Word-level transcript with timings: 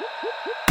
whoop, 0.00 0.10
whoop, 0.22 0.34
whoop. 0.46 0.65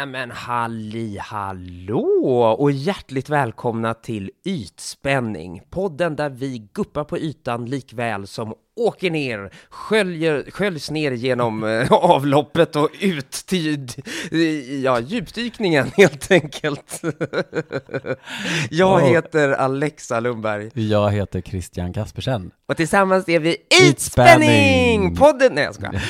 Nämen 0.00 0.30
halli 0.30 1.18
hallå 1.20 2.56
och 2.58 2.72
hjärtligt 2.72 3.28
välkomna 3.28 3.94
till 3.94 4.30
Ytspänning, 4.44 5.62
podden 5.70 6.16
där 6.16 6.30
vi 6.30 6.68
guppar 6.72 7.04
på 7.04 7.18
ytan 7.18 7.66
likväl 7.66 8.26
som 8.26 8.54
åker 8.76 9.10
ner, 9.10 9.50
sköljer, 9.70 10.50
sköljs 10.50 10.90
ner 10.90 11.10
genom 11.12 11.64
eh, 11.64 11.92
avloppet 11.92 12.76
och 12.76 12.88
ut 13.00 13.30
till 13.30 13.88
ja, 14.84 15.00
djupdykningen 15.00 15.90
helt 15.96 16.30
enkelt. 16.30 17.00
Jag 18.70 19.00
heter 19.00 19.48
Alexa 19.48 20.20
Lundberg. 20.20 20.70
Jag 20.74 21.10
heter 21.10 21.40
Christian 21.40 21.92
Kaspersen. 21.92 22.50
Och 22.68 22.76
tillsammans 22.76 23.28
är 23.28 23.40
vi! 23.40 23.56
Ytspänning! 23.88 25.16
Podden, 25.16 25.54
nej 25.54 25.64
jag 25.64 25.74
skojar. 25.74 26.02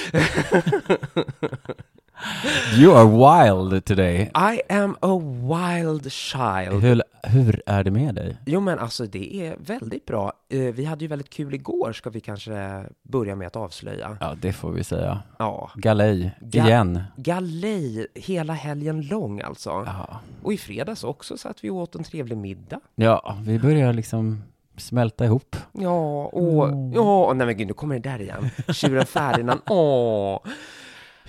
You 2.79 2.95
are 2.97 3.07
wild 3.07 3.85
today. 3.85 4.31
I 4.35 4.61
am 4.73 4.97
a 5.01 5.19
wild 5.43 6.13
child. 6.13 6.83
Hur, 6.83 7.03
hur 7.23 7.63
är 7.67 7.85
det 7.85 7.91
med 7.91 8.15
dig? 8.15 8.37
Jo 8.47 8.61
men 8.61 8.79
alltså 8.79 9.07
det 9.07 9.35
är 9.47 9.57
väldigt 9.59 10.07
bra. 10.07 10.33
Eh, 10.49 10.59
Vi 10.61 10.85
hade 10.85 11.05
ju 11.05 11.09
väldigt 11.09 11.31
kul 11.31 11.55
igår, 11.55 11.93
ska 11.93 12.11
vi 12.11 12.21
kanske 12.21 12.85
börja 13.03 13.37
med 13.37 13.47
att 13.47 13.57
avslöja. 13.57 14.17
Ja, 14.21 14.35
det 14.41 14.53
får 14.53 14.71
vi 14.73 14.85
säga. 14.85 15.23
Ja, 15.39 15.71
Galej, 15.75 16.33
Ga- 16.41 16.67
igen. 16.67 17.03
galej 17.17 18.07
hela 18.15 18.53
helgen 18.53 19.03
lång 19.03 19.41
alltså. 19.41 19.71
Ja. 19.71 20.21
Och 20.43 20.53
i 20.53 20.57
fredags 20.59 21.05
också 21.05 21.37
så 21.37 21.49
att 21.49 21.65
vi 21.65 21.71
åt 21.71 21.95
en 21.95 22.05
trevlig 22.05 22.37
middag. 22.39 22.81
ja, 22.95 23.37
vi 23.43 23.59
börjar 23.59 23.93
liksom 23.93 24.43
smälta 24.77 25.25
ihop. 25.25 25.57
Ja, 25.73 26.25
och, 26.25 26.69
Mm. 26.69 26.93
ja, 26.93 27.33
nej 27.37 27.47
men 27.47 27.57
gud, 27.57 27.67
nu 27.67 27.73
kommer 27.73 27.99
det 27.99 28.09
där 28.11 28.21
igen. 28.21 28.51
Tjuren 28.69 29.07
Ferdinand, 29.07 29.61
åh. 29.71 30.39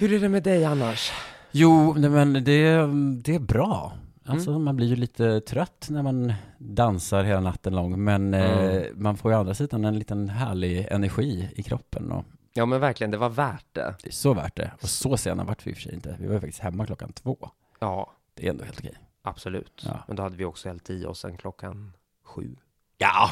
Hur 0.02 0.14
är 0.14 0.20
det 0.20 0.30
med 0.30 0.44
dig 0.44 0.66
annars? 0.66 1.12
Jo, 1.52 1.94
nej, 1.98 2.10
men 2.10 2.34
det, 2.34 2.72
det 3.24 3.36
är 3.36 3.40
bra. 3.40 3.94
Alltså, 4.26 4.60
man 4.60 4.76
blir 4.76 4.88
ju 4.88 4.96
lite 4.96 5.42
trött 5.42 5.88
när 5.90 6.04
man 6.04 6.34
dansar 6.58 7.24
hela 7.24 7.40
natten 7.40 7.76
lång, 7.76 8.04
men 8.04 8.34
eh, 8.34 8.82
man 8.96 9.18
får 9.18 9.32
ju 9.32 9.38
å 9.38 9.40
andra 9.40 9.54
sidan 9.54 9.86
en 9.86 10.00
liten 10.00 10.30
härlig 10.30 10.88
energi 10.92 11.50
i 11.56 11.64
kroppen 11.64 12.12
och 12.12 12.26
Ja 12.54 12.66
men 12.66 12.80
verkligen, 12.80 13.12
det 13.12 13.18
var 13.18 13.30
värt 13.30 13.66
det. 13.72 13.96
det 14.04 14.08
är 14.10 14.12
så 14.14 14.34
värt 14.34 14.56
det. 14.56 14.72
Och 14.82 14.90
så 14.90 15.18
sena 15.18 15.44
vart 15.44 15.68
vi 15.68 15.72
i 15.72 15.74
och 15.74 15.78
för 15.78 15.84
sig 15.84 15.94
inte. 15.94 16.16
Vi 16.20 16.28
var 16.28 16.34
ju 16.34 16.40
faktiskt 16.40 16.60
hemma 16.64 16.86
klockan 16.86 17.14
två. 17.14 17.50
Ja, 17.80 18.12
Det 18.34 18.46
är 18.46 18.50
ändå 18.50 18.64
helt 18.64 18.80
okej. 18.80 18.94
absolut. 19.24 19.84
Ja. 19.86 20.04
Men 20.08 20.16
då 20.16 20.24
hade 20.24 20.36
vi 20.38 20.46
också 20.46 20.68
hällt 20.70 20.90
i 20.90 21.06
oss 21.06 21.20
sen 21.20 21.38
klockan 21.38 21.94
sju. 22.26 22.56
Ja, 22.98 23.30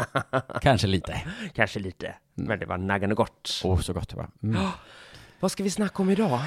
kanske 0.60 0.86
lite. 0.86 1.22
Kanske 1.54 1.80
lite, 1.80 2.14
men 2.34 2.58
det 2.58 2.66
var 2.66 2.78
naggande 2.78 3.14
gott. 3.14 3.60
Åh, 3.64 3.80
så 3.80 3.92
gott 3.92 4.08
det 4.08 4.16
var. 4.16 4.28
Mm. 4.42 4.60
Vad 5.44 5.50
ska 5.50 5.62
vi 5.62 5.70
snacka 5.70 6.02
om 6.02 6.10
idag? 6.10 6.40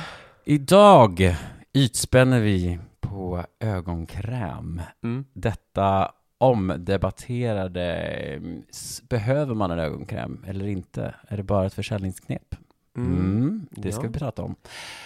Idag 0.46 1.36
ytspänner 1.74 2.40
vi 2.40 2.80
på 3.00 3.46
ögonkräm. 3.60 4.82
Mm. 5.04 5.26
Detta 5.34 6.12
omdebatterade, 6.38 7.94
mm, 7.94 8.64
behöver 9.10 9.56
man 9.56 9.72
en 9.72 9.80
ögonkräm 9.80 10.46
eller 10.48 10.68
inte? 10.68 11.16
Är 11.28 11.38
det 11.38 11.44
bara 11.44 11.66
ett 11.66 11.74
försäljningsknep? 11.74 12.56
Mm, 12.98 13.68
det 13.72 13.92
ska 13.92 14.04
Ja. 14.04 14.08
vi 14.08 14.20
prata 14.20 14.44
om. 14.44 14.56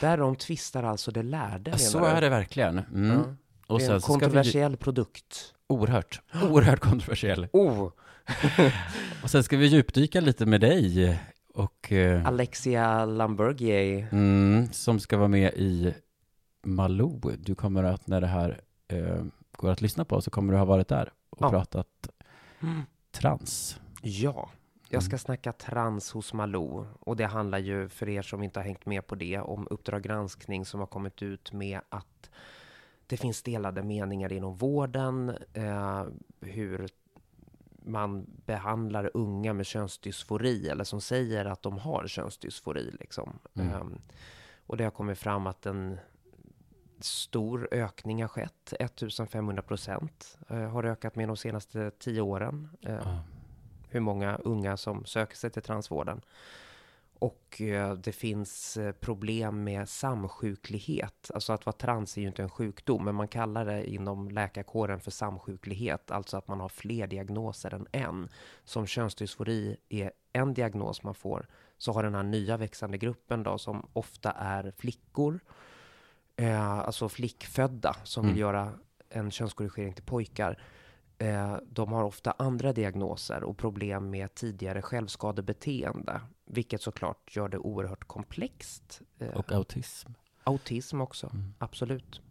Därom 0.02 0.36
tvistar 0.36 0.84
alltså 0.84 1.12
det 1.12 1.24
lärde, 1.24 1.72
Ja, 1.72 1.78
så 1.78 2.06
är 2.06 2.22
det 2.22 2.30
verkligen. 2.30 2.80
Mm. 2.80 3.10
Ja. 3.10 3.36
Och 3.68 3.80
det 3.80 3.86
är 3.86 3.94
en 3.94 4.02
så 4.02 4.06
ska 4.06 4.14
vi... 4.14 4.20
kontroversiell 4.20 4.78
produkt. 4.78 5.54
Oerhört, 5.68 6.22
oerhört 6.50 6.80
kontroversiell. 6.80 7.48
Oh, 7.54 7.92
Och 9.24 9.30
sen 9.30 9.44
ska 9.44 9.58
vi 9.58 9.66
djupdyka 9.66 10.22
lite 10.22 10.46
med 10.46 10.62
dig 10.62 11.20
och 11.54 11.92
eh, 11.92 12.28
Alexia 12.28 13.06
Lambergier. 13.06 14.08
mm, 14.12 14.68
som 14.72 15.00
ska 15.00 15.18
vara 15.18 15.28
med 15.28 15.54
i 15.54 15.94
Malou. 16.64 17.20
Du 17.40 17.56
kommer 17.56 17.84
att, 17.84 18.08
när 18.08 18.22
det 18.22 18.28
här 18.28 18.62
eh, 18.88 19.24
går 19.52 19.70
att 19.72 19.82
lyssna 19.82 20.06
på, 20.06 20.22
så 20.22 20.32
kommer 20.32 20.54
du 20.54 20.60
ha 20.60 20.66
varit 20.66 20.88
där 20.88 21.12
och 21.30 21.38
Ja. 21.42 21.50
pratat 21.50 22.10
trans. 23.12 23.80
Ja, 24.02 24.50
jag 24.90 25.04
ska 25.04 25.12
Mm. 25.14 25.20
snacka 25.20 25.52
trans 25.54 26.12
hos 26.12 26.34
Malou. 26.34 26.86
Och 27.00 27.16
det 27.16 27.26
handlar 27.26 27.58
ju, 27.58 27.90
för 27.90 28.10
er 28.10 28.22
som 28.22 28.44
inte 28.44 28.60
har 28.60 28.66
hängt 28.66 28.86
med 28.86 29.08
på 29.08 29.16
det, 29.16 29.40
om 29.40 29.68
Uppdrag 29.70 30.02
granskning 30.04 30.66
som 30.66 30.80
har 30.80 30.88
kommit 30.88 31.22
ut 31.22 31.54
med 31.54 31.80
att 31.90 32.30
det 33.08 33.18
finns 33.18 33.44
delade 33.44 33.84
meningar 33.84 34.34
inom 34.34 34.56
vården, 34.56 35.30
eh, 35.54 36.04
hur 36.42 36.88
man 37.82 38.26
behandlar 38.46 39.12
unga 39.14 39.54
med 39.54 39.66
könsdysfori, 39.66 40.70
eller 40.70 40.84
som 40.84 41.02
säger 41.02 41.46
att 41.46 41.62
de 41.62 41.78
har 41.78 42.08
könsdysfori. 42.08 42.92
Liksom. 43.00 43.40
Mm. 43.54 43.70
Ehm, 43.74 44.02
och 44.68 44.78
det 44.78 44.84
har 44.84 44.92
kommit 44.92 45.18
fram 45.18 45.48
att 45.48 45.66
en 45.66 45.98
stor 47.00 47.68
ökning 47.72 48.22
har 48.22 48.28
skett. 48.28 48.74
1500 48.80 49.62
procent 49.62 50.38
eh, 50.50 50.70
har 50.70 50.84
ökat 50.84 51.16
med 51.16 51.28
de 51.30 51.38
senaste 51.38 51.92
tio 51.92 52.22
åren. 52.22 52.70
Eh, 52.82 52.94
Ja. 52.94 53.20
hur 53.90 54.00
många 54.00 54.36
unga 54.36 54.78
som 54.78 55.06
söker 55.06 55.36
sig 55.36 55.50
till 55.50 55.62
transvården. 55.62 56.22
Och 57.22 57.62
eh, 57.62 57.94
det 57.94 58.12
finns 58.12 58.78
eh, 58.78 58.92
problem 58.92 59.64
med 59.64 59.90
samsjuklighet. 59.90 61.32
Alltså 61.34 61.54
att 61.54 61.66
vara 61.66 61.76
trans 61.76 62.18
är 62.18 62.22
ju 62.22 62.28
inte 62.28 62.44
en 62.44 62.50
sjukdom, 62.50 63.06
men 63.06 63.16
man 63.16 63.28
kallar 63.28 63.66
det 63.66 63.90
inom 63.90 64.30
läkarkåren 64.30 65.00
för 65.00 65.12
samsjuklighet. 65.12 66.12
Alltså 66.12 66.38
att 66.38 66.48
man 66.48 66.60
har 66.60 66.70
fler 66.70 67.08
diagnoser 67.08 67.74
än 67.74 67.88
en. 67.92 68.30
Som 68.64 68.88
könsdysfori 68.88 69.78
är 69.90 70.12
en 70.34 70.54
diagnos 70.54 71.04
man 71.04 71.16
får, 71.16 71.48
så 71.78 71.92
har 71.92 72.04
den 72.04 72.16
här 72.16 72.24
nya 72.24 72.58
växande 72.58 72.98
gruppen 72.98 73.44
då, 73.44 73.58
som 73.58 73.90
ofta 73.94 74.32
är 74.32 74.74
flickor, 74.78 75.40
eh, 76.36 76.80
alltså 76.80 77.10
flickfödda, 77.10 77.96
som 78.04 78.24
vill 78.24 78.32
Mm. 78.32 78.40
göra 78.42 78.74
en 79.10 79.32
könskorrigering 79.32 79.94
till 79.94 80.04
pojkar. 80.04 80.64
Eh, 81.22 81.56
de 81.70 81.92
har 81.94 82.04
ofta 82.04 82.32
andra 82.38 82.74
diagnoser 82.74 83.44
och 83.44 83.58
problem 83.58 84.10
med 84.10 84.34
tidigare 84.36 84.82
självskadebeteende, 84.82 86.22
vilket 86.46 86.82
såklart 86.82 87.36
gör 87.36 87.50
det 87.50 87.58
oerhört 87.58 88.04
komplext. 88.08 89.02
Eh, 89.20 89.28
Och 89.28 89.52
autism. 89.52 90.10
autism 90.44 91.02
också, 91.02 91.28
Mm. 91.34 91.54
absolut. 91.58 92.22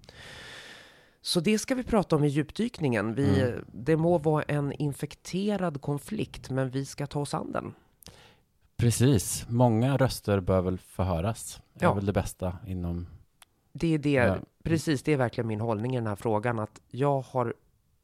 Så 1.23 1.41
det 1.41 1.59
ska 1.59 1.75
vi 1.75 1.83
prata 1.85 2.17
om 2.17 2.25
i 2.25 2.29
djupdykningen. 2.29 3.15
Vi, 3.15 3.41
Mm. 3.43 3.65
Det 3.73 3.97
må 3.97 4.19
vara 4.19 4.43
en 4.43 4.73
infekterad 4.73 5.81
konflikt, 5.81 6.51
men 6.51 6.71
vi 6.71 6.85
ska 6.87 7.07
ta 7.07 7.21
oss 7.21 7.35
an 7.35 7.53
den. 7.53 7.75
Precis. 8.77 9.47
Många 9.49 9.97
röster 9.97 10.41
bör 10.41 10.61
väl 10.61 10.79
förhöras. 10.79 11.61
Det 11.75 11.85
är 11.85 11.89
Ja. 11.89 11.95
väl 11.95 12.07
det 12.07 12.13
bästa 12.13 12.59
inom... 12.67 13.07
Det 13.73 13.95
är 13.95 13.99
det, 13.99 14.11
Ja. 14.11 14.37
precis, 14.63 15.03
det 15.03 15.13
är 15.13 15.17
verkligen 15.17 15.49
min 15.49 15.61
hållning 15.61 15.95
i 15.95 15.99
den 15.99 16.07
här 16.07 16.17
frågan, 16.17 16.59
att 16.59 16.81
jag 16.91 17.21
har 17.21 17.55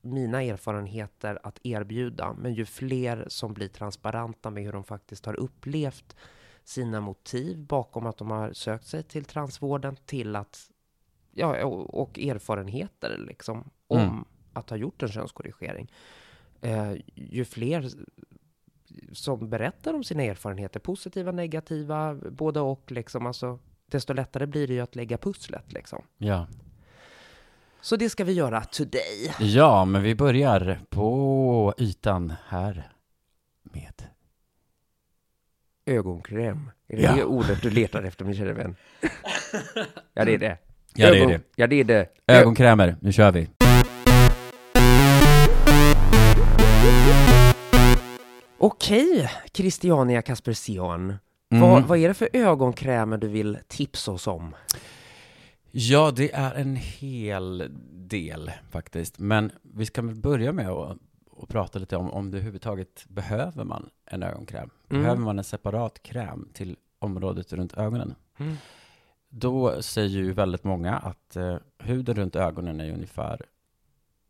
mina 0.07 0.43
erfarenheter 0.43 1.39
att 1.43 1.59
erbjuda, 1.63 2.33
men 2.39 2.55
ju 2.55 2.65
fler 2.65 3.25
som 3.29 3.55
blir 3.55 3.69
transparenta 3.69 4.51
med 4.51 4.65
hur 4.65 4.73
de 4.73 4.85
faktiskt 4.85 5.27
har 5.27 5.35
upplevt 5.41 6.17
sina 6.65 7.01
motiv 7.01 7.59
bakom 7.59 8.07
att 8.07 8.19
de 8.19 8.31
har 8.31 8.53
sökt 8.53 8.87
sig 8.87 9.03
till 9.03 9.25
transvården 9.25 9.97
till 10.07 10.37
att, 10.37 10.71
ja, 11.33 11.65
och, 11.67 12.19
erfarenheter 12.19 13.19
liksom 13.19 13.71
om 13.87 14.01
Mm. 14.01 14.25
att 14.53 14.71
ha 14.71 14.77
gjort 14.77 15.03
en 15.03 15.09
könskorrigering. 15.09 15.93
Eh, 16.61 16.93
ju 17.15 17.45
fler 17.45 17.91
som 19.13 19.49
berättar 19.51 19.95
om 19.95 20.05
sina 20.05 20.23
erfarenheter, 20.23 20.81
positiva, 20.81 21.33
negativa, 21.33 22.15
båda 22.15 22.63
och 22.63 22.93
liksom, 22.93 23.27
alltså, 23.27 23.59
desto 23.87 24.13
lättare 24.13 24.47
blir 24.47 24.69
det 24.69 24.75
ju 24.75 24.81
att 24.81 24.97
lägga 24.97 25.19
pusslet 25.19 25.73
liksom. 25.73 26.05
Ja. 26.19 26.47
Så 27.87 27.97
det 27.97 28.11
ska 28.11 28.25
vi 28.25 28.33
göra 28.33 28.65
today. 28.65 29.35
ja, 29.39 29.85
men 29.85 30.03
vi 30.03 30.15
börjar 30.15 30.81
på 30.91 31.75
ytan 31.79 32.33
här 32.49 32.91
med... 33.63 34.03
Ögonkräm. 35.87 36.71
Är 36.89 36.97
det 36.97 37.03
Ja. 37.03 37.15
det 37.15 37.25
ordet 37.25 37.63
du 37.63 37.71
letar 37.71 38.03
efter, 38.03 38.25
min 38.25 38.35
kära 38.35 38.53
vän? 38.53 38.77
ja, 40.15 40.25
det 40.25 40.35
är 40.35 40.39
det. 40.39 40.59
Ja, 40.95 41.11
det 41.11 41.19
är 41.23 41.27
det. 41.27 41.41
Ja, 41.57 41.67
det 41.67 41.81
är 41.81 41.85
det. 41.85 42.09
Ögonkrämer, 42.27 42.97
nu 43.01 43.13
kör 43.13 43.33
vi. 43.33 43.49
Okej, 48.59 49.31
Christiania 49.53 50.23
Kaspersion. 50.23 51.15
Mm. 51.51 51.61
Vad, 51.71 51.83
vad 51.83 51.99
är 51.99 52.09
det 52.09 52.15
för 52.15 52.29
ögonkrämer 52.33 53.17
du 53.19 53.29
vill 53.29 53.59
tipsa 53.69 54.13
oss 54.13 54.27
om? 54.27 54.55
Ja, 55.79 56.11
det 56.11 56.33
är 56.33 56.55
en 56.55 56.77
hel 56.77 57.71
del 57.93 58.51
faktiskt. 58.71 59.19
Men 59.19 59.53
vi 59.63 59.87
ska 59.87 60.03
väl 60.03 60.15
börja 60.15 60.53
med 60.53 60.69
att, 60.69 60.99
att 61.43 61.49
prata 61.49 61.79
lite 61.79 61.97
om 61.97 62.11
om 62.11 62.31
det 62.31 62.37
överhuvudtaget 62.37 63.05
behöver 63.09 63.65
man 63.65 63.91
en 64.05 64.23
ögonkräm. 64.23 64.71
Mm. 64.89 65.03
Behöver 65.03 65.23
man 65.23 65.39
en 65.39 65.45
separat 65.45 66.03
kräm 66.03 66.49
till 66.53 66.77
området 66.99 67.53
runt 67.53 67.75
ögonen? 67.75 68.15
Mm. 68.39 68.57
då 69.29 69.83
säger 69.83 70.09
ju 70.09 70.33
väldigt 70.33 70.65
många 70.65 70.97
att 70.97 71.37
eh, 71.37 71.57
huden 71.79 72.15
runt 72.17 72.37
ögonen 72.37 72.81
är 72.81 72.93
ungefär 72.93 73.47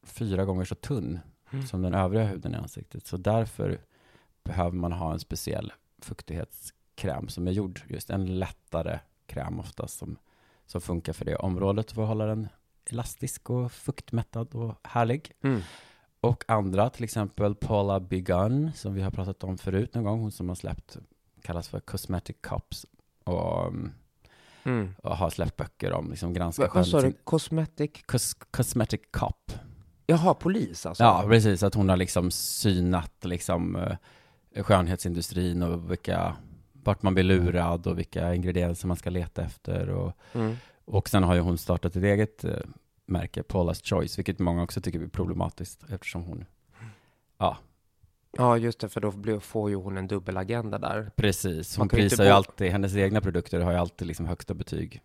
fyra 0.02 0.44
gånger 0.44 0.64
så 0.64 0.74
tunn 0.74 1.20
Mm. 1.50 1.66
som 1.66 1.82
den 1.82 1.94
övriga 1.94 2.24
huden 2.24 2.54
i 2.54 2.56
ansiktet. 2.56 3.06
Så 3.06 3.16
därför 3.16 3.80
behöver 4.44 4.76
man 4.76 4.92
ha 4.92 5.12
en 5.12 5.18
speciell 5.20 5.72
fuktighetskräm 5.98 7.28
som 7.28 7.48
är 7.48 7.52
gjord 7.52 7.80
just 7.88 8.10
en 8.10 8.38
lättare 8.38 8.98
kräm 9.26 9.60
oftast 9.60 9.98
som, 9.98 10.16
som 10.66 10.80
funkar 10.80 11.12
för 11.12 11.24
det 11.24 11.36
området 11.36 11.92
för 11.92 12.02
att 12.02 12.08
hålla 12.08 12.26
den 12.26 12.48
elastisk 12.90 13.50
och 13.50 13.72
fuktmättad 13.72 14.54
och 14.54 14.74
härlig. 14.82 15.32
Mm. 15.42 15.60
Och 16.20 16.44
andra, 16.48 16.90
till 16.90 17.04
exempel 17.04 17.54
Paula 17.54 18.00
Begun, 18.00 18.72
som 18.74 18.94
vi 18.94 19.02
har 19.02 19.10
pratat 19.10 19.44
om 19.44 19.58
förut 19.58 19.94
någon 19.94 20.04
gång, 20.04 20.20
hon 20.20 20.32
som 20.32 20.48
har 20.48 20.56
släppt, 20.56 20.96
kallas 21.42 21.68
för 21.68 21.80
Cosmetic 21.80 22.36
Cups, 22.40 22.86
och, 23.24 23.66
um, 23.66 23.92
Mm. 24.64 24.94
och 25.02 25.16
har 25.16 25.30
släppt 25.30 25.56
böcker 25.56 25.92
om 25.92 26.10
liksom 26.10 26.32
granska 26.32 26.62
Va, 26.62 26.70
vad 26.74 26.86
sa 26.86 27.00
du? 27.00 27.12
Cosmetic? 27.24 27.90
Cos 28.06 28.34
Cosmetic 28.34 29.00
Cup. 29.10 29.52
Jaha, 30.06 30.34
polis 30.34 30.86
alltså? 30.86 31.04
Ja, 31.04 31.24
precis, 31.28 31.62
att 31.62 31.74
hon 31.74 31.88
har 31.88 31.96
liksom 31.96 32.30
synat 32.30 33.24
liksom 33.24 33.76
eh, 33.76 34.62
skönhetsindustrin 34.64 35.62
och 35.62 35.90
vilka, 35.90 36.36
vart 36.86 37.02
man 37.02 37.14
blir 37.14 37.24
lurad 37.24 37.86
och 37.86 37.98
vilka 37.98 38.34
ingredienser 38.34 38.88
man 38.88 38.96
ska 38.96 39.10
leta 39.10 39.42
efter 39.42 39.88
och, 39.90 40.12
Mm. 40.32 40.56
och 40.84 41.08
sen 41.08 41.22
har 41.22 41.34
ju 41.34 41.40
hon 41.40 41.58
startat 41.58 41.96
ett 41.96 42.02
eget 42.04 42.44
eh, 42.44 42.58
märke, 43.06 43.42
Paula's 43.42 43.84
Choice, 43.84 44.18
vilket 44.18 44.38
många 44.38 44.62
också 44.62 44.80
tycker 44.80 45.00
är 45.00 45.06
problematiskt 45.06 45.84
eftersom 45.90 46.22
hon, 46.22 46.44
ja, 47.38 47.56
Ja, 48.38 48.56
just 48.58 48.80
det, 48.80 48.88
för 48.88 49.00
då 49.00 49.10
blir, 49.10 49.38
får 49.38 49.70
ju 49.70 49.76
hon 49.76 49.96
en 49.96 50.06
dubbelagenda 50.06 50.78
där. 50.78 51.10
Precis, 51.16 51.76
hon 51.76 51.88
prisar 51.88 52.24
ju 52.24 52.30
alltid, 52.30 52.70
hennes 52.72 52.96
egna 52.96 53.20
produkter 53.20 53.60
har 53.60 53.72
ju 53.72 53.78
alltid 53.78 54.08
liksom 54.08 54.26
högsta 54.26 54.54
betyg. 54.54 55.00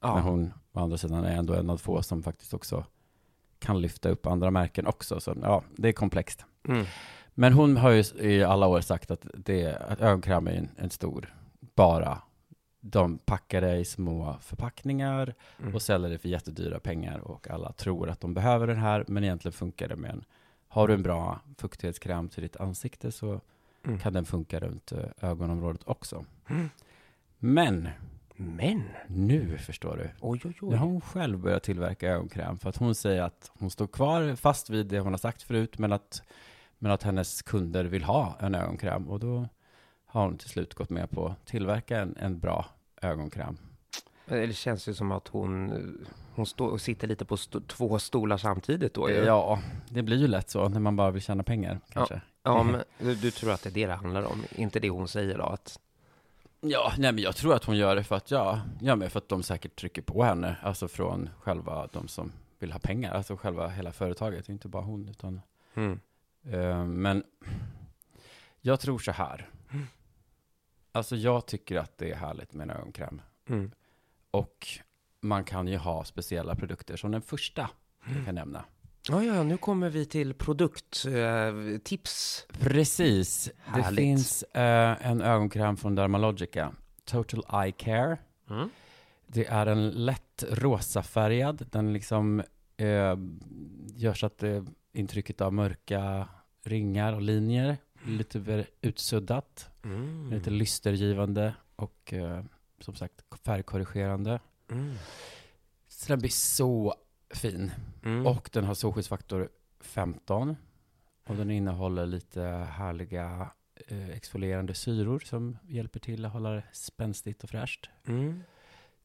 Ja. 0.00 0.14
Men 0.14 0.22
hon, 0.24 0.52
å 0.72 0.80
andra 0.80 0.98
sidan, 0.98 1.24
är 1.24 1.36
ändå 1.36 1.54
en 1.54 1.70
av 1.70 1.76
få 1.76 2.02
som 2.02 2.22
faktiskt 2.22 2.54
också 2.54 2.84
kan 3.58 3.80
lyfta 3.80 4.08
upp 4.08 4.26
andra 4.26 4.50
märken 4.50 4.86
också. 4.86 5.20
Så 5.20 5.34
ja, 5.42 5.62
det 5.76 5.88
är 5.88 5.92
komplext. 5.92 6.44
Mm. 6.68 6.86
Men 7.34 7.52
hon 7.52 7.76
har 7.76 7.90
ju 7.90 8.02
i 8.30 8.44
alla 8.44 8.66
år 8.66 8.80
sagt 8.80 9.10
att, 9.10 9.26
det, 9.34 9.76
att 9.76 10.00
ögonkräm 10.00 10.46
är 10.46 10.52
en, 10.52 10.68
en 10.76 10.90
stor, 10.90 11.34
bara 11.60 12.18
de 12.80 13.18
packar 13.18 13.60
det 13.60 13.76
i 13.76 13.84
små 13.84 14.36
förpackningar 14.40 15.34
Mm. 15.62 15.74
och 15.74 15.82
säljer 15.82 16.10
det 16.10 16.18
för 16.18 16.28
jättedyra 16.28 16.80
pengar 16.80 17.18
och 17.18 17.50
alla 17.50 17.72
tror 17.72 18.10
att 18.10 18.20
de 18.20 18.34
behöver 18.34 18.66
den 18.66 18.76
här, 18.76 19.04
men 19.08 19.24
egentligen 19.24 19.52
funkar 19.52 19.88
det 19.88 19.96
med 19.96 20.10
en, 20.10 20.24
har 20.68 20.88
du 20.88 20.94
en 20.94 21.02
bra 21.02 21.40
fuktighetskräm 21.58 22.28
till 22.28 22.42
ditt 22.42 22.56
ansikte 22.56 23.12
så 23.12 23.40
Mm. 23.86 23.98
kan 23.98 24.12
den 24.12 24.24
funka 24.24 24.60
runt 24.60 24.92
eh, 24.92 24.98
ögonområdet 25.20 25.80
också. 25.84 26.24
Mm. 26.48 26.70
Men 27.38 27.88
Men, 28.36 28.82
nu 29.06 29.58
förstår 29.58 29.96
du, 29.96 30.10
oj 30.20 30.40
oj 30.44 30.56
nu 30.60 30.68
oj. 30.68 30.76
har 30.76 30.86
hon 30.86 31.00
själv 31.00 31.38
börjat 31.38 31.62
tillverka 31.62 32.08
ögonkräm 32.10 32.58
för 32.58 32.68
att 32.68 32.76
hon 32.76 32.94
säger 32.94 33.22
att 33.22 33.50
hon 33.58 33.70
står 33.70 33.86
kvar 33.86 34.36
fast 34.36 34.70
vid 34.70 34.86
det 34.86 35.00
hon 35.00 35.12
har 35.12 35.18
sagt 35.18 35.42
förut, 35.42 35.78
men 35.78 35.92
att, 35.92 36.22
men 36.82 36.92
att 36.92 37.02
hennes 37.02 37.42
kunder 37.42 37.84
vill 37.84 38.04
ha 38.04 38.36
en 38.40 38.54
ögonkräm 38.54 39.08
och 39.08 39.20
då 39.20 39.48
har 40.06 40.24
hon 40.24 40.38
till 40.38 40.48
slut 40.48 40.74
gått 40.74 40.90
med 40.90 41.10
på 41.10 41.26
att 41.26 41.46
tillverka 41.46 42.00
en, 42.00 42.16
en 42.20 42.38
bra 42.38 42.66
ögonkräm. 43.02 43.56
Det 44.26 44.56
känns 44.56 44.88
ju 44.88 44.94
som 44.94 45.12
att 45.12 45.28
hon, 45.28 45.72
hon 46.34 46.46
står 46.46 46.68
och 46.68 46.80
sitter 46.80 47.08
lite 47.08 47.24
på 47.24 47.36
sto- 47.36 47.66
två 47.66 47.98
stolar 47.98 48.36
samtidigt 48.36 48.94
då 48.94 49.10
ju. 49.10 49.16
Ja, 49.16 49.58
det 49.88 50.02
blir 50.02 50.16
ju 50.16 50.26
lätt 50.26 50.50
så 50.50 50.68
när 50.68 50.80
man 50.80 50.96
bara 50.96 51.10
vill 51.10 51.22
tjäna 51.22 51.42
pengar 51.42 51.80
kanske. 51.88 52.20
Ja, 52.42 52.62
men 52.62 52.82
du, 52.98 53.14
du 53.14 53.30
tror 53.30 53.52
att 53.52 53.62
det 53.62 53.68
är 53.68 53.74
det 53.74 53.86
det 53.86 53.94
handlar 53.94 54.22
om? 54.22 54.44
Inte 54.50 54.80
det 54.80 54.90
hon 54.90 55.08
säger 55.08 55.38
då? 55.38 55.44
Att, 55.44 55.78
Ja, 56.60 56.92
nej 56.98 57.12
men 57.12 57.24
jag 57.24 57.36
tror 57.36 57.54
att 57.54 57.64
hon 57.64 57.76
gör 57.76 57.96
det 57.96 58.04
för 58.04 58.16
att, 58.16 58.30
ja, 58.30 58.60
ja 58.80 58.96
men 58.96 59.10
för 59.10 59.18
att 59.18 59.28
de 59.28 59.42
säkert 59.42 59.76
trycker 59.76 60.02
på 60.02 60.22
henne, 60.24 60.56
alltså 60.62 60.88
från 60.88 61.30
själva 61.40 61.88
de 61.92 62.08
som 62.08 62.32
vill 62.58 62.72
ha 62.72 62.78
pengar, 62.78 63.14
alltså 63.14 63.36
själva 63.36 63.68
hela 63.68 63.92
företaget, 63.92 64.48
inte 64.48 64.68
bara 64.68 64.82
hon, 64.82 65.08
utan, 65.08 65.40
mm. 65.74 66.00
Eh, 66.50 66.84
men 66.84 67.24
jag 68.60 68.80
tror 68.80 68.98
så 68.98 69.12
här. 69.12 69.48
Alltså 70.92 71.16
jag 71.16 71.46
tycker 71.46 71.76
att 71.76 71.98
det 71.98 72.10
är 72.10 72.16
härligt 72.16 72.52
med 72.52 72.70
en 72.70 72.76
ögonkräm. 72.76 73.22
Mm. 73.48 73.70
Och 74.30 74.66
man 75.20 75.44
kan 75.44 75.68
ju 75.68 75.76
ha 75.76 76.04
speciella 76.04 76.54
produkter 76.54 76.96
som 76.96 77.10
den 77.10 77.22
första 77.22 77.70
jag 78.14 78.24
kan 78.24 78.34
nämna. 78.34 78.64
Ja, 79.08 79.22
ja, 79.22 79.42
nu 79.42 79.56
kommer 79.56 79.90
vi 79.90 80.06
till 80.06 80.34
produkttips. 80.34 81.06
Precis. 82.52 83.50
Det 83.74 83.82
Härligt. 83.82 83.98
finns 83.98 84.42
eh, 84.42 85.06
en 85.06 85.20
ögonkräm 85.20 85.76
från 85.76 85.94
Dermalogica, 85.94 86.72
Total 87.04 87.62
Eye 87.64 87.72
Care. 87.72 88.18
Mm. 88.50 88.70
Det 89.26 89.46
är 89.46 89.66
en 89.66 89.90
lätt 89.90 90.44
rosafärgad. 90.50 91.66
Den 91.70 91.92
liksom 91.92 92.42
eh, 92.82 93.16
gör 93.96 94.14
så 94.14 94.26
att 94.26 94.38
det, 94.38 94.64
intrycket 94.92 95.40
av 95.40 95.52
mörka 95.52 96.28
ringar 96.62 97.12
och 97.12 97.22
linjer 97.22 97.76
blir 98.02 98.16
lite 98.16 98.66
utsuddat. 98.80 99.70
Mm. 99.84 100.30
Lite 100.30 100.50
lystergivande 100.50 101.54
och 101.76 102.12
eh, 102.12 102.44
som 102.80 102.94
sagt 102.94 103.24
färgkorrigerande. 103.44 104.40
Mm. 104.70 104.94
Så 105.88 106.08
den 106.08 106.18
blir 106.18 106.30
så 106.30 106.94
fin. 107.30 107.70
Mm. 108.04 108.26
Och 108.26 108.50
den 108.52 108.64
har 108.64 108.74
solskyddsfaktor 108.74 109.48
15. 109.80 110.56
Och 111.24 111.36
den 111.36 111.50
innehåller 111.50 112.06
lite 112.06 112.42
härliga 112.70 113.50
eh, 113.86 114.08
exfolierande 114.08 114.74
syror 114.74 115.18
som 115.18 115.58
hjälper 115.68 116.00
till 116.00 116.24
att 116.24 116.32
hålla 116.32 116.50
det 116.50 116.64
spänstigt 116.72 117.44
och 117.44 117.50
fräscht. 117.50 117.90
Mm. 118.06 118.42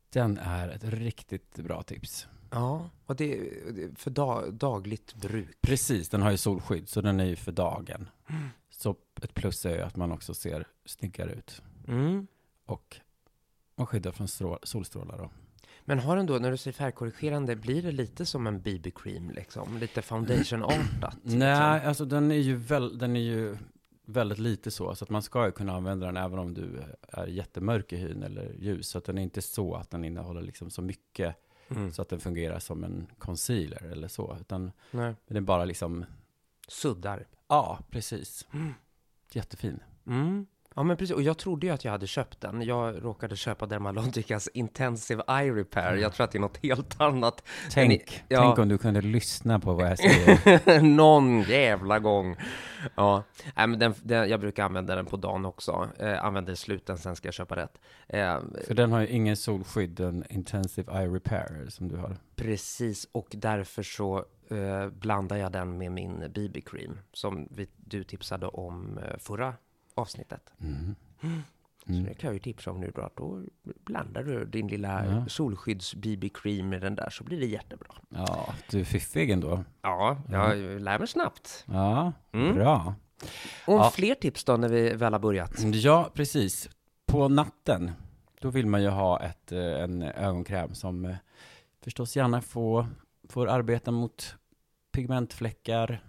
Den 0.09 0.37
är 0.37 0.69
ett 0.69 0.83
riktigt 0.83 1.55
bra 1.55 1.83
tips. 1.83 2.27
Ja, 2.51 2.89
och 3.05 3.15
det 3.15 3.37
är 3.39 3.95
för 3.95 4.11
dag, 4.11 4.53
dagligt 4.53 5.13
bruk. 5.15 5.57
Precis, 5.61 6.09
den 6.09 6.21
har 6.21 6.31
ju 6.31 6.37
solskydd 6.37 6.89
så 6.89 7.01
den 7.01 7.19
är 7.19 7.25
ju 7.25 7.35
för 7.35 7.51
dagen. 7.51 8.09
Så 8.69 8.95
ett 9.21 9.33
plus 9.33 9.65
är 9.65 9.75
ju 9.75 9.81
att 9.81 9.95
man 9.95 10.11
också 10.11 10.33
ser 10.33 10.67
snyggare 10.85 11.31
ut. 11.33 11.61
Mm. 11.87 12.27
Och 12.65 12.97
man 13.75 13.87
skyddar 13.87 14.11
från 14.11 14.27
strå- 14.27 14.59
solstrålar 14.63 15.17
då. 15.17 15.29
Men 15.85 15.99
har 15.99 16.15
den 16.15 16.25
då, 16.25 16.33
när 16.37 16.51
du 16.51 16.57
säger 16.57 16.73
färgkorrigerande, 16.73 17.55
blir 17.55 17.81
det 17.81 17.91
lite 17.91 18.25
som 18.25 18.47
en 18.47 18.61
BB-cream 18.61 19.31
liksom? 19.31 19.77
Lite 19.77 20.01
foundation-artat? 20.01 21.15
liksom? 21.23 21.39
Nej, 21.39 21.85
alltså 21.85 22.05
den 22.05 22.31
är 22.31 22.35
ju, 22.35 22.55
väl, 22.55 22.97
den 22.97 23.15
är 23.15 23.19
ju 23.21 23.57
väldigt 24.05 24.37
lite 24.39 24.71
så. 24.71 24.95
Så 24.95 25.03
att 25.03 25.09
man 25.09 25.21
ska 25.21 25.45
ju 25.45 25.51
kunna 25.51 25.73
använda 25.75 26.05
den 26.05 26.17
även 26.17 26.39
om 26.39 26.53
du 26.53 26.83
är 27.07 27.27
jättemörk 27.27 27.93
i 27.93 27.95
hyn 27.97 28.23
eller 28.23 28.53
ljus. 28.59 28.87
Så 28.87 28.97
att 28.97 29.05
den 29.05 29.17
är 29.17 29.21
inte 29.21 29.41
så 29.41 29.75
att 29.75 29.89
den 29.89 30.03
innehåller 30.03 30.41
liksom 30.41 30.69
så 30.69 30.81
mycket 30.81 31.35
Mm. 31.69 31.91
så 31.91 32.01
att 32.01 32.09
den 32.09 32.19
fungerar 32.19 32.59
som 32.59 32.83
en 32.83 33.07
concealer 33.17 33.83
eller 33.83 34.07
så. 34.07 34.37
Utan 34.41 34.71
Nej. 34.91 35.15
den 35.27 35.45
bara 35.45 35.65
liksom, 35.65 36.05
Suddar. 36.67 37.27
ja, 37.47 37.79
precis. 37.89 38.47
Jättefin. 39.31 39.79
Mm. 40.05 40.47
Ja, 40.77 40.83
men 40.83 40.97
precis. 40.97 41.15
Och 41.15 41.21
jag 41.21 41.37
trodde 41.37 41.67
ju 41.67 41.73
att 41.73 41.85
jag 41.85 41.91
hade 41.91 42.07
köpt 42.07 42.41
den. 42.41 42.61
Jag 42.61 43.03
råkade 43.03 43.35
köpa 43.35 43.65
Dermalogicas 43.65 44.47
Intensive 44.53 45.23
Eye 45.27 45.51
Repair. 45.51 45.95
Jag 45.95 46.13
tror 46.13 46.23
att 46.23 46.31
det 46.31 46.37
är 46.37 46.39
något 46.39 46.57
helt 46.57 47.01
annat. 47.01 47.43
Tänk, 47.71 48.23
ja. 48.27 48.41
tänk 48.41 48.59
om 48.59 48.69
du 48.69 48.77
kunde 48.77 49.01
lyssna 49.01 49.59
på 49.59 49.73
vad 49.73 49.91
jag 49.91 49.97
säger. 49.97 50.81
Någon 50.95 51.41
jävla 51.41 51.99
gång. 51.99 52.35
Ja, 52.95 53.23
Nej, 53.55 53.67
men 53.67 53.79
den, 53.79 53.93
den, 54.03 54.29
jag 54.29 54.39
brukar 54.39 54.63
använda 54.65 54.95
den 54.95 55.05
på 55.05 55.17
dagen 55.17 55.45
också. 55.45 55.89
Eh, 55.99 56.25
använder 56.25 56.53
i 56.53 56.55
sluten, 56.55 56.97
sen 56.97 57.15
ska 57.15 57.27
jag 57.27 57.33
köpa 57.33 57.55
rätt. 57.55 57.81
Eh, 58.07 58.39
För 58.67 58.73
den 58.73 58.91
har 58.91 59.01
ju 59.01 59.07
ingen 59.07 59.37
solskydd, 59.37 59.99
en 59.99 60.23
intensive 60.29 60.99
eye 60.99 61.07
repair 61.07 61.65
som 61.69 61.87
du 61.87 61.95
har. 61.95 62.17
precis, 62.35 63.07
och 63.11 63.27
därför 63.31 63.83
så 63.83 64.25
eh, 64.49 64.89
blandar 64.89 65.37
jag 65.37 65.51
den 65.51 65.77
med 65.77 65.91
min 65.91 66.19
BB-cream 66.19 66.97
som 67.13 67.47
vi, 67.51 67.67
du 67.75 68.03
tipsade 68.03 68.47
om 68.47 68.97
eh, 68.97 69.17
förra 69.17 69.53
avsnittet. 69.97 70.53
Mm. 70.61 70.95
Så 71.85 71.91
det 71.93 72.13
kan 72.13 72.27
jag 72.27 72.33
ju 72.33 72.39
tipsa 72.39 72.71
om 72.71 72.79
nu 72.79 72.91
då, 72.95 73.01
att 73.01 73.15
då 73.15 73.43
blandar 73.85 74.23
du 74.23 74.45
din 74.45 74.67
lilla 74.67 75.05
Ja. 75.05 75.25
solskydds-BB-cream 75.27 76.63
med 76.69 76.81
den 76.81 76.95
där 76.95 77.09
så 77.09 77.23
blir 77.23 77.39
det 77.39 77.45
jättebra. 77.45 77.87
Ja, 78.09 78.53
du 78.71 78.79
är 78.79 78.83
fiffig 78.83 79.29
ändå. 79.29 79.63
Ja, 79.81 80.17
jag 80.29 80.57
lär 80.81 80.99
mig 80.99 81.07
snabbt. 81.07 81.65
Ja, 81.67 82.13
Mm. 82.31 82.55
bra. 82.55 82.95
Och 83.67 83.73
Ja. 83.73 83.91
fler 83.95 84.15
tips 84.15 84.43
då 84.43 84.57
när 84.57 84.69
vi 84.69 84.93
väl 84.93 85.13
har 85.13 85.19
börjat? 85.19 85.51
Ja, 85.73 86.09
precis. 86.13 86.69
På 87.05 87.27
natten, 87.27 87.91
då 88.41 88.49
vill 88.49 88.65
man 88.67 88.81
ju 88.83 88.89
ha 88.89 89.19
ett, 89.19 89.51
eh, 89.51 89.59
en 89.83 90.01
ögonkräm 90.01 90.73
som 90.73 91.05
eh, 91.05 91.15
förstås 91.83 92.15
gärna 92.15 92.41
får, 92.41 92.85
får 93.29 93.47
arbeta 93.47 93.91
mot 93.91 94.35
pigmentfläckar, 94.91 96.03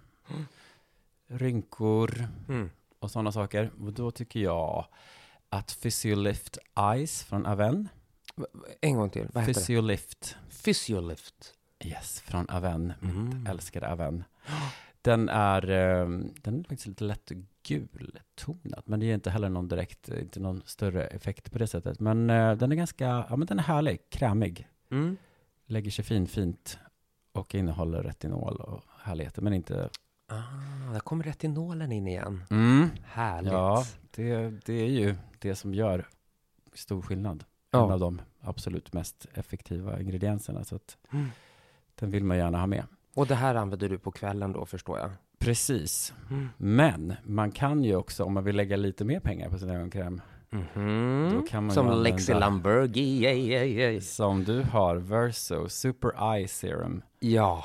rynkor 1.27 2.27
Mm. 2.49 2.69
Och 2.99 3.11
sådana 3.11 3.31
saker. 3.31 3.71
Och 3.79 3.93
då 3.93 4.11
tycker 4.11 4.39
jag 4.39 4.85
att 5.49 5.77
Physiolift 5.81 6.57
Eyes 6.93 7.23
från 7.23 7.45
Aven. 7.45 7.89
En 8.81 8.95
gång 8.95 9.09
till, 9.09 9.27
vad 9.33 9.43
heter 9.43 9.53
det? 9.53 9.59
Physiolift, 9.59 10.37
Physiolift. 10.63 11.53
yes, 11.83 12.21
från 12.21 12.49
Aven. 12.49 12.93
Mm. 13.01 13.47
Älskade 13.47 13.91
Aven. 13.91 14.23
Den 15.01 15.29
är, 15.29 15.69
eh, 15.69 16.07
den 16.41 16.59
är 16.59 16.63
faktiskt 16.63 16.87
lite 16.87 17.03
lätt 17.03 17.31
gultonat, 17.63 18.87
men 18.87 18.99
det 18.99 19.05
ger 19.05 19.13
inte 19.13 19.29
heller 19.29 19.49
någon 19.49 19.67
direkt, 19.67 20.09
inte 20.09 20.39
någon 20.39 20.61
större 20.65 21.07
effekt 21.07 21.51
på 21.51 21.57
det 21.57 21.67
sättet. 21.67 21.99
Men 21.99 22.29
eh, 22.29 22.55
den 22.55 22.71
är 22.71 22.75
ganska, 22.75 23.25
ja 23.29 23.35
men 23.35 23.45
den 23.45 23.59
är 23.59 23.63
härlig, 23.63 24.09
krämig. 24.09 24.67
Mm. 24.91 25.17
Lägger 25.65 25.91
sig 25.91 26.05
fin, 26.05 26.27
fint 26.27 26.77
och 27.31 27.55
innehåller 27.55 28.03
retinol 28.03 28.55
och 28.55 28.83
härligheter, 28.99 29.41
men 29.41 29.53
inte... 29.53 29.89
Ah, 30.29 30.93
där 30.93 30.99
kommer 30.99 31.23
retinolen 31.23 31.91
in 31.91 32.07
igen. 32.07 32.43
Mm. 32.49 32.89
Härligt. 33.03 33.51
Ja, 33.53 33.83
det, 34.15 34.53
det 34.65 34.73
är 34.73 34.89
ju 34.89 35.15
det 35.39 35.55
som 35.55 35.73
gör 35.73 36.07
stor 36.73 37.01
skillnad. 37.01 37.43
En 37.71 37.79
Ja. 37.79 37.93
av 37.93 37.99
de 37.99 38.21
absolut 38.41 38.93
mest 38.93 39.25
effektiva 39.33 39.99
ingredienserna, 40.01 40.63
så 40.63 40.75
att 40.75 40.97
Mm. 41.11 41.25
den 41.95 42.11
vill 42.11 42.23
man 42.23 42.37
gärna 42.37 42.59
ha 42.59 42.67
med. 42.67 42.83
Och 43.15 43.27
det 43.27 43.35
här 43.35 43.55
använder 43.55 43.89
du 43.89 43.97
på 43.97 44.11
kvällen 44.11 44.51
då, 44.53 44.65
förstår 44.65 44.99
jag? 44.99 45.11
Precis. 45.39 46.13
Mm. 46.29 46.49
Men 46.57 47.13
man 47.23 47.51
kan 47.51 47.83
ju 47.83 47.95
också, 47.95 48.23
om 48.23 48.33
man 48.33 48.43
vill 48.43 48.55
lägga 48.55 48.75
lite 48.77 49.05
mer 49.05 49.19
pengar 49.19 49.49
på 49.49 49.57
sin 49.59 49.69
ögonkräm, 49.69 50.21
Mhm. 50.51 51.43
Ju 51.53 51.69
Som 51.71 52.01
Lexi 52.03 52.33
Lambergi, 52.33 53.21
yeah, 53.23 53.37
yeah, 53.37 53.67
yeah. 53.67 54.01
som 54.01 54.43
du 54.43 54.61
har, 54.63 54.95
Verso 54.95 55.69
Super 55.69 56.33
Eye 56.35 56.47
Serum. 56.47 57.01
Ja, 57.19 57.63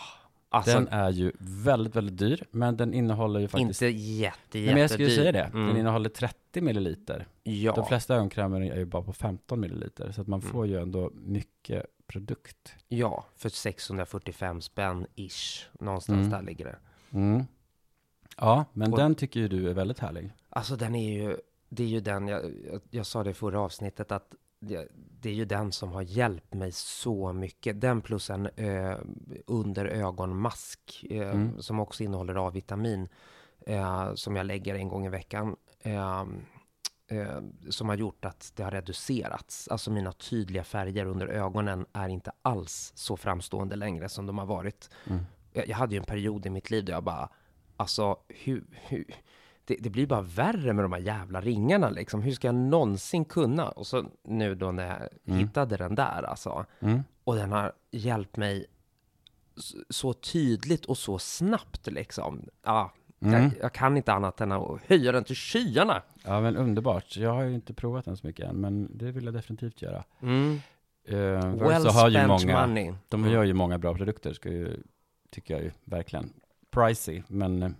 alltså 0.54 0.72
den 0.74 0.88
är 0.88 1.10
ju 1.10 1.32
väldigt, 1.38 1.96
väldigt 1.96 2.18
dyr, 2.18 2.44
men 2.50 2.76
den 2.76 2.94
innehåller 2.94 3.40
ju 3.40 3.48
faktiskt... 3.48 3.82
inte 3.82 3.98
jätte, 3.98 4.58
Nej, 4.58 4.66
men 4.66 4.76
jag 4.76 4.90
skulle 4.90 5.08
jättedyr. 5.08 5.22
säga 5.22 5.32
det. 5.32 5.50
Mm. 5.58 5.66
Den 5.68 5.76
innehåller 5.76 6.08
30 6.08 6.60
milliliter. 6.60 7.26
Ja, 7.42 7.72
De 7.72 7.86
flesta 7.86 8.14
ögonkrämer 8.14 8.60
är 8.60 8.76
ju 8.76 8.84
bara 8.84 9.02
på 9.02 9.12
15 9.12 9.60
milliliter, 9.60 10.12
så 10.12 10.20
att 10.20 10.26
man 10.26 10.40
Mm. 10.40 10.52
får 10.52 10.66
ju 10.66 10.80
ändå 10.80 11.10
mycket 11.14 11.86
produkt. 12.06 12.74
ja, 12.88 13.24
för 13.36 13.48
645 13.48 14.60
spänn 14.60 15.06
ish. 15.14 15.66
Någonstans 15.80 16.18
Mm. 16.18 16.30
där 16.30 16.42
ligger 16.42 16.64
det. 16.64 16.76
Mm. 17.18 17.44
Ja, 18.36 18.64
men 18.72 18.92
Och- 18.92 18.98
den 18.98 19.14
tycker 19.14 19.40
ju 19.40 19.48
du 19.48 19.70
är 19.70 19.74
väldigt 19.74 19.98
härlig. 19.98 20.30
Alltså 20.48 20.76
den 20.76 20.94
är 20.94 21.12
ju, 21.22 21.36
det 21.68 21.82
är 21.82 21.86
ju 21.88 22.00
den, 22.00 22.28
jag, 22.28 22.42
jag, 22.72 22.80
jag 22.90 23.06
sa 23.06 23.24
det 23.24 23.30
i 23.30 23.34
förra 23.34 23.60
avsnittet 23.60 24.12
att 24.12 24.34
det, 24.64 24.88
det 25.20 25.28
är 25.28 25.34
ju 25.34 25.44
den 25.44 25.72
som 25.72 25.92
har 25.92 26.02
hjälpt 26.02 26.54
mig 26.54 26.72
så 26.72 27.32
mycket. 27.32 27.80
Den 27.80 28.02
plus 28.02 28.30
en 28.30 28.46
eh, 28.46 28.96
under 29.46 29.84
ögonmask 29.84 31.04
eh, 31.10 31.30
Mm. 31.30 31.62
som 31.62 31.80
också 31.80 32.04
innehåller 32.04 32.46
A-vitamin 32.48 33.08
eh, 33.66 34.14
som 34.14 34.36
jag 34.36 34.46
lägger 34.46 34.74
en 34.74 34.88
gång 34.88 35.06
i 35.06 35.08
veckan. 35.08 35.56
Som 37.70 37.88
har 37.88 37.96
gjort 37.96 38.24
att 38.24 38.52
det 38.56 38.62
har 38.62 38.70
reducerats. 38.70 39.68
Alltså 39.68 39.90
mina 39.90 40.12
tydliga 40.12 40.64
färger 40.64 41.06
under 41.06 41.26
ögonen 41.26 41.86
är 41.92 42.08
inte 42.08 42.32
alls 42.42 42.92
så 42.96 43.16
framstående 43.16 43.76
längre 43.76 44.08
som 44.08 44.26
de 44.26 44.38
har 44.38 44.46
varit. 44.46 44.90
Mm. 45.06 45.22
Jag, 45.52 45.68
jag 45.68 45.76
hade 45.76 45.94
ju 45.94 45.98
en 45.98 46.04
period 46.04 46.46
i 46.46 46.50
mitt 46.50 46.70
liv 46.70 46.84
där 46.84 46.92
jag 46.92 47.04
bara, 47.04 47.28
alltså 47.76 48.16
hur, 48.28 48.64
hur 48.72 49.14
det, 49.64 49.76
det 49.80 49.90
blir 49.90 50.06
bara 50.06 50.20
värre 50.22 50.72
med 50.72 50.84
de 50.84 50.92
här 50.92 51.00
jävla 51.00 51.40
ringarna 51.40 51.90
liksom. 51.90 52.22
Hur 52.22 52.32
ska 52.32 52.48
jag 52.48 52.54
någonsin 52.54 53.24
kunna? 53.24 53.68
Och 53.68 53.86
så 53.86 54.04
nu 54.24 54.54
då 54.54 54.72
när 54.72 54.86
jag 54.86 55.08
Mm. 55.26 55.38
hittade 55.38 55.76
den 55.76 55.94
där 55.94 56.22
alltså. 56.22 56.66
Mm. 56.80 57.00
Och 57.24 57.34
den 57.36 57.52
har 57.52 57.72
hjälpt 57.90 58.36
mig 58.36 58.66
så 59.90 60.12
tydligt 60.12 60.84
och 60.84 60.98
så 60.98 61.18
snabbt 61.18 61.86
liksom. 61.86 62.48
Ja, 62.62 62.92
Mm. 63.20 63.42
jag, 63.42 63.50
jag 63.60 63.72
kan 63.72 63.96
inte 63.96 64.12
annat 64.12 64.40
än 64.40 64.52
att 64.52 64.80
höja 64.86 65.12
den 65.12 65.24
till 65.24 65.36
skyarna. 65.36 66.02
Ja, 66.24 66.40
men 66.40 66.56
underbart. 66.56 67.16
Jag 67.16 67.34
har 67.34 67.42
ju 67.42 67.54
inte 67.54 67.74
provat 67.74 68.04
den 68.04 68.16
så 68.16 68.26
mycket 68.26 68.46
än, 68.48 68.56
men 68.56 68.98
det 68.98 69.10
vill 69.12 69.24
jag 69.24 69.34
definitivt 69.34 69.82
göra. 69.82 70.04
Mm. 70.22 70.60
Uh, 71.08 71.16
Well 71.16 71.58
Verso 71.58 71.88
har 71.88 72.08
ju 72.10 72.26
många, 72.26 72.66
money. 72.66 72.94
de 73.08 73.20
Mm. 73.20 73.32
gör 73.32 73.44
ju 73.44 73.52
många 73.54 73.78
bra 73.78 73.94
produkter, 73.94 74.32
ska 74.32 74.48
ju, 74.48 74.82
tycker 75.30 75.54
jag 75.54 75.62
ju 75.62 75.70
verkligen. 75.84 76.32
Pricey, 76.70 77.22
men 77.28 77.62
eh, 77.62 77.70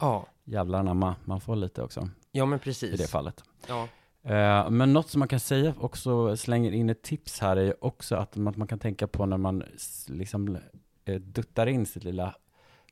Ja, 0.00 0.26
jävlar 0.44 0.78
anamma, 0.78 1.16
man 1.24 1.40
får 1.40 1.56
lite 1.56 1.82
också 1.82 2.08
ja 2.32 2.46
men 2.46 2.58
i 2.58 2.62
precis. 2.62 3.00
det 3.00 3.06
fallet. 3.10 3.44
Ja. 3.68 3.88
Eh, 4.22 4.70
men 4.70 4.92
något 4.92 5.08
som 5.08 5.18
man 5.18 5.28
kan 5.28 5.40
säga 5.40 5.74
också, 5.80 6.36
slänger 6.36 6.72
in 6.72 6.90
ett 6.90 7.02
tips 7.02 7.40
här, 7.40 7.56
är 7.56 7.62
ju 7.64 7.74
också 7.80 8.16
att 8.16 8.36
man, 8.36 8.54
man 8.56 8.66
kan 8.68 8.78
tänka 8.78 9.06
på 9.06 9.26
när 9.26 9.36
man 9.36 9.62
liksom 10.08 10.58
eh, 11.04 11.20
duttar 11.20 11.66
in 11.66 11.86
sitt 11.86 12.04
lilla, 12.04 12.34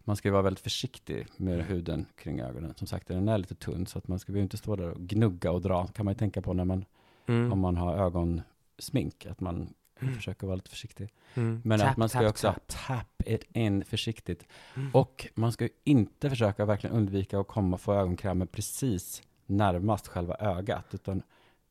man 0.05 0.17
ska 0.17 0.29
ju 0.29 0.33
vara 0.33 0.43
väldigt 0.43 0.63
försiktig 0.63 1.27
med 1.37 1.65
huden 1.65 2.07
kring 2.17 2.41
ögonen. 2.41 2.75
Som 2.77 2.87
sagt, 2.87 3.09
den 3.09 3.29
är 3.29 3.39
lite 3.39 3.55
tunn, 3.55 3.87
så 3.87 3.99
att 3.99 4.09
man 4.09 4.19
ska 4.19 4.33
ju 4.33 4.41
inte 4.43 4.57
stå 4.57 4.77
där 4.77 4.89
och 4.91 5.01
gnugga 5.01 5.51
och 5.53 5.61
dra, 5.61 5.87
kan 5.87 6.05
man 6.05 6.13
ju 6.15 6.19
tänka 6.19 6.43
på 6.43 6.53
när 6.53 6.65
man, 6.65 6.85
Mm. 7.27 7.53
om 7.53 7.59
man 7.61 7.77
har 7.77 7.97
ögonsmink, 7.97 9.27
att 9.27 9.41
man 9.41 9.75
försöker 10.15 10.47
vara 10.47 10.57
lite 10.57 10.71
försiktig. 10.71 11.09
Mm. 11.35 11.61
Men 11.65 11.79
Tap, 11.79 11.91
att 11.91 11.97
man 11.97 12.09
ska 12.09 12.19
tap, 12.19 12.29
också 12.29 12.47
tap. 12.53 12.63
tap 12.87 13.23
it 13.27 13.45
in 13.53 13.85
försiktigt. 13.85 14.47
Mm. 14.75 14.91
Och 14.95 15.29
man 15.35 15.53
ska 15.53 15.65
ju 15.65 15.71
inte 15.85 16.31
försöka 16.31 16.65
verkligen 16.65 16.97
undvika 16.97 17.39
att 17.41 17.49
komma 17.49 17.75
och 17.75 17.81
få 17.81 17.95
ögonkrämen 17.95 18.47
precis 18.49 19.23
närmast 19.47 20.09
själva 20.09 20.35
ögat, 20.35 20.87
utan 20.95 21.23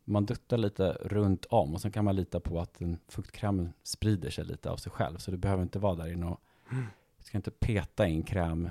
man 0.03 0.25
duttar 0.25 0.57
lite 0.57 0.97
runt 1.01 1.45
om 1.45 1.73
och 1.73 1.81
sen 1.81 1.91
kan 1.91 2.05
man 2.05 2.15
lita 2.15 2.39
på 2.39 2.59
att 2.59 2.73
den 2.79 2.97
fuktkrämen 3.07 3.73
sprider 3.83 4.29
sig 4.29 4.45
lite 4.45 4.69
av 4.69 4.77
sig 4.77 4.91
själv, 4.91 5.17
så 5.17 5.31
du 5.31 5.37
behöver 5.37 5.63
inte 5.63 5.79
vara 5.79 5.95
där 5.95 6.13
inne 6.13 6.25
och 6.25 6.41
Mm. 6.71 6.85
du 7.17 7.23
ska 7.23 7.37
inte 7.37 7.51
peta 7.51 8.07
in 8.07 8.23
kräm 8.23 8.69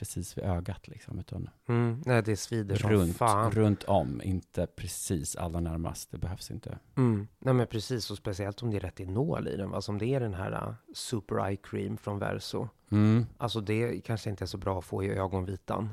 precis 0.00 0.38
vid 0.38 0.44
ögat 0.44 0.88
liksom, 0.88 1.18
utan 1.18 1.50
Mm. 1.68 2.02
Nej, 2.06 2.22
det 2.22 2.36
svider 2.36 2.76
runt, 2.76 3.16
fan. 3.16 3.50
runt 3.50 3.84
om, 3.84 4.22
inte 4.22 4.66
precis 4.66 5.36
allra 5.36 5.60
närmast, 5.60 6.10
det 6.10 6.18
behövs 6.18 6.50
inte. 6.50 6.78
Mm. 6.96 7.28
Nej 7.38 7.54
men 7.54 7.66
precis, 7.66 8.10
och 8.10 8.16
speciellt 8.16 8.62
om 8.62 8.70
det 8.70 8.76
är 8.76 8.80
retinol 8.80 9.48
i 9.48 9.56
den, 9.56 9.70
va? 9.70 9.80
som 9.80 9.98
det 9.98 10.06
är 10.06 10.20
den 10.20 10.34
här 10.34 10.68
uh, 10.68 10.74
Super 10.94 11.48
Eye 11.48 11.56
Cream 11.56 11.96
från 11.96 12.18
Verso. 12.18 12.68
Mm. 12.90 13.26
Alltså 13.38 13.60
det 13.60 14.00
kanske 14.04 14.30
inte 14.30 14.44
är 14.44 14.46
så 14.46 14.58
bra 14.58 14.78
att 14.78 14.84
få 14.84 15.04
i 15.04 15.10
ögonvitan. 15.10 15.88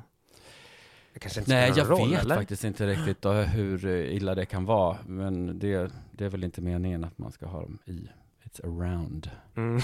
Det 1.14 1.20
kanske 1.20 1.40
inte 1.40 1.52
Nej, 1.52 1.74
jag 1.76 1.90
roll, 1.90 2.10
vet 2.10 2.22
eller? 2.22 2.36
faktiskt 2.36 2.64
inte 2.64 2.88
riktigt 2.88 3.22
då, 3.22 3.32
hur 3.32 3.86
eh, 3.86 4.16
illa 4.16 4.36
det 4.36 4.46
kan 4.46 4.66
vara. 4.66 4.98
Men 5.06 5.60
det, 5.60 5.92
det 6.12 6.26
är 6.26 6.30
väl 6.30 6.44
inte 6.44 6.62
meningen 6.62 7.04
att 7.04 7.18
man 7.18 7.32
ska 7.32 7.46
ha 7.46 7.62
dem 7.62 7.80
i. 7.86 8.10
It's 8.48 8.60
around. 8.64 9.30
Mm. 9.56 9.82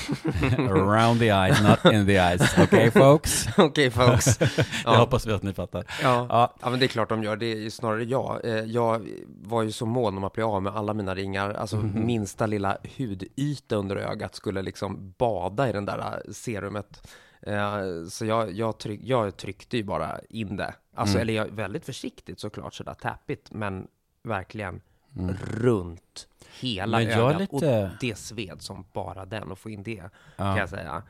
around 0.72 1.20
the 1.20 1.32
eyes, 1.32 1.62
not 1.63 1.93
in 1.93 2.05
the 2.05 2.17
eyes. 2.20 2.58
Okay 2.60 2.91
folks? 2.91 3.46
Okej 3.58 3.91
folks. 3.91 4.39
Jag 4.41 4.50
Ja. 4.86 4.98
hoppas 4.98 5.25
vi 5.27 5.32
att 5.34 5.43
ni 5.43 5.53
fattar. 5.53 5.84
Ja. 6.01 6.25
Ja, 6.29 6.53
ja, 6.62 6.70
men 6.70 6.79
det 6.79 6.86
är 6.86 6.88
klart 6.88 7.10
de 7.10 7.24
gör. 7.24 7.36
Det 7.36 7.46
är 7.46 7.55
ju 7.55 7.70
snarare 7.72 8.03
jag. 8.03 8.46
Eh, 8.46 8.51
Jag 8.53 9.08
var 9.27 9.62
ju 9.63 9.72
så 9.72 9.86
mån 9.86 10.17
om 10.17 10.24
att 10.24 10.34
bli 10.34 10.43
av 10.43 10.63
med 10.63 10.75
alla 10.75 10.93
mina 10.93 11.15
ringar. 11.15 11.53
Alltså 11.53 11.75
Mhm. 11.77 12.05
minsta 12.05 12.46
lilla 12.46 12.77
hudyta 12.98 13.75
under 13.75 13.96
ögat 13.96 14.36
skulle 14.36 14.62
liksom 14.62 15.13
bada 15.17 15.70
i 15.70 15.72
den 15.72 15.86
där 15.86 15.98
eh, 16.00 16.32
serumet. 16.34 17.08
Eh, 17.41 17.77
Så 18.10 18.25
jag, 18.25 18.51
jag, 18.51 18.77
tryck, 18.77 19.00
jag 19.03 19.38
tryckte 19.38 19.77
ju 19.77 19.84
bara 19.84 20.20
in 20.29 20.55
det. 20.58 20.74
Alltså, 20.96 21.15
Mm. 21.15 21.22
eller 21.22 21.34
jag, 21.34 21.46
väldigt 21.51 21.86
försiktigt 21.86 22.39
såklart, 22.39 22.74
sådär 22.74 22.93
tappigt, 22.93 23.51
men 23.51 23.88
verkligen 24.24 24.82
mm. 25.17 25.36
runt 25.38 26.27
hela 26.60 26.98
Men 26.98 27.08
ögat. 27.08 27.39
lite- 27.41 27.84
Och 27.84 27.89
det 28.00 28.17
sved 28.17 28.62
som 28.62 28.86
bara 28.93 29.25
den 29.25 29.51
att 29.51 29.60
få 29.60 29.70
in 29.70 29.84
det, 29.84 29.96
kan 29.98 30.48
ja. 30.48 30.58
jag 30.58 30.70
säga. 30.70 31.03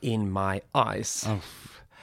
In 0.00 0.32
my 0.32 0.60
eyes. 0.72 1.26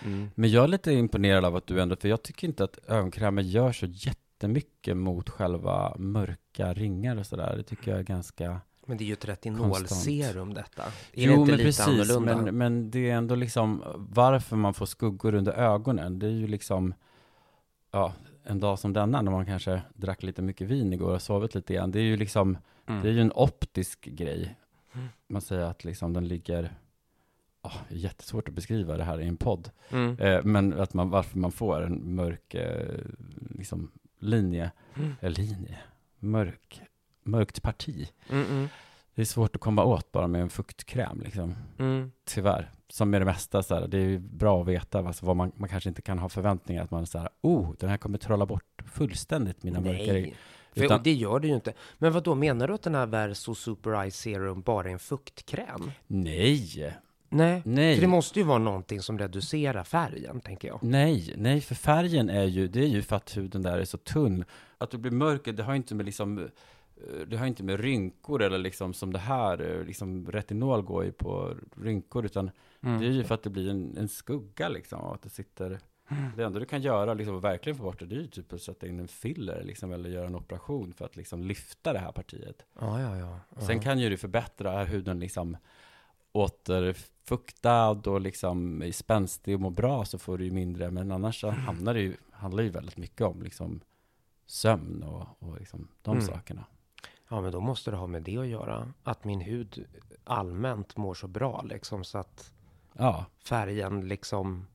Mm. 0.06 0.32
Men 0.36 0.50
jag 0.50 0.63
är 0.63 0.68
lite 0.68 0.92
imponerad 0.92 1.46
av 1.46 1.56
att 1.56 1.68
du 1.68 1.82
ändå, 1.82 1.96
för 1.96 2.08
jag 2.08 2.24
tycker 2.24 2.48
inte 2.48 2.63
att 2.63 2.80
ögonkrämer 2.88 3.42
gör 3.42 3.72
så 3.72 3.86
jättemycket 3.86 4.98
mot 4.98 5.30
själva 5.30 5.96
mörka 5.98 6.74
ringar 6.74 7.16
och 7.18 7.25
sådär. 7.25 7.58
Det 7.58 7.63
tycker 7.63 7.92
jag 7.92 8.00
är 8.00 8.04
ganska... 8.04 8.62
Men 8.86 8.98
det 8.98 9.04
är 9.04 9.06
ju 9.06 9.13
ett 9.13 9.25
retinolserum 9.25 10.54
detta. 10.54 10.84
Är 10.84 10.92
det 11.13 11.22
jo, 11.22 11.32
inte 11.32 11.52
men 11.52 11.58
lite 11.58 11.63
precis, 11.63 11.88
annorlunda? 11.88 12.36
men, 12.36 12.58
men 12.58 12.92
det 12.92 13.10
är 13.10 13.16
ändå 13.16 13.36
liksom 13.36 13.84
varför 13.96 14.56
man 14.56 14.74
får 14.74 14.86
skuggor 14.86 15.36
under 15.36 15.52
ögonen. 15.52 16.20
Det 16.20 16.25
är 16.25 16.32
ju 16.32 16.48
liksom, 16.48 16.94
ja, 17.92 18.13
en 18.44 18.60
dag 18.60 18.80
som 18.80 18.94
denna 18.94 19.22
när 19.22 19.32
man 19.32 19.46
kanske 19.46 19.82
drack 19.94 20.24
lite 20.24 20.42
mycket 20.42 20.68
vin 20.68 20.94
igår 20.94 21.14
och 21.14 21.22
sovit 21.22 21.56
lite 21.56 21.74
grann. 21.74 21.92
Det 21.92 22.00
är 22.00 22.04
ju 22.04 22.18
liksom, 22.18 22.58
Mm. 22.86 23.02
det 23.04 23.10
är 23.10 23.14
ju 23.14 23.22
en 23.22 23.32
optisk 23.36 24.06
grej. 24.06 24.56
Mm. 24.94 25.08
Man 25.28 25.42
säger 25.42 25.62
att 25.66 25.84
liksom 25.84 26.14
den 26.14 26.28
ligger, 26.28 26.74
oh, 27.62 27.78
jättesvårt 27.90 28.48
att 28.48 28.54
beskriva 28.54 28.98
det 28.98 29.04
här 29.04 29.22
i 29.22 29.28
en 29.28 29.38
podd. 29.38 29.70
Mm. 29.90 30.20
Eh, 30.20 30.44
men 30.44 30.80
att 30.80 30.94
man, 30.94 31.10
varför 31.10 31.38
man 31.38 31.52
får 31.52 31.82
en 31.82 32.16
mörk 32.16 32.54
eh, 32.56 33.00
liksom, 33.50 33.92
linje, 34.20 34.72
Mm. 34.96 35.16
eller 35.20 35.36
linje, 35.36 35.80
mörk, 36.20 36.82
mörkt 37.24 37.62
parti. 37.62 38.10
Mm, 38.30 38.46
mm, 38.46 38.68
Det 39.16 39.22
är 39.22 39.26
svårt 39.26 39.56
att 39.56 39.62
komma 39.62 39.84
åt 39.84 40.12
bara 40.12 40.28
med 40.28 40.42
en 40.42 40.50
fuktkräm 40.50 41.22
liksom. 41.24 41.56
mm. 41.80 42.12
Tyvärr. 42.26 42.72
Som 42.94 43.10
med 43.10 43.22
det 43.22 43.26
mesta, 43.26 43.64
så 43.64 43.76
här, 43.76 43.88
det 43.88 43.98
är 43.98 44.18
bra 44.18 44.62
att 44.62 44.68
veta 44.68 45.00
alltså, 45.00 45.26
vad 45.26 45.36
man, 45.36 45.52
man 45.56 45.70
kanske 45.70 45.90
inte 45.90 46.02
kan 46.02 46.20
ha 46.20 46.30
förväntningar 46.30 46.84
att 46.84 46.92
man 46.92 47.06
så 47.06 47.18
här, 47.18 47.30
oh, 47.42 47.74
den 47.80 47.90
här 47.90 47.98
kommer 47.98 48.18
trolla 48.18 48.46
bort 48.46 48.84
fullständigt 48.94 49.64
mina 49.64 49.80
mörka 49.80 50.14
Nej, 50.14 50.36
för, 50.74 50.84
Utan- 50.84 51.04
det 51.04 51.14
gör 51.14 51.40
det 51.40 51.48
ju 51.48 51.56
inte. 51.56 51.74
Men 51.98 52.14
vad 52.14 52.24
då 52.24 52.36
menar 52.36 52.68
du 52.68 52.74
att 52.74 52.82
den 52.82 52.96
här 52.96 53.06
Verso 53.06 53.56
Super 53.56 54.02
Eye 54.02 54.12
Serum 54.12 54.62
bara 54.62 54.88
är 54.88 54.94
en 54.94 55.00
fuktkräm? 55.00 55.92
Nej, 56.08 56.94
Nej, 57.30 57.62
nej. 57.66 57.96
för 57.96 58.02
det 58.02 58.08
måste 58.08 58.40
ju 58.40 58.46
vara 58.46 58.58
någonting 58.58 59.02
som 59.02 59.20
reducerar 59.20 59.84
färgen, 59.84 60.42
tänker 60.42 60.68
jag. 60.68 60.80
Nej, 60.84 61.34
nej, 61.38 61.62
för 61.62 61.76
färgen 61.76 62.30
är 62.30 62.44
ju, 62.44 62.68
det 62.68 62.80
är 62.80 62.88
ju 62.88 63.02
för 63.02 63.16
att 63.16 63.38
huden 63.38 63.62
där 63.62 63.78
är 63.78 63.86
så 63.86 63.98
tunn. 63.98 64.46
Att 64.78 64.92
du 64.92 64.98
blir 64.98 65.12
mörker, 65.12 65.54
det 65.54 65.64
har 65.64 65.76
inte 65.76 65.96
med 65.96 66.06
liksom, 66.06 66.38
eh, 66.38 66.46
det 67.28 67.38
har 67.38 67.46
inte 67.46 67.64
med 67.64 67.80
rynkor 67.80 68.42
eller 68.42 68.58
liksom 68.58 68.94
som 68.94 69.14
det 69.14 69.20
här, 69.20 69.72
eh, 69.72 69.86
liksom 69.86 70.32
retinol 70.32 70.82
går 70.82 71.04
ju 71.06 71.12
på 71.12 71.56
rynkor, 71.82 72.26
utan 72.26 72.52
Mm. 72.84 73.02
det 73.02 73.08
är 73.08 73.12
ju 73.12 73.24
för 73.24 73.36
att 73.36 73.44
det 73.44 73.50
blir 73.50 73.70
en, 73.70 73.98
en 73.98 74.08
skugga 74.10 74.70
liksom, 74.70 75.00
och 75.02 75.13
att 75.16 75.22
det 75.22 75.30
sitter 75.30 75.80
Det 76.36 76.44
enda 76.44 76.60
du 76.60 76.66
kan 76.66 76.82
göra, 76.82 77.13
liksom, 77.13 77.36
och 77.36 77.44
verkligen 77.44 77.78
få 77.78 77.84
bort 77.84 78.00
det, 78.00 78.06
det 78.06 78.16
är 78.16 78.20
ju 78.20 78.28
typ 78.28 78.54
att 78.54 78.62
sätta 78.62 78.88
in 78.88 79.00
en 79.00 79.08
filler, 79.08 79.63
liksom, 79.63 79.92
eller 79.92 80.10
göra 80.10 80.28
en 80.28 80.36
operation 80.36 80.94
för 80.94 81.06
att 81.06 81.16
liksom 81.16 81.44
lyfta 81.44 81.94
det 81.94 82.00
här 82.00 82.12
partiet. 82.12 82.66
Ja, 82.80 83.02
ja, 83.02 83.18
ja. 83.18 83.62
Sen 83.62 83.80
kan 83.80 84.00
ju 84.00 84.10
det 84.10 84.18
förbättra 84.18 84.84
huden 84.84 85.20
liksom 85.20 85.58
återfuktad 86.32 87.90
och 88.12 88.22
liksom 88.22 88.90
spänstig 88.94 89.56
och 89.56 89.62
må 89.62 89.70
bra 89.70 90.06
så 90.06 90.18
får 90.18 90.38
du 90.38 90.46
ju 90.46 90.52
mindre, 90.52 90.92
men 90.92 91.12
annars 91.12 91.42
så 91.42 91.50
hamnar 91.50 91.94
det 91.94 92.02
ju, 92.02 92.16
handlar 92.32 92.63
ju 92.63 92.70
väldigt 92.70 92.98
mycket 92.98 93.22
om 93.22 93.42
liksom 93.42 93.80
sömn 94.46 95.04
och, 95.04 95.28
och 95.40 95.60
liksom 95.60 95.88
de 96.02 96.12
Mm. 96.18 96.25
sakerna. 96.28 96.66
Ja, 97.30 97.42
men 97.42 97.52
då 97.52 97.60
måste 97.60 97.92
det 97.92 97.98
ha 97.98 98.08
med 98.08 98.24
det 98.24 98.38
att 98.38 98.48
göra. 98.48 98.94
Att 99.04 99.24
min 99.24 99.42
hud 99.42 99.86
allmänt 100.24 100.98
mår 100.98 101.13
så 101.13 101.28
bra 101.28 101.62
liksom 101.62 102.04
så 102.04 102.18
att 102.18 102.52
Ja, 102.98 103.26
färgen 103.46 104.08
liksom 104.08 104.68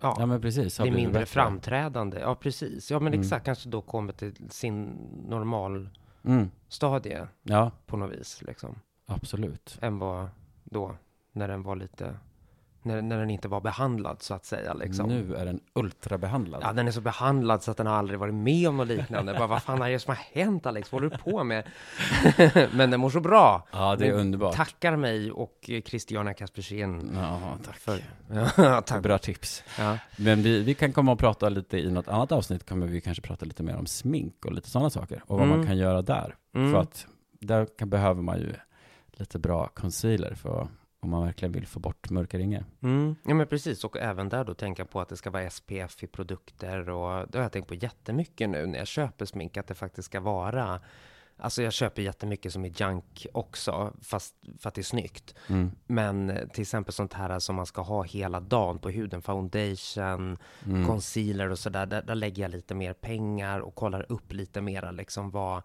ja, 0.00 0.16
ja 0.18 0.26
men 0.26 0.40
precis. 0.40 0.80
blir 0.80 0.92
mindre 0.92 1.12
bättre. 1.12 1.26
framträdande. 1.26 2.18
Ja, 2.20 2.34
precis. 2.34 2.90
Ja, 2.90 2.98
men 3.00 3.12
Mm. 3.12 3.20
exakt. 3.20 3.44
Kanske 3.46 3.68
då 3.68 3.80
kommer 3.82 4.12
till 4.12 4.50
sin 4.50 4.84
normal 5.28 5.88
Mm. 6.24 6.50
stadie 6.68 7.28
Ja, 7.42 7.70
på 7.86 7.96
något 7.96 8.12
vis 8.12 8.42
liksom. 8.42 8.78
absolut. 9.06 9.78
Än 9.82 9.98
vad 9.98 10.28
då 10.64 10.96
när 11.32 11.48
den 11.48 11.62
var 11.62 11.76
lite 11.76 12.16
när, 12.84 13.02
när 13.02 13.18
den 13.18 13.30
inte 13.30 13.48
var 13.48 13.60
behandlad 13.60 14.22
så 14.22 14.34
att 14.34 14.44
säga 14.44 14.74
liksom. 14.74 15.08
Nu 15.08 15.34
är 15.34 15.44
den 15.44 15.60
ultrabehandlad. 15.74 16.60
Ja, 16.64 16.72
den 16.72 16.88
är 16.88 16.92
så 16.92 17.00
behandlad 17.00 17.62
så 17.62 17.70
att 17.70 17.76
den 17.76 17.86
har 17.86 17.94
aldrig 17.94 18.18
varit 18.20 18.34
med 18.34 18.68
om 18.68 18.76
något 18.76 18.88
liknande. 18.88 19.34
Bara, 19.34 19.46
vad 19.46 19.62
fan 19.62 19.82
är 19.82 19.90
det 19.90 19.98
som 19.98 20.14
har 20.16 20.40
hänt 20.42 20.66
Alex? 20.66 20.92
Vad 20.92 21.02
håller 21.02 21.16
du 21.16 21.32
på 21.32 21.44
med? 21.44 21.64
Men 22.72 22.90
den 22.90 23.00
mår 23.00 23.10
så 23.10 23.20
bra. 23.20 23.66
Ja, 23.72 23.96
det 23.96 24.06
är 24.06 24.10
Den 24.10 24.20
underbart. 24.20 24.56
Tackar 24.56 24.96
mig 24.96 25.32
och 25.32 25.70
eh, 25.70 25.82
Christiana 25.82 26.34
Kaspersen. 26.34 27.10
Ja, 27.14 27.40
tack. 27.64 27.76
För, 27.76 27.98
ja, 28.62 28.80
tack. 28.80 29.02
Bra 29.02 29.18
tips. 29.18 29.62
Ja. 29.78 29.98
Men 30.16 30.42
vi, 30.42 30.62
vi 30.62 30.74
kan 30.74 30.92
komma 30.92 31.12
och 31.12 31.18
prata 31.18 31.48
lite 31.48 31.78
i 31.78 31.90
något 31.90 32.08
annat 32.08 32.32
avsnitt, 32.32 32.68
kommer 32.68 32.86
vi 32.86 33.00
kanske 33.00 33.22
prata 33.22 33.44
lite 33.46 33.62
mer 33.62 33.76
om 33.76 33.86
smink 33.86 34.44
och 34.44 34.52
lite 34.52 34.70
sådana 34.70 34.90
saker. 34.90 35.22
Och 35.26 35.38
vad 35.38 35.46
Mm. 35.46 35.58
man 35.58 35.66
kan 35.66 35.76
göra 35.76 36.02
där. 36.02 36.34
Mm. 36.54 36.72
För 36.72 36.80
att 36.80 37.06
där 37.40 37.66
kan, 37.78 37.90
behöver 37.90 38.22
man 38.22 38.38
ju 38.38 38.52
lite 39.12 39.38
bra 39.38 39.66
concealer 39.74 40.34
för 40.34 40.68
om 41.02 41.10
man 41.10 41.24
verkligen 41.24 41.52
vill 41.52 41.66
få 41.66 41.80
bort 41.80 42.10
mörka 42.10 42.38
ringar. 42.38 42.64
Mm. 42.82 43.16
Ja, 43.22 43.34
men 43.34 43.46
precis. 43.46 43.84
Och 43.84 43.96
även 43.96 44.28
där 44.28 44.44
då 44.44 44.54
tänka 44.54 44.84
på 44.84 45.00
att 45.00 45.08
det 45.08 45.16
ska 45.16 45.30
vara 45.30 45.50
SPF 45.50 46.02
i 46.02 46.06
produkter. 46.06 46.88
Och 46.90 47.28
det 47.28 47.38
har 47.38 47.42
jag 47.42 47.52
tänkt 47.52 47.68
på 47.68 47.74
jättemycket 47.74 48.50
nu 48.50 48.66
när 48.66 48.78
jag 48.78 48.86
köper 48.86 49.24
smink. 49.24 49.56
Att 49.56 49.66
det 49.66 49.74
faktiskt 49.74 50.06
ska 50.06 50.20
vara 50.20 50.80
Alltså 51.36 51.62
jag 51.62 51.72
köper 51.72 52.02
jättemycket 52.02 52.52
som 52.52 52.64
är 52.64 52.68
junk 52.68 53.26
också, 53.34 53.92
fast 54.02 54.34
för 54.58 54.68
att 54.68 54.74
det 54.74 54.80
är 54.80 54.82
snyggt. 54.82 55.34
Mm. 55.48 55.72
Men 55.86 56.48
till 56.52 56.62
exempel 56.62 56.92
sånt 56.92 57.12
här 57.12 57.38
som 57.38 57.56
man 57.56 57.66
ska 57.66 57.82
ha 57.82 58.02
hela 58.02 58.40
dagen 58.40 58.78
på 58.78 58.90
huden, 58.90 59.22
foundation, 59.22 60.38
Mm. 60.66 60.86
concealer 60.86 61.50
och 61.50 61.58
sådär, 61.58 61.86
där, 61.86 62.02
där 62.02 62.14
lägger 62.14 62.42
jag 62.42 62.50
lite 62.50 62.74
mer 62.74 62.92
pengar 62.92 63.60
och 63.60 63.74
kollar 63.74 64.12
upp 64.12 64.32
lite 64.32 64.60
mera 64.60 64.90
liksom 64.90 65.30
vad 65.30 65.62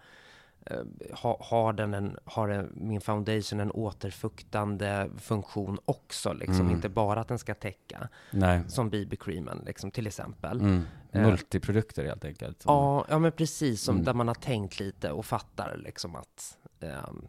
ha, 1.13 1.37
har, 1.43 1.73
den 1.73 1.93
en, 1.93 2.17
har 2.25 2.47
den, 2.47 2.71
min 2.75 3.01
foundation 3.01 3.59
en 3.59 3.71
återfuktande 3.71 5.09
funktion 5.17 5.79
också, 5.85 6.33
liksom 6.33 6.61
Mm. 6.65 6.75
inte 6.75 6.89
bara 6.89 7.21
att 7.21 7.27
den 7.27 7.39
ska 7.39 7.53
täcka, 7.53 8.09
Nej. 8.31 8.61
som 8.67 8.89
BB-creamen 8.89 9.63
liksom, 9.65 9.91
till 9.91 10.07
exempel. 10.07 10.59
Mm. 10.59 10.81
Eh. 11.11 11.21
Multiprodukter 11.21 12.03
helt 12.05 12.25
enkelt. 12.25 12.61
som- 12.61 12.73
Ja, 12.73 13.05
ja, 13.09 13.19
men 13.19 13.31
precis 13.31 13.81
som 13.81 13.95
Mm. 13.95 14.05
där 14.05 14.13
man 14.13 14.27
har 14.27 14.35
tänkt 14.35 14.79
lite 14.79 15.11
och 15.11 15.25
fattar 15.25 15.77
liksom 15.77 16.15
att 16.15 16.57
ehm, 16.79 17.27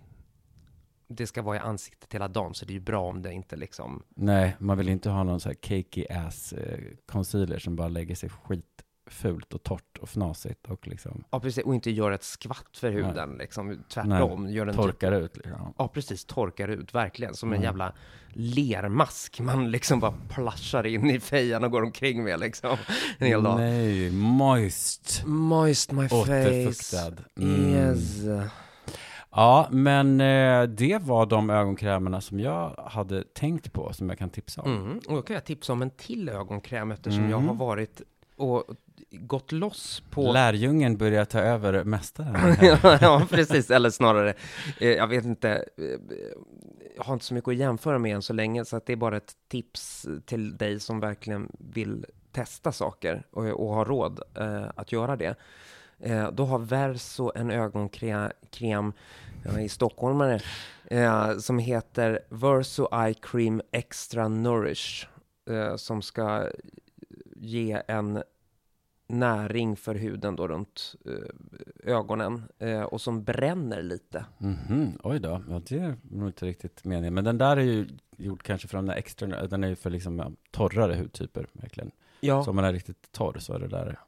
det 1.08 1.26
ska 1.26 1.42
vara 1.42 1.56
i 1.56 1.58
ansiktet 1.60 2.14
hela 2.14 2.28
dagen, 2.28 2.54
så 2.54 2.64
det 2.64 2.70
är 2.72 2.74
ju 2.74 2.80
bra 2.80 3.08
om 3.08 3.22
det 3.22 3.32
inte 3.32 3.56
liksom 3.56 4.02
Nej, 4.14 4.56
man 4.58 4.78
vill 4.78 4.88
inte 4.88 5.10
ha 5.10 5.24
någon 5.24 5.40
så 5.40 5.48
här 5.48 5.54
cakey 5.54 6.06
ass 6.10 6.52
eh, 6.52 6.78
concealer 7.06 7.58
som 7.58 7.76
bara 7.76 7.88
lägger 7.88 8.14
sig 8.14 8.28
skitfult 9.08 9.54
och 9.54 9.62
torrt 9.62 9.98
och 10.00 10.08
fnasigt 10.08 10.66
och 10.70 10.86
liksom 10.88 11.24
Ja, 11.30 11.40
precis. 11.40 11.64
Och 11.64 11.74
inte 11.74 11.90
gör 11.90 12.10
ett 12.10 12.24
skvatt 12.24 12.76
för 12.76 12.90
Nej. 12.90 13.02
huden, 13.02 13.36
liksom. 13.38 13.78
Tvärtom. 13.88 14.48
Gör 14.50 14.66
den 14.66 14.74
typ, 14.74 14.82
torkar 14.84 15.12
ut. 15.12 15.36
Liksom. 15.36 15.74
ja, 15.78 15.88
precis. 15.88 16.24
Torkar 16.24 16.68
ut, 16.68 16.94
verkligen. 16.94 17.34
Som 17.34 17.48
en 17.48 17.54
Mm. 17.54 17.64
jävla 17.64 17.92
lermask 18.32 19.40
man 19.40 19.70
liksom 19.70 20.00
bara 20.00 20.14
plashar 20.28 20.86
in 20.86 21.10
i 21.10 21.20
fejan 21.20 21.64
och 21.64 21.70
går 21.70 21.82
omkring 21.82 22.24
med 22.24 22.40
liksom. 22.40 22.76
En 23.18 23.26
hel 23.26 23.42
dag. 23.42 23.58
Nej, 23.58 24.10
moist. 24.10 25.22
Moist 25.26 25.92
my 25.92 26.08
face. 26.08 26.16
Återfuktad. 26.22 27.22
Mm. 27.40 27.74
Yes. 27.74 28.22
Ja, 29.30 29.68
men 29.70 30.20
eh, 30.20 30.62
det 30.62 30.98
var 31.02 31.26
de 31.26 31.50
ögonkrämerna 31.50 32.20
som 32.20 32.40
jag 32.40 32.74
hade 32.86 33.24
tänkt 33.24 33.72
på, 33.72 33.92
som 33.92 34.08
jag 34.08 34.18
kan 34.18 34.30
tipsa 34.30 34.62
om. 34.62 34.72
Mm. 34.76 34.98
Och 35.08 35.14
då 35.16 35.22
kan 35.22 35.34
jag 35.34 35.44
tipsa 35.44 35.72
om 35.72 35.82
en 35.82 35.90
till 35.90 36.28
ögonkräm 36.28 36.90
eftersom 36.90 37.22
Mhm. 37.22 37.30
jag 37.30 37.38
har 37.38 37.54
varit 37.54 38.02
och 38.38 38.64
gått 39.10 39.52
loss 39.52 40.02
på... 40.10 40.32
Lärjungen 40.32 40.96
börjar 40.96 41.24
ta 41.24 41.38
över 41.38 41.84
mästaren. 41.84 42.56
ja, 43.00 43.26
precis. 43.30 43.70
Eller 43.70 43.90
snarare, 43.90 44.34
eh, 44.80 44.88
jag 44.88 45.06
vet 45.06 45.24
inte, 45.24 45.50
eh, 45.76 45.84
jag 46.96 47.04
har 47.04 47.12
inte 47.12 47.24
så 47.24 47.34
mycket 47.34 47.48
att 47.48 47.56
jämföra 47.56 47.98
med 47.98 48.14
än 48.14 48.22
så 48.22 48.32
länge, 48.32 48.64
så 48.64 48.76
att 48.76 48.86
det 48.86 48.92
är 48.92 48.96
bara 48.96 49.16
ett 49.16 49.32
tips 49.48 50.06
till 50.26 50.56
dig 50.56 50.80
som 50.80 51.00
verkligen 51.00 51.52
vill 51.58 52.06
testa 52.32 52.72
saker 52.72 53.22
och, 53.30 53.44
och 53.46 53.74
har 53.74 53.84
råd 53.84 54.20
eh, 54.34 54.64
att 54.74 54.92
göra 54.92 55.16
det. 55.16 55.34
Eh, 56.00 56.30
då 56.30 56.44
har 56.44 56.58
Verso 56.58 57.32
en 57.34 57.50
ögonkräm, 57.50 58.92
jag 59.44 59.54
är 59.54 59.58
i 59.58 59.68
stockholmare, 59.68 60.40
eh, 60.84 61.36
som 61.38 61.58
heter 61.58 62.20
Verso 62.28 62.88
Eye 62.92 63.14
Cream 63.14 63.62
Extra 63.72 64.28
Nourish, 64.28 65.06
eh, 65.50 65.76
som 65.76 66.02
ska 66.02 66.48
ge 67.40 67.82
en 67.88 68.22
näring 69.06 69.76
för 69.76 69.94
huden 69.94 70.36
då 70.36 70.48
runt 70.48 70.94
eh, 71.06 71.92
ögonen 71.94 72.42
eh, 72.58 72.82
och 72.82 73.00
som 73.00 73.24
bränner 73.24 73.82
lite. 73.82 74.24
Mhm, 74.38 74.98
oj 75.02 75.20
då, 75.20 75.42
ja, 75.48 75.60
det 75.68 75.78
är 75.78 75.96
nog 76.10 76.28
inte 76.28 76.46
riktigt 76.46 76.84
meningen. 76.84 77.14
Men 77.14 77.24
den 77.24 77.38
där 77.38 77.56
är 77.56 77.62
ju 77.62 77.86
gjord 78.16 78.42
kanske 78.42 78.68
för 78.68 78.78
de 78.78 78.86
där 78.86 78.94
extra, 78.94 79.46
den 79.46 79.64
är 79.64 79.68
ju 79.68 79.76
för 79.76 79.90
liksom 79.90 80.36
torrare 80.50 80.94
hudtyper, 80.96 81.46
verkligen. 81.52 81.90
Ja, 82.20 82.44
Så 82.44 82.50
om 82.50 82.56
man 82.56 82.64
är 82.64 82.72
riktigt 82.72 83.12
torr 83.12 83.38
så 83.38 83.52
är 83.54 83.58
det 83.58 83.68
där 83.68 83.98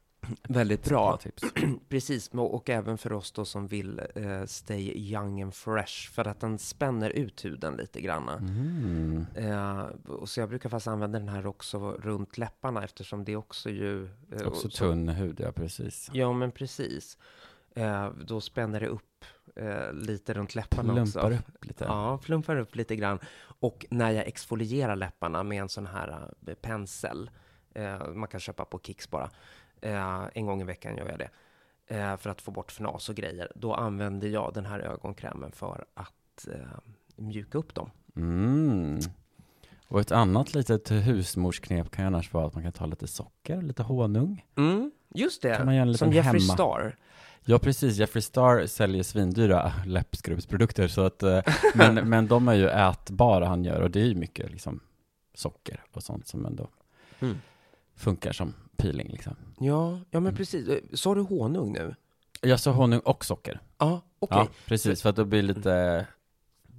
väldigt 0.43 0.83
bra. 0.89 1.17
tips. 1.17 1.43
Precis, 1.89 2.29
och 2.33 2.53
och 2.55 2.69
även 2.69 2.97
för 2.97 3.13
oss 3.13 3.31
då 3.31 3.45
som 3.45 3.67
vill 3.67 4.01
eh, 4.15 4.45
stay 4.45 4.91
young 4.95 5.41
and 5.41 5.53
fresh, 5.55 6.11
för 6.11 6.27
att 6.27 6.39
den 6.39 6.57
spänner 6.59 7.09
ut 7.09 7.45
huden 7.45 7.75
lite 7.75 8.01
granna. 8.01 8.33
Mm. 8.37 9.25
Eh, 9.35 9.79
och 10.07 10.29
så 10.29 10.39
jag 10.39 10.49
brukar 10.49 10.69
faktiskt 10.69 10.87
använda 10.87 11.19
den 11.19 11.27
här 11.29 11.45
också 11.47 11.91
runt 11.91 12.37
läpparna 12.37 12.83
eftersom 12.83 13.23
det 13.23 13.35
också 13.35 13.69
ju... 13.69 14.05
eh, 14.31 14.47
Också 14.47 14.69
så- 14.69 14.77
tunn 14.77 15.09
hud, 15.09 15.39
ja 15.39 15.51
precis. 15.51 16.09
Ja, 16.13 16.33
men 16.33 16.51
precis. 16.51 17.17
Eh, 17.75 18.09
då 18.25 18.41
spänner 18.41 18.79
det 18.79 18.87
upp 18.87 19.25
eh, 19.55 19.93
lite 19.93 20.33
runt 20.33 20.55
läpparna 20.55 21.01
också. 21.01 21.19
Plumpar 21.19 21.31
upp 21.57 21.65
lite. 21.65 21.83
Ja, 21.83 22.17
plumpar 22.17 22.55
upp 22.57 22.75
lite 22.75 22.95
grann. 22.95 23.19
Och 23.41 23.85
när 23.89 24.11
jag 24.11 24.27
exfolierar 24.27 24.95
läpparna 24.95 25.43
med 25.43 25.61
en 25.61 25.69
sån 25.69 25.85
här 25.85 26.29
eh, 26.47 26.53
pensel, 26.53 27.29
man 28.13 28.27
kan 28.27 28.39
köpa 28.39 28.65
på 28.65 28.79
Kicks 28.79 29.09
bara, 29.09 29.29
eh, 29.81 30.23
en 30.33 30.45
gång 30.45 30.61
i 30.61 30.63
veckan 30.63 30.97
gör 30.97 31.09
jag 31.09 31.19
det, 31.19 31.29
eh, 31.95 32.17
för 32.17 32.29
att 32.29 32.41
få 32.41 32.51
bort 32.51 32.71
fnas 32.71 33.09
och 33.09 33.15
grejer, 33.15 33.51
då 33.55 33.73
använder 33.73 34.27
jag 34.27 34.51
den 34.53 34.65
här 34.65 34.79
ögonkrämen 34.79 35.51
för 35.51 35.85
att 35.93 36.47
eh, 36.53 36.79
mjuka 37.15 37.57
upp 37.57 37.73
dem. 37.75 37.89
Mm. 38.15 38.99
Och 39.87 39.99
ett 40.01 40.11
annat 40.11 40.53
litet 40.53 40.91
husmorsknep 40.91 41.91
kan 41.91 42.03
ju 42.05 42.07
annars 42.07 42.33
vara 42.33 42.47
att 42.47 42.53
man 42.53 42.63
kan 42.63 42.71
ta 42.71 42.85
lite 42.85 43.07
socker, 43.07 43.61
lite 43.61 43.83
honung. 43.83 44.45
Mm, 44.57 44.91
just 45.15 45.41
det, 45.41 45.55
Kan 45.55 45.65
man 45.65 45.75
göra 45.75 45.87
en 45.87 45.97
som 45.97 46.09
liten 46.09 46.25
Jeffree 46.25 46.41
hemma. 46.41 46.53
Star. 46.53 46.95
Ja, 47.45 47.59
precis. 47.59 47.97
Jeffree 47.97 48.21
Star 48.21 48.65
säljer 48.65 49.03
svindyra 49.03 49.73
läppskrubbsprodukter, 49.85 50.87
så 50.87 51.01
att, 51.01 51.23
eh, 51.23 51.41
men, 51.75 52.09
men 52.09 52.27
de 52.27 52.47
är 52.47 52.53
ju 52.53 52.67
ätbara 52.69 53.45
han 53.47 53.63
gör 53.63 53.81
och 53.81 53.91
det 53.91 54.01
är 54.01 54.05
ju 54.05 54.15
mycket 54.15 54.51
liksom 54.51 54.79
socker 55.33 55.83
och 55.91 56.03
sånt 56.03 56.27
som 56.27 56.45
ändå 56.45 56.69
Mm. 57.19 57.37
funkar 57.95 58.31
som 58.31 58.53
peeling 58.81 59.07
liksom. 59.11 59.35
Ja, 59.59 59.91
ja 59.91 59.99
men 60.11 60.17
Mm. 60.25 60.35
precis. 60.35 60.67
Eh, 60.67 60.79
Sa 60.93 61.15
du 61.15 61.21
honung 61.21 61.71
nu? 61.73 61.95
Jag 62.41 62.59
sa 62.59 62.71
honung 62.71 62.99
och 62.99 63.25
socker. 63.25 63.61
Ja, 63.77 64.01
okej. 64.19 64.37
Ja, 64.37 64.47
precis, 64.65 65.01
för 65.01 65.09
att 65.09 65.15
då 65.15 65.25
blir 65.25 65.41
det 65.41 65.47
lite 65.53 66.07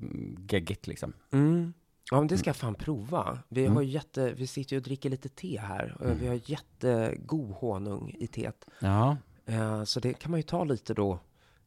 mm, 0.02 0.46
geggigt 0.50 0.86
liksom. 0.86 1.12
Mm. 1.32 1.72
Ja, 2.10 2.18
men 2.18 2.26
det 2.28 2.38
ska 2.38 2.48
jag 2.48 2.56
fan 2.56 2.74
prova. 2.74 3.38
Vi, 3.48 3.60
Mm. 3.64 3.74
har 3.76 3.82
jätte, 3.82 4.32
vi 4.32 4.46
sitter 4.46 4.72
ju 4.72 4.76
och 4.78 4.84
dricker 4.84 5.10
lite 5.10 5.28
te 5.28 5.58
här. 5.60 5.96
och 5.98 6.04
Mm. 6.06 6.18
Vi 6.18 6.26
har 6.26 6.40
jättegod 6.44 7.50
honung 7.50 8.14
i 8.18 8.26
teet. 8.26 8.64
Ja, 8.78 9.16
Eh, 9.46 9.84
så 9.84 10.00
det 10.00 10.12
kan 10.14 10.30
man 10.30 10.38
ju 10.40 10.44
ta 10.44 10.64
lite 10.64 10.94
då 10.94 11.18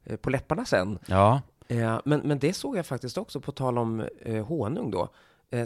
eh, 0.03 0.15
på 0.17 0.29
läpparna 0.29 0.65
sen. 0.65 0.99
ja, 1.07 1.41
men, 2.05 2.19
men 2.19 2.39
det 2.39 2.53
såg 2.53 2.77
jag 2.77 2.85
faktiskt 2.85 3.17
också, 3.17 3.41
på 3.41 3.51
tal 3.51 3.77
om 3.77 4.07
honung 4.47 4.91
då. 4.91 5.09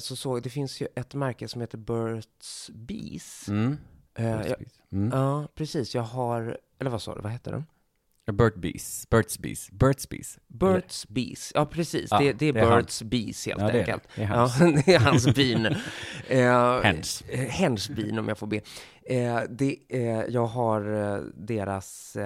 Så 0.01 0.15
såg, 0.15 0.43
det 0.43 0.49
finns 0.49 0.81
ju 0.81 0.87
ett 0.95 1.13
märke 1.13 1.47
som 1.47 1.61
heter 1.61 1.77
Burt's 1.77 2.71
Bees. 2.73 3.47
mm. 3.49 3.77
Jag, 4.23 4.53
Mm. 4.91 5.09
Ja, 5.13 5.47
precis. 5.55 5.95
Jag 5.95 6.01
har, 6.01 6.57
eller 6.79 6.91
vad 6.91 7.01
sa 7.01 7.15
du, 7.15 7.21
vad 7.21 7.31
heter 7.31 7.51
den? 7.51 7.65
Burt 8.37 8.55
Bees, 8.55 9.07
Burt's 9.09 9.41
Bees, 9.41 9.69
Burt's 9.71 10.07
Bees. 10.09 10.39
Burt's 10.47 11.05
Bees, 11.09 11.51
ja 11.55 11.65
precis, 11.65 12.07
Ja, 12.11 12.19
det, 12.19 12.33
det 12.33 12.45
är 12.45 12.53
det 12.53 12.61
han. 12.65 12.81
Burt's 12.83 13.03
Bees 13.03 13.45
helt 13.45 13.61
Ja, 13.61 13.67
det 13.67 13.73
är- 13.73 13.79
enkelt. 13.79 14.03
det 14.15 14.23
är 14.23 14.27
ja, 14.29 14.35
hans. 14.35 14.59
det 14.85 14.93
är 14.95 14.99
hans 14.99 15.35
bin. 15.35 15.65
Eh, 16.27 16.81
Hens. 16.81 17.21
eh, 17.29 17.39
Hens 17.39 17.89
bin 17.89 18.19
om 18.19 18.27
jag 18.27 18.37
får 18.37 18.47
be. 18.47 18.61
Eh, 19.05 19.41
det, 19.49 19.77
eh, 19.89 20.01
jag 20.29 20.45
har 20.45 20.81
deras 21.45 22.17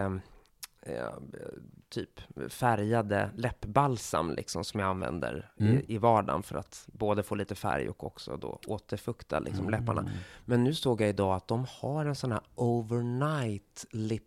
typ 1.94 2.20
färgade 2.52 3.30
läppbalsam 3.36 4.32
liksom 4.32 4.64
som 4.64 4.80
jag 4.80 4.90
använder 4.90 5.52
Mm. 5.60 5.78
i, 5.78 5.86
i 5.94 5.98
vardagen 5.98 6.44
för 6.44 6.56
att 6.58 6.88
både 6.94 7.24
få 7.24 7.36
lite 7.36 7.56
färg 7.56 7.90
och 7.90 8.04
också 8.04 8.38
då 8.38 8.60
återfukta 8.68 9.40
liksom 9.40 9.70
läpparna. 9.70 10.10
Men 10.46 10.64
nu 10.64 10.74
såg 10.74 11.02
jag 11.02 11.10
idag 11.10 11.36
att 11.36 11.48
de 11.48 11.66
har 11.70 12.06
en 12.06 12.16
sån 12.16 12.32
här 12.32 12.42
overnight 12.56 13.86
lip 13.92 14.24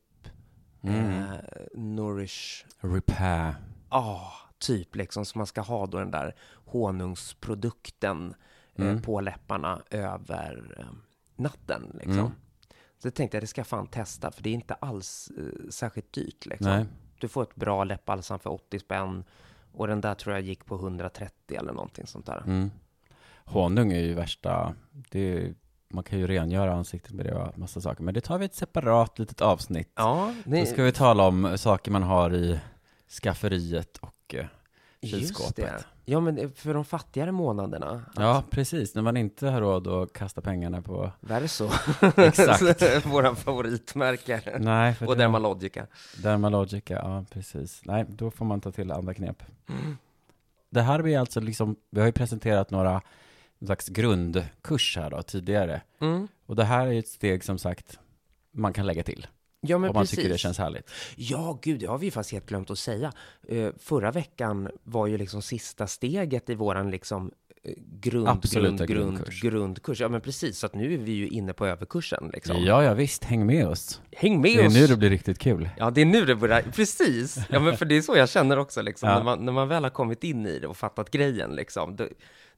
Mm. 0.82 1.22
eh, 1.22 1.38
nourish 1.74 2.66
Repair. 2.80 3.54
Ja, 3.90 4.32
typ 4.58 4.96
liksom 4.96 5.24
som 5.24 5.38
man 5.38 5.46
ska 5.46 5.60
ha 5.60 5.86
då 5.86 5.98
den 5.98 6.10
där 6.10 6.34
honungsprodukten 6.66 8.34
Mm. 8.78 8.96
eh, 8.96 9.02
på 9.02 9.20
läpparna 9.20 9.82
över 9.90 10.76
eh, 10.78 10.86
natten 11.36 11.90
liksom. 11.94 12.18
Mm. 12.18 12.30
Så 12.98 13.06
jag 13.06 13.14
tänkte 13.14 13.36
jag 13.36 13.42
det 13.42 13.46
ska 13.46 13.60
jag 13.60 13.66
fan 13.66 13.86
testa 13.86 14.30
för 14.30 14.42
det 14.42 14.48
är 14.50 14.54
inte 14.54 14.74
alls 14.74 15.30
eh, 15.38 15.68
särskilt 15.70 16.12
dyrt 16.12 16.46
liksom. 16.46 16.66
Nej. 16.66 16.86
Du 17.18 17.28
får 17.28 17.42
ett 17.42 17.54
bra 17.54 17.84
läppbalsam 17.84 18.38
för 18.38 18.50
80 18.50 18.78
spänn 18.78 19.24
och 19.72 19.86
den 19.86 20.00
där 20.00 20.14
tror 20.14 20.34
jag 20.34 20.42
gick 20.42 20.64
på 20.64 20.74
130 20.74 21.56
eller 21.58 21.72
någonting 21.72 22.06
sånt 22.06 22.26
där. 22.26 22.42
Mm. 22.46 22.70
Honung 23.44 23.92
är 23.92 24.00
ju 24.00 24.14
värsta, 24.14 24.74
är, 25.10 25.54
man 25.88 26.04
kan 26.04 26.18
ju 26.18 26.26
rengöra 26.26 26.74
ansiktet 26.74 27.12
med 27.12 27.26
det 27.26 27.34
och 27.34 27.58
massa 27.58 27.80
saker, 27.80 28.02
men 28.02 28.14
det 28.14 28.20
tar 28.20 28.38
vi 28.38 28.44
ett 28.44 28.54
separat 28.54 29.18
litet 29.18 29.40
avsnitt. 29.40 29.92
Ja, 29.94 30.34
Då 30.44 30.50
det, 30.50 30.66
ska 30.66 30.82
vi 30.82 30.92
tala 30.92 31.26
om 31.26 31.58
saker 31.58 31.90
man 31.90 32.02
har 32.02 32.34
i 32.34 32.60
skafferiet 33.22 33.96
och 33.96 34.34
eh, 35.14 35.20
just 35.20 35.26
kylskåpet. 35.38 35.56
det. 35.56 35.84
Ja, 36.04 36.20
men 36.20 36.34
det- 36.34 36.58
för 36.58 36.74
de 36.74 36.84
fattigare 36.84 37.32
månaderna. 37.32 38.02
Ja, 38.16 38.44
precis. 38.50 38.94
När 38.94 39.02
man 39.02 39.16
inte 39.16 39.48
har 39.48 39.60
råd 39.60 39.86
att 39.88 40.12
kasta 40.12 40.40
pengarna 40.40 40.82
på... 40.82 41.10
Verso. 41.20 41.70
Exakt. 42.16 43.06
Våra 43.06 43.34
favoritmärken. 43.34 44.40
Nej, 44.58 44.94
för 44.94 45.08
Och 45.08 45.16
Dermalogica. 45.16 45.86
Dermalogica, 46.22 46.94
ja 46.94 47.24
precis. 47.30 47.80
Nej, 47.84 48.04
då 48.08 48.30
får 48.30 48.44
man 48.44 48.60
ta 48.60 48.72
till 48.72 48.92
andra 48.92 49.14
knep. 49.14 49.42
Mm. 49.68 49.96
Det 50.70 50.82
här 50.82 51.02
blir 51.02 51.18
alltså 51.18 51.40
liksom, 51.40 51.76
vi 51.90 52.00
har 52.00 52.06
ju 52.06 52.12
presenterat 52.12 52.70
några 52.70 53.02
slags 53.64 53.88
grundkurs 53.88 54.96
här 54.96 55.10
då 55.10 55.22
tidigare. 55.22 55.82
Mm. 56.00 56.28
Och 56.46 56.56
det 56.56 56.64
här 56.64 56.86
är 56.86 56.98
ett 56.98 57.08
steg 57.08 57.44
som 57.44 57.58
sagt 57.58 57.98
man 58.50 58.72
kan 58.72 58.86
lägga 58.86 59.02
till. 59.02 59.26
Ja, 59.68 59.78
men 59.78 59.90
om 59.90 59.94
man 59.94 60.02
precis. 60.02 60.16
tycker 60.16 60.28
det 60.30 60.38
känns 60.38 60.58
härligt. 60.58 60.90
Ja, 61.16 61.58
gud, 61.62 61.80
det 61.80 61.86
har 61.86 61.98
vi 61.98 62.10
faktiskt 62.10 62.32
helt 62.32 62.46
glömt 62.48 62.70
att 62.70 62.78
säga. 62.78 63.12
Eh, 63.48 63.68
förra 63.78 64.10
veckan 64.12 64.68
var 64.84 65.06
ju 65.06 65.18
liksom 65.18 65.42
sista 65.42 65.86
steget 65.86 66.50
i 66.50 66.54
våran 66.54 66.90
liksom 66.90 67.30
eh, 67.64 67.72
grund, 68.00 68.28
Absoluta 68.28 68.86
grund, 68.86 68.88
grund, 68.88 69.14
grundkurs. 69.16 69.42
grundkurs. 69.42 70.00
Ja, 70.00 70.08
men 70.08 70.20
precis. 70.20 70.58
Så 70.58 70.66
att 70.66 70.74
nu 70.74 70.94
är 70.94 70.98
vi 70.98 71.12
ju 71.12 71.28
inne 71.28 71.52
på 71.52 71.66
överkursen 71.66 72.30
liksom. 72.32 72.56
Ja, 72.64 72.84
ja 72.84 72.94
visst, 72.94 73.24
häng 73.24 73.46
med 73.46 73.66
oss. 73.68 74.00
Häng 74.16 74.40
med 74.40 74.50
Det 74.56 74.60
är 74.62 74.66
oss! 74.66 74.74
nu 74.74 74.86
det 74.86 74.96
blir 74.96 75.10
riktigt 75.10 75.38
kul. 75.38 75.68
Ja, 75.76 75.90
det 75.90 76.00
är 76.00 76.04
nu 76.06 76.24
det 76.24 76.34
börjar. 76.34 76.62
Precis! 76.62 77.38
Ja, 77.50 77.60
men 77.60 77.76
för 77.76 77.84
det 77.84 77.96
är 77.96 78.02
så 78.02 78.16
jag 78.16 78.28
känner 78.28 78.58
också 78.58 78.82
liksom. 78.82 79.08
Ja. 79.08 79.16
När, 79.16 79.24
man, 79.24 79.44
när 79.44 79.52
man 79.52 79.68
väl 79.68 79.82
har 79.82 79.90
kommit 79.90 80.24
in 80.24 80.46
i 80.46 80.58
det 80.58 80.66
och 80.66 80.76
fattat 80.76 81.10
grejen 81.10 81.50
liksom. 81.56 81.96
Då, 81.96 82.08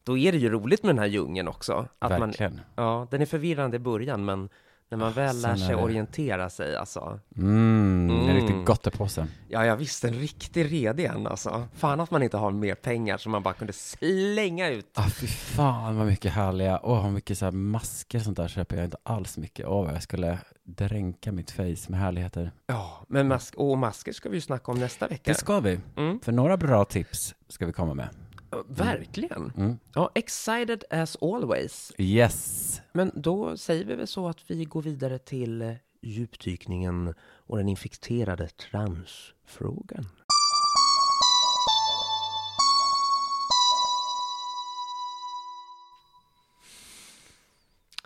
då 0.04 0.18
är 0.18 0.32
det 0.32 0.38
ju 0.38 0.48
roligt 0.50 0.82
med 0.82 0.94
den 0.94 0.98
här 0.98 1.06
djungeln 1.06 1.48
också. 1.48 1.88
Att 1.98 2.10
man, 2.10 2.20
Verkligen. 2.28 2.60
ja, 2.76 3.06
den 3.10 3.22
är 3.22 3.26
förvirrande 3.26 3.76
i 3.76 3.80
början, 3.80 4.24
men 4.24 4.48
när 4.90 4.98
man 4.98 5.12
väl 5.12 5.40
lär 5.40 5.56
sig 5.56 5.74
orientera 5.74 6.50
sig 6.50 6.76
alltså. 6.76 7.20
Mm, 7.36 8.10
en 8.10 8.20
Mm. 8.22 8.36
riktig 8.36 8.64
gottepåse. 8.64 9.26
Ja, 9.48 9.66
jag 9.66 9.76
visste 9.76 10.08
en 10.08 10.14
riktig 10.14 10.72
redig 10.72 11.04
en 11.04 11.26
alltså. 11.26 11.68
Fan 11.74 12.00
att 12.00 12.10
man 12.10 12.22
inte 12.22 12.36
har 12.36 12.50
mer 12.50 12.74
pengar 12.74 13.16
som 13.18 13.32
man 13.32 13.42
bara 13.42 13.54
kunde 13.54 13.72
slänga 13.72 14.68
ut. 14.68 14.86
Ah, 14.94 15.08
fy 15.20 15.26
fan 15.26 15.96
vad 15.96 16.06
mycket 16.06 16.32
härliga, 16.32 16.80
åh 16.82 17.02
vad 17.02 17.12
mycket 17.12 17.38
så 17.38 17.44
här 17.44 17.52
masker 17.52 18.18
och 18.18 18.24
sånt 18.24 18.36
där 18.36 18.48
köper 18.48 18.76
jag 18.76 18.84
inte 18.84 18.96
alls 19.02 19.38
mycket. 19.38 19.66
Åh 19.66 19.84
vad 19.84 19.94
jag 19.94 20.02
skulle 20.02 20.38
dränka 20.64 21.32
mitt 21.32 21.50
face 21.50 21.76
med 21.88 22.00
härligheter. 22.00 22.52
Ja, 22.66 23.04
men 23.08 23.28
mask 23.28 23.54
och 23.54 23.78
masker 23.78 24.12
ska 24.12 24.28
vi 24.28 24.34
ju 24.34 24.40
snacka 24.40 24.72
om 24.72 24.78
nästa 24.80 25.08
vecka. 25.08 25.22
Det 25.32 25.34
ska 25.34 25.60
vi. 25.60 25.80
Mm. 25.96 26.20
För 26.20 26.32
några 26.32 26.56
bra 26.56 26.84
tips 26.84 27.34
ska 27.48 27.66
vi 27.66 27.72
komma 27.72 27.94
med. 27.94 28.08
Ja, 28.50 28.64
Verkligen. 28.68 29.52
Mm. 29.56 29.78
Ja, 29.94 30.10
excited 30.14 30.84
as 30.90 31.16
always. 31.20 31.92
Yes. 31.98 32.80
Men 32.92 33.10
då 33.14 33.56
säger 33.56 33.84
vi 33.84 33.94
väl 33.94 34.06
så 34.06 34.28
att 34.28 34.50
vi 34.50 34.64
går 34.64 34.82
vidare 34.82 35.18
till 35.18 35.62
eh, 35.62 35.72
djupdykningen 36.02 37.14
och 37.20 37.56
den 37.56 37.68
infekterade 37.68 38.48
transfrågan. 38.48 40.06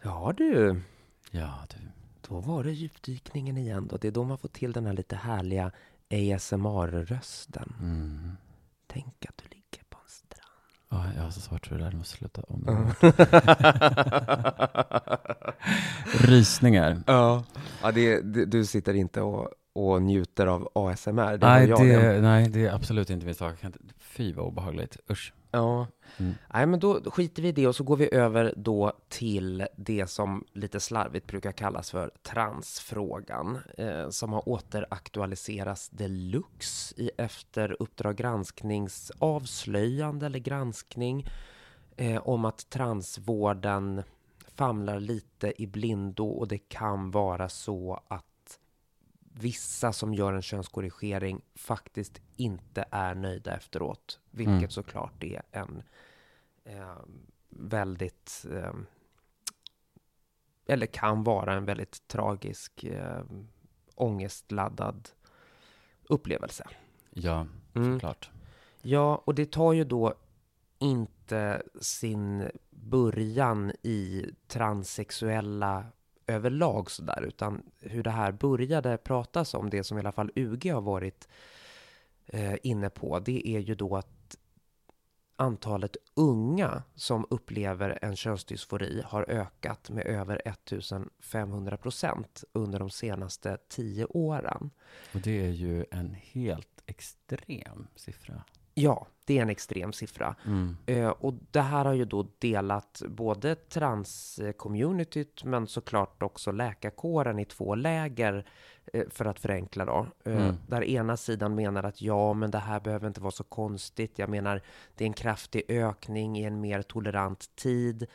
Ja 0.02 0.32
du, 0.36 0.80
Ja 1.30 1.66
du. 1.70 1.76
då 2.28 2.40
var 2.40 2.64
det 2.64 2.72
djupdykningen 2.72 3.58
igen 3.58 3.88
då. 3.90 3.96
Det 3.96 4.08
är 4.08 4.12
då 4.12 4.24
man 4.24 4.38
får 4.38 4.48
till 4.48 4.72
den 4.72 4.86
här 4.86 4.92
lite 4.92 5.16
härliga 5.16 5.72
ASMR-rösten. 6.10 7.74
Mm. 7.80 8.32
Tänk 8.86 9.26
att 9.26 9.36
du 9.36 9.44
ligger. 9.48 9.61
Ja, 10.92 11.04
jag 11.16 11.22
har 11.22 11.30
så 11.30 11.40
svårt 11.40 11.66
för 11.66 11.76
det 11.76 11.84
där, 11.84 11.90
jag 11.90 11.98
måste 11.98 12.16
sluta 12.16 12.42
om. 12.42 12.92
Rysningar. 16.28 17.02
Ja, 17.06 17.44
ja 17.82 17.92
det, 17.92 18.20
det, 18.20 18.44
du 18.44 18.66
sitter 18.66 18.94
inte 18.94 19.20
och, 19.20 19.48
och 19.74 20.02
njuter 20.02 20.46
av 20.46 20.68
ASMR. 20.74 21.36
Det 21.36 21.46
Nej 21.46 21.66
det, 21.66 22.20
nej, 22.20 22.48
det 22.48 22.66
är 22.66 22.74
absolut 22.74 23.10
inte 23.10 23.26
min 23.26 23.34
sak. 23.34 23.54
Fy 23.98 24.32
vad 24.32 24.46
obehagligt. 24.46 24.96
Usch. 25.10 25.32
Ja. 25.54 25.86
Mm. 26.18 26.34
Nej, 26.54 26.66
men 26.66 26.80
då 26.80 27.00
skiter 27.10 27.42
vi 27.42 27.48
i 27.48 27.52
det 27.52 27.66
och 27.66 27.76
så 27.76 27.84
går 27.84 27.96
vi 27.96 28.14
över 28.14 28.54
då 28.56 28.92
till 29.08 29.66
det 29.76 30.06
som 30.06 30.44
lite 30.52 30.80
slarvigt 30.80 31.26
brukar 31.26 31.52
kallas 31.52 31.90
för 31.90 32.10
transfrågan, 32.22 33.58
eh, 33.78 34.08
som 34.08 34.32
har 34.32 34.48
återaktualiserats 34.48 35.88
deluxe 35.88 36.94
i 36.96 37.10
efter 37.18 37.76
Uppdrag 37.82 38.16
gransknings 38.16 39.12
avslöjande 39.18 40.26
eller 40.26 40.38
granskning 40.38 41.26
eh, 41.96 42.28
om 42.28 42.44
att 42.44 42.70
transvården 42.70 44.02
famlar 44.54 45.00
lite 45.00 45.62
i 45.62 45.66
blindo 45.66 46.28
och 46.28 46.48
det 46.48 46.58
kan 46.58 47.10
vara 47.10 47.48
så 47.48 48.02
att 48.08 48.24
vissa 49.32 49.92
som 49.92 50.14
gör 50.14 50.32
en 50.32 50.42
könskorrigering 50.42 51.40
faktiskt 51.54 52.20
inte 52.36 52.84
är 52.90 53.14
nöjda 53.14 53.56
efteråt, 53.56 54.20
vilket 54.30 54.52
Mm. 54.58 54.70
såklart 54.70 55.24
är 55.24 55.42
en 55.50 55.82
eh, 56.64 56.96
väldigt 57.48 58.46
eh, 58.52 58.72
eller 60.66 60.86
kan 60.86 61.24
vara 61.24 61.54
en 61.54 61.64
väldigt 61.64 62.08
tragisk 62.08 62.84
eh, 62.84 63.22
ångestladdad 63.94 65.08
upplevelse. 66.08 66.68
Ja, 67.10 67.46
Mm. 67.74 67.92
såklart. 67.94 68.30
Ja, 68.82 69.22
och 69.24 69.34
det 69.34 69.52
tar 69.52 69.72
ju 69.72 69.84
då 69.84 70.14
inte 70.78 71.62
sin 71.80 72.50
början 72.70 73.72
i 73.82 74.26
transsexuella 74.46 75.86
överlag 76.32 76.90
sådär, 76.90 77.22
utan 77.22 77.62
hur 77.80 78.02
det 78.02 78.10
här 78.10 78.32
började 78.32 78.96
pratas 78.96 79.54
om, 79.54 79.70
det 79.70 79.84
som 79.84 79.98
i 79.98 80.00
alla 80.00 80.12
fall 80.12 80.30
UG 80.34 80.72
har 80.72 80.80
varit 80.80 81.28
eh, 82.26 82.54
inne 82.62 82.90
på, 82.90 83.18
det 83.18 83.48
är 83.48 83.60
ju 83.60 83.74
då 83.74 83.96
att 83.96 84.36
antalet 85.36 85.96
unga 86.14 86.82
som 86.94 87.26
upplever 87.30 87.98
en 88.02 88.16
könsdysfori 88.16 89.02
har 89.04 89.30
ökat 89.30 89.90
med 89.90 90.06
över 90.06 90.42
1500 90.44 91.76
procent 91.76 92.44
under 92.52 92.78
de 92.78 92.90
senaste 92.90 93.58
tio 93.68 94.04
åren. 94.04 94.70
Och 95.14 95.20
det 95.20 95.46
är 95.46 95.50
ju 95.50 95.84
en 95.90 96.14
helt 96.14 96.82
extrem 96.86 97.86
siffra. 97.96 98.44
Ja, 98.74 99.06
det 99.24 99.38
är 99.38 99.42
en 99.42 99.50
extrem 99.50 99.92
siffra. 99.92 100.34
Mm. 100.46 100.76
Eh, 100.86 101.08
och 101.08 101.34
det 101.50 101.60
här 101.60 101.84
har 101.84 101.92
ju 101.92 102.04
då 102.04 102.26
delat 102.38 103.02
både 103.08 103.54
trans-communityt 103.54 105.44
men 105.44 105.66
såklart 105.66 106.22
också 106.22 106.52
läkarkåren 106.52 107.38
i 107.38 107.44
två 107.44 107.74
läger 107.74 108.46
eh, 108.92 109.04
för 109.10 109.24
att 109.24 109.40
förenkla 109.40 109.84
då. 109.84 110.06
Eh, 110.24 110.32
Mm. 110.42 110.54
Där 110.66 110.84
ena 110.84 111.16
sidan 111.16 111.54
menar 111.54 111.82
att 111.82 112.02
ja, 112.02 112.32
men 112.32 112.50
det 112.50 112.58
här 112.58 112.80
behöver 112.80 113.06
inte 113.06 113.20
vara 113.20 113.30
så 113.30 113.44
konstigt. 113.44 114.18
Jag 114.18 114.28
menar, 114.28 114.60
det 114.94 115.04
är 115.04 115.06
en 115.06 115.12
kraftig 115.12 115.62
ökning 115.68 116.38
i 116.38 116.44
en 116.44 116.60
mer 116.60 116.82
tolerant 116.82 117.56
tid 117.56 118.06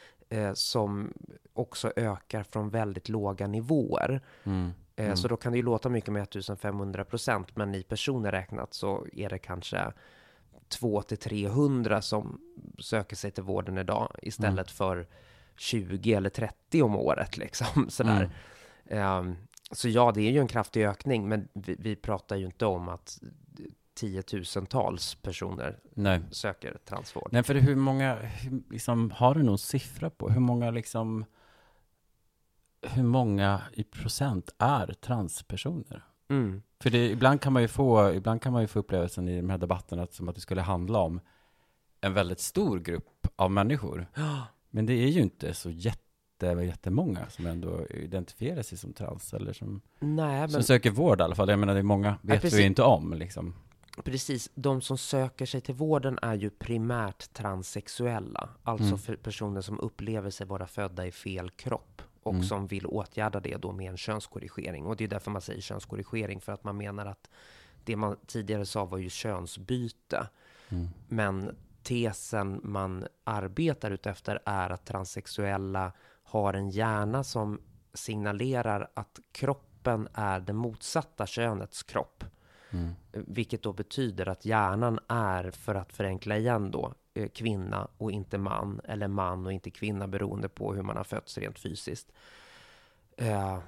som 0.54 1.14
också 1.54 1.92
ökar 1.96 2.44
från 2.44 2.70
väldigt 2.70 3.10
låga 3.10 3.48
nivåer. 3.48 4.22
Mm. 4.44 4.72
Mm. 4.96 5.18
Så 5.18 5.28
då 5.28 5.38
kan 5.38 5.52
det 5.52 5.58
ju 5.58 5.64
låta 5.64 5.90
mycket 5.90 6.14
med 6.14 6.24
1500 6.24 7.06
procent, 7.06 7.56
men 7.56 7.76
i 7.76 7.84
personer 7.84 8.32
räknat 8.32 8.74
så 8.74 9.06
är 9.14 9.30
det 9.30 9.40
kanske 9.40 9.94
2 10.70 11.02
till 11.02 11.18
300 11.18 12.02
som 12.02 12.42
söker 12.80 13.16
sig 13.16 13.32
till 13.32 13.44
vården 13.44 13.78
idag 13.78 14.16
istället 14.22 14.72
för 14.72 15.08
20 15.58 16.14
eller 16.14 16.30
30 16.30 16.82
om 16.82 16.96
året 16.96 17.38
liksom 17.38 17.90
sådär. 17.90 18.30
Mm. 18.90 19.04
Ehm, 19.04 19.36
så 19.72 19.90
ja, 19.90 20.12
det 20.12 20.22
är 20.22 20.32
ju 20.32 20.40
en 20.40 20.48
kraftig 20.48 20.86
ökning, 20.86 21.30
men 21.30 21.48
vi, 21.54 21.76
vi 21.80 21.96
pratar 21.96 22.36
ju 22.36 22.46
inte 22.46 22.66
om 22.66 22.90
att 22.90 23.20
tiotusentals 23.94 25.16
personer 25.16 25.80
Nej. 25.94 26.22
söker 26.32 26.78
transvård. 26.86 27.30
Nej, 27.32 27.44
för 27.44 27.56
hur 27.56 27.76
många, 27.76 28.18
liksom, 28.70 29.12
har 29.12 29.36
du 29.36 29.44
någon 29.44 29.58
siffra 29.58 30.10
på 30.10 30.30
hur 30.30 30.40
många 30.40 30.72
liksom, 30.72 31.26
hur 32.82 33.04
många 33.04 33.62
i 33.74 33.84
procent 33.84 34.50
är 34.58 34.94
transpersoner? 34.94 36.04
Mm. 36.30 36.62
För 36.80 36.90
det, 36.90 37.10
ibland 37.10 37.42
kan 37.42 37.54
man 37.54 37.62
ju 37.62 37.68
få, 37.68 38.14
ibland 38.14 38.42
kan 38.42 38.54
man 38.54 38.62
ju 38.62 38.68
få 38.68 38.80
upplevelsen 38.80 39.28
i 39.28 39.38
de 39.38 39.50
här 39.50 39.58
debatterna 39.58 40.04
att, 40.04 40.14
som 40.14 40.30
att 40.30 40.36
det 40.36 40.42
skulle 40.42 40.62
handla 40.62 41.00
om 41.00 41.20
en 42.02 42.14
väldigt 42.14 42.40
stor 42.40 42.80
grupp 42.80 43.28
av 43.36 43.52
människor. 43.52 44.08
Men 44.70 44.86
det 44.86 44.94
är 44.94 45.08
ju 45.08 45.22
inte 45.22 45.54
så 45.54 45.70
jätte, 45.70 46.46
jättemånga 46.46 47.30
som 47.30 47.46
ändå 47.46 47.86
identifierar 47.88 48.62
sig 48.62 48.78
som 48.78 48.94
trans 48.94 49.34
eller 49.34 49.54
som, 49.54 49.82
Nej, 50.00 50.40
men 50.40 50.50
som 50.50 50.64
söker 50.64 50.92
vård 50.92 51.20
i 51.20 51.24
alla 51.24 51.36
fall. 51.36 51.50
Jag 51.50 51.60
menar, 51.60 51.74
det 51.74 51.80
är 51.80 51.84
många 51.84 52.18
vet 52.22 52.42
precis. 52.42 52.60
vi 52.60 52.64
inte 52.64 52.84
om 52.84 53.14
liksom. 53.14 53.56
precis, 54.04 54.50
de 54.56 54.82
som 54.82 54.98
söker 54.98 55.46
sig 55.46 55.62
till 55.62 55.76
vården 55.76 56.20
är 56.22 56.36
ju 56.36 56.50
primärt 56.50 57.34
transsexuella, 57.34 58.50
alltså 58.64 59.12
Mm. 59.12 59.20
personer 59.24 59.62
som 59.62 59.80
upplever 59.80 60.30
sig 60.30 60.48
vara 60.48 60.68
födda 60.68 61.06
i 61.06 61.12
fel 61.12 61.50
kropp 61.50 62.02
och 62.28 62.34
Mm. 62.34 62.44
som 62.46 62.68
vill 62.68 62.86
åtgärda 62.86 63.40
det 63.40 63.58
då 63.58 63.72
med 63.72 63.90
en 63.90 63.98
könskorrigering. 63.98 64.86
Och 64.86 64.96
det 64.96 65.04
är 65.04 65.08
därför 65.08 65.32
man 65.32 65.42
säger 65.42 65.62
könskorrigering, 65.62 66.42
för 66.42 66.52
att 66.52 66.64
man 66.64 66.78
menar 66.78 67.06
att 67.06 67.30
det 67.84 67.96
man 67.96 68.18
tidigare 68.28 68.66
sa 68.66 68.86
var 68.86 68.98
ju 68.98 69.10
könsbyte. 69.10 70.28
Mm. 70.70 70.88
Men 71.08 71.56
tesen 71.84 72.60
man 72.64 73.08
arbetar 73.24 73.92
utefter 73.92 74.40
är 74.46 74.70
att 74.70 74.86
transsexuella 74.86 75.92
har 76.24 76.54
en 76.54 76.70
hjärna 76.70 77.24
som 77.24 77.62
signalerar 77.94 78.90
att 78.94 79.20
kroppen 79.32 80.08
är 80.14 80.40
det 80.40 80.54
motsatta 80.54 81.26
könets 81.26 81.84
kropp. 81.84 82.24
Mm. 82.72 82.94
Vilket 83.12 83.64
då 83.64 83.74
betyder 83.74 84.30
att 84.30 84.46
hjärnan 84.46 85.00
är, 85.08 85.52
för 85.52 85.76
att 85.76 85.94
förenkla 85.94 86.38
igen 86.38 86.72
då, 86.72 86.94
kvinna 87.34 87.88
och 87.98 88.12
inte 88.12 88.38
man, 88.38 88.82
eller 88.84 89.08
man 89.08 89.46
och 89.46 89.54
inte 89.54 89.72
kvinna 89.72 90.08
beroende 90.08 90.50
på 90.50 90.74
hur 90.74 90.84
man 90.84 90.98
har 90.98 91.04
fötts 91.04 91.38
rent 91.38 91.60
fysiskt. 91.60 92.12
Eh, 93.18 93.60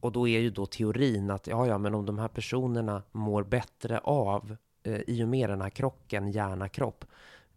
och 0.00 0.12
då 0.12 0.28
är 0.28 0.40
ju 0.40 0.50
då 0.50 0.66
teorin 0.66 1.30
att, 1.30 1.46
ja, 1.46 1.66
ja, 1.66 1.78
men 1.78 1.94
om 1.94 2.06
de 2.06 2.18
här 2.18 2.28
personerna 2.28 3.02
mår 3.12 3.42
bättre 3.42 3.98
av, 3.98 4.56
eh, 4.82 5.00
i 5.06 5.24
och 5.24 5.28
med 5.28 5.50
den 5.50 5.60
här 5.60 5.70
krocken, 5.70 6.30
hjärna-kropp, 6.30 7.04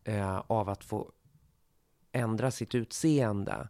eh, 0.04 0.42
av 0.48 0.70
att 0.70 0.84
få 0.84 1.12
ändra 2.12 2.52
sitt 2.52 2.76
utseende 2.76 3.68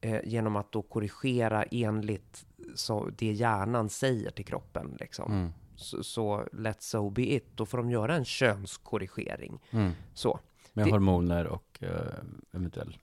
eh, 0.00 0.20
genom 0.24 0.56
att 0.56 0.72
då 0.72 0.82
korrigera 0.82 1.62
enligt 1.62 2.46
så 2.74 3.10
det 3.18 3.32
hjärnan 3.32 3.88
säger 3.88 4.30
till 4.30 4.44
kroppen. 4.44 4.96
Liksom. 5.00 5.32
Mm. 5.32 5.52
Så, 5.76 6.02
så 6.02 6.48
let 6.52 6.82
so 6.82 7.10
be 7.10 7.34
it. 7.34 7.46
Då 7.54 7.66
får 7.66 7.78
de 7.78 7.90
göra 7.90 8.14
en 8.14 8.24
könskorrigering. 8.24 9.60
Mm. 9.70 9.92
Så, 10.14 10.40
Med 10.76 10.86
Det- 10.86 10.90
hormoner 10.90 11.46
och 11.46 11.78
eh, 11.80 11.90
eventuell 12.52 12.98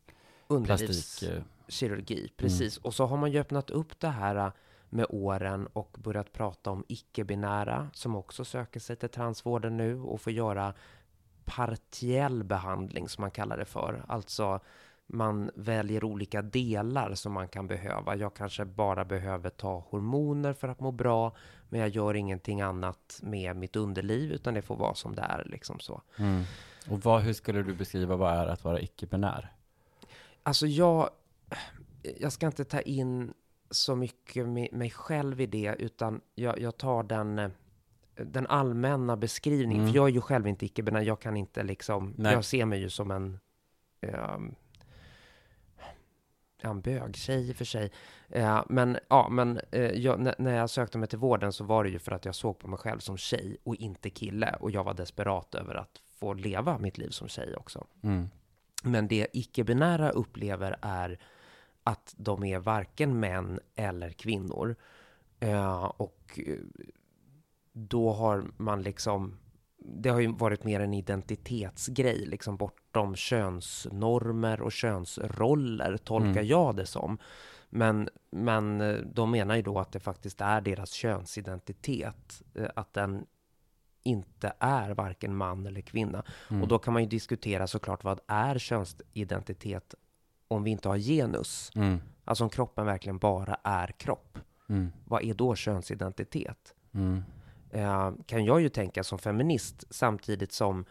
plastik. 0.65 1.29
eh, 1.29 1.35
underlivskirurgi. 1.35 2.29
Precis. 2.37 2.77
Och 2.77 2.93
så 2.93 3.05
har 3.05 3.17
man 3.17 3.31
ju 3.31 3.39
öppnat 3.39 3.69
upp 3.69 3.99
det 3.99 4.07
här 4.09 4.35
äh, 4.35 4.51
med 4.89 5.05
åren 5.09 5.67
och 5.73 5.97
börjat 5.99 6.33
prata 6.33 6.71
om 6.71 6.83
icke-binära 6.87 7.89
som 7.93 8.15
också 8.15 8.45
söker 8.45 8.79
sig 8.79 8.95
till 8.95 9.09
transvården 9.09 9.77
nu 9.77 9.99
och 10.01 10.21
får 10.21 10.33
göra 10.33 10.73
partiell 11.45 12.43
behandling 12.43 13.09
som 13.09 13.21
man 13.21 13.31
kallar 13.31 13.57
det 13.57 13.65
för. 13.65 14.05
Alltså 14.07 14.59
man 15.07 15.51
väljer 15.55 16.03
olika 16.03 16.41
delar 16.41 17.15
som 17.15 17.33
man 17.33 17.47
kan 17.47 17.67
behöva. 17.67 18.15
Jag 18.15 18.33
kanske 18.33 18.65
bara 18.65 19.05
behöver 19.05 19.49
ta 19.49 19.79
hormoner 19.89 20.53
för 20.53 20.67
att 20.67 20.79
må 20.79 20.91
bra, 20.91 21.35
men 21.69 21.79
jag 21.79 21.89
gör 21.89 22.13
ingenting 22.13 22.61
annat 22.61 23.19
med 23.23 23.55
mitt 23.55 23.75
underliv, 23.75 24.31
utan 24.31 24.53
det 24.53 24.61
får 24.61 24.75
vara 24.75 24.95
som 24.95 25.15
det 25.15 25.21
är. 25.21 25.43
Liksom 25.45 25.79
så. 25.79 26.01
Mm. 26.17 26.43
Och 26.89 27.01
vad, 27.01 27.21
hur 27.21 27.33
skulle 27.33 27.63
du 27.63 27.73
beskriva 27.73 28.15
vad 28.15 28.33
är 28.33 28.47
att 28.47 28.63
vara 28.63 28.79
icke-binär? 28.79 29.53
Alltså 30.43 30.67
jag, 30.67 31.09
jag 32.19 32.31
ska 32.31 32.45
inte 32.45 32.65
ta 32.65 32.81
in 32.81 33.33
så 33.71 33.95
mycket 33.95 34.47
mig 34.71 34.89
själv 34.89 35.41
i 35.41 35.45
det, 35.45 35.75
utan 35.79 36.21
jag, 36.35 36.59
jag 36.59 36.77
tar 36.77 37.03
den, 37.03 37.51
den 38.15 38.47
allmänna 38.47 39.17
beskrivningen. 39.17 39.81
Mm. 39.81 39.93
För 39.93 39.97
jag 39.97 40.09
är 40.09 40.13
ju 40.13 40.21
själv 40.21 40.47
inte 40.47 40.65
icke-binär, 40.65 41.01
jag 41.01 41.19
kan 41.21 41.37
inte 41.37 41.63
liksom, 41.63 42.13
Nej. 42.17 42.33
jag 42.33 42.45
ser 42.45 42.65
mig 42.65 42.79
ju 42.79 42.89
som 42.89 43.11
en, 43.11 43.39
um, 44.01 44.55
en 46.61 46.81
bögtjej 46.81 47.49
i 47.49 47.51
och 47.51 47.55
för 47.55 47.65
sig. 47.65 47.91
Eh, 48.29 48.63
men 48.69 48.97
ja, 49.09 49.29
men 49.29 49.59
eh, 49.71 49.91
jag, 49.91 50.19
när, 50.19 50.35
när 50.37 50.57
jag 50.57 50.69
sökte 50.69 50.97
mig 50.97 51.07
till 51.07 51.19
vården 51.19 51.53
så 51.53 51.63
var 51.63 51.83
det 51.83 51.89
ju 51.89 51.99
för 51.99 52.11
att 52.11 52.25
jag 52.25 52.35
såg 52.35 52.59
på 52.59 52.67
mig 52.67 52.79
själv 52.79 52.99
som 52.99 53.17
tjej 53.17 53.57
och 53.63 53.75
inte 53.75 54.09
kille. 54.09 54.55
Och 54.59 54.71
jag 54.71 54.83
var 54.83 54.93
desperat 54.93 55.55
över 55.55 55.75
att 55.75 56.01
få 56.21 56.33
leva 56.33 56.77
mitt 56.77 56.97
liv 56.97 57.09
som 57.09 57.27
tjej 57.27 57.55
också. 57.55 57.87
Mm. 58.03 58.29
Men 58.83 59.07
det 59.07 59.27
icke-binära 59.33 60.09
upplever 60.09 60.75
är 60.81 61.19
att 61.83 62.13
de 62.17 62.43
är 62.43 62.59
varken 62.59 63.19
män 63.19 63.59
eller 63.75 64.09
kvinnor. 64.09 64.75
Eh, 65.39 65.83
och 65.83 66.39
eh, 66.47 66.57
då 67.73 68.11
har 68.13 68.43
man 68.57 68.81
liksom, 68.81 69.37
det 69.77 70.09
har 70.09 70.19
ju 70.19 70.31
varit 70.31 70.63
mer 70.63 70.79
en 70.79 70.93
identitetsgrej, 70.93 72.25
liksom 72.25 72.57
bortom 72.57 73.15
könsnormer 73.15 74.61
och 74.61 74.71
könsroller, 74.71 75.97
tolkar 75.97 76.29
Mm. 76.31 76.47
jag 76.47 76.75
det 76.75 76.85
som. 76.85 77.17
Men, 77.69 78.09
men 78.31 78.81
eh, 78.81 78.95
de 78.95 79.31
menar 79.31 79.55
ju 79.55 79.61
då 79.61 79.79
att 79.79 79.91
det 79.91 79.99
faktiskt 79.99 80.41
är 80.41 80.61
deras 80.61 80.91
könsidentitet, 80.91 82.41
att 82.75 82.93
den 82.93 83.25
inte 84.03 84.53
är 84.59 84.89
varken 84.89 85.35
man 85.35 85.65
eller 85.65 85.81
kvinna. 85.81 86.23
Mm. 86.49 86.61
Och 86.61 86.67
då 86.67 86.79
kan 86.79 86.93
man 86.93 87.03
ju 87.03 87.09
diskutera 87.09 87.67
såklart 87.67 88.03
vad 88.03 88.19
är 88.27 88.57
könsidentitet 88.57 89.95
om 90.47 90.63
vi 90.63 90.71
inte 90.71 90.89
har 90.89 90.97
genus? 90.97 91.71
Mm. 91.75 92.01
Alltså 92.25 92.43
om 92.43 92.49
kroppen 92.49 92.85
verkligen 92.85 93.17
bara 93.17 93.57
är 93.63 93.87
kropp. 93.87 94.37
Mm. 94.69 94.91
Vad 95.05 95.23
är 95.23 95.33
då 95.33 95.55
könsidentitet? 95.55 96.73
Mm. 96.93 97.23
Eh, 97.69 98.11
kan 98.25 98.45
jag 98.45 98.61
ju 98.61 98.69
tänka 98.69 99.03
som 99.03 99.19
feminist 99.19 99.83
samtidigt 99.89 100.51
som 100.51 100.85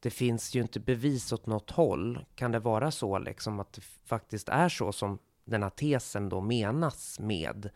det 0.00 0.10
finns 0.10 0.54
ju 0.54 0.60
inte 0.60 0.80
bevis 0.80 1.32
åt 1.32 1.46
något 1.46 1.70
håll. 1.70 2.24
Kan 2.34 2.52
det 2.52 2.58
vara 2.58 2.90
så 2.90 3.18
liksom 3.18 3.60
att 3.60 3.72
det 3.72 3.82
faktiskt 4.04 4.48
är 4.48 4.68
så 4.68 4.92
som 4.92 5.18
den 5.44 5.62
här 5.62 5.70
tesen 5.70 6.28
då 6.28 6.40
menas 6.40 7.20
med 7.20 7.70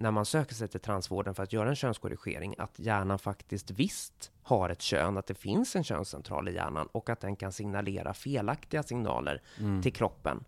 när 0.00 0.10
man 0.10 0.24
söker 0.24 0.54
sig 0.54 0.68
till 0.68 0.80
transvården 0.80 1.34
för 1.34 1.42
att 1.42 1.52
göra 1.52 1.68
en 1.68 1.74
könskorrigering, 1.76 2.54
att 2.58 2.78
hjärnan 2.78 3.18
faktiskt 3.18 3.70
visst 3.70 4.32
har 4.42 4.70
ett 4.70 4.82
kön, 4.82 5.16
att 5.18 5.26
det 5.26 5.34
finns 5.34 5.76
en 5.76 5.84
könscentral 5.84 6.48
i 6.48 6.54
hjärnan 6.54 6.86
och 6.92 7.10
att 7.10 7.20
den 7.20 7.36
kan 7.36 7.52
signalera 7.52 8.14
felaktiga 8.14 8.82
signaler 8.82 9.42
Mm. 9.58 9.82
till 9.82 9.92
kroppen. 9.92 10.44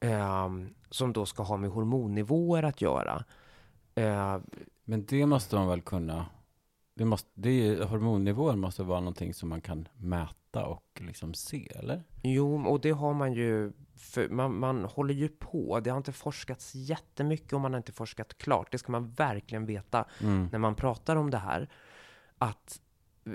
Ehm, 0.00 0.74
som 0.90 1.12
då 1.12 1.26
ska 1.26 1.42
ha 1.42 1.56
med 1.56 1.70
hormonnivåer 1.70 2.62
att 2.62 2.80
göra. 2.80 3.24
Eh, 3.94 4.38
Men 4.84 5.04
det 5.06 5.26
måste 5.26 5.56
man 5.56 5.68
väl 5.68 5.80
kunna, 5.80 6.26
det 6.94 7.04
måste, 7.04 7.28
det 7.34 7.50
är, 7.68 7.84
hormonnivåer 7.84 8.56
måste 8.56 8.82
vara 8.82 9.00
någonting 9.00 9.34
som 9.34 9.48
man 9.48 9.60
kan 9.60 9.88
mäta 9.96 10.34
och 10.64 11.00
liksom 11.00 11.34
se, 11.34 11.68
eller? 11.74 12.02
Jo, 12.22 12.66
och 12.66 12.80
det 12.80 12.90
har 12.90 13.14
man 13.14 13.32
ju, 13.32 13.72
för 13.96 14.28
man, 14.28 14.58
man 14.58 14.84
håller 14.84 15.14
ju 15.14 15.28
på. 15.28 15.80
Det 15.80 15.90
har 15.90 15.96
inte 15.96 16.12
forskats 16.12 16.74
jättemycket 16.74 17.52
och 17.52 17.60
man 17.60 17.72
har 17.72 17.78
inte 17.78 17.92
forskat 17.92 18.38
klart. 18.38 18.72
Det 18.72 18.78
ska 18.78 18.92
man 18.92 19.10
verkligen 19.10 19.66
veta 19.66 20.04
Mm. 20.20 20.48
när 20.52 20.58
man 20.58 20.74
pratar 20.74 21.16
om 21.16 21.30
det 21.30 21.38
här. 21.38 21.68
Att 22.38 22.80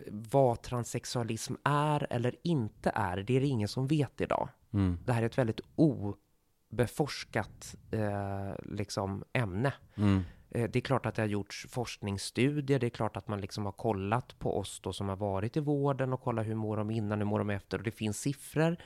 vad 0.08 0.62
transsexualism 0.62 1.54
är 1.64 2.08
eller 2.10 2.36
inte 2.44 2.92
är, 2.96 3.18
det 3.18 3.38
är 3.38 3.42
det 3.42 3.48
ingen 3.48 3.68
som 3.68 3.88
vet 3.88 4.22
idag. 4.22 4.50
Mm. 4.74 4.98
Det 5.06 5.14
här 5.14 5.22
är 5.22 5.26
ett 5.26 5.38
väldigt 5.38 5.62
obeforskat 6.72 7.76
eh, 7.92 8.54
liksom, 8.66 9.24
ämne. 9.34 9.74
Mm. 9.96 10.22
Eh, 10.52 10.70
Det 10.70 10.80
är 10.80 10.82
klart 10.82 11.06
att 11.06 11.16
det 11.16 11.22
har 11.22 11.28
gjorts 11.30 11.66
forskningsstudier, 11.70 12.80
det 12.80 12.88
är 12.88 12.90
klart 12.90 13.18
att 13.18 13.28
man 13.28 13.42
liksom 13.42 13.66
har 13.66 13.72
kollat 13.72 14.40
på 14.40 14.58
oss 14.60 14.80
då 14.84 14.94
som 14.94 15.10
har 15.10 15.16
varit 15.16 15.58
i 15.58 15.60
vården 15.60 16.14
och 16.14 16.22
kollat 16.22 16.48
hur 16.48 16.56
mår 16.56 16.78
de 16.78 16.92
innan, 16.92 17.20
hur 17.20 17.26
mår 17.26 17.40
de 17.40 17.50
efter 17.50 17.78
och 17.78 17.84
det 17.84 17.92
finns 17.92 18.20
siffror. 18.20 18.78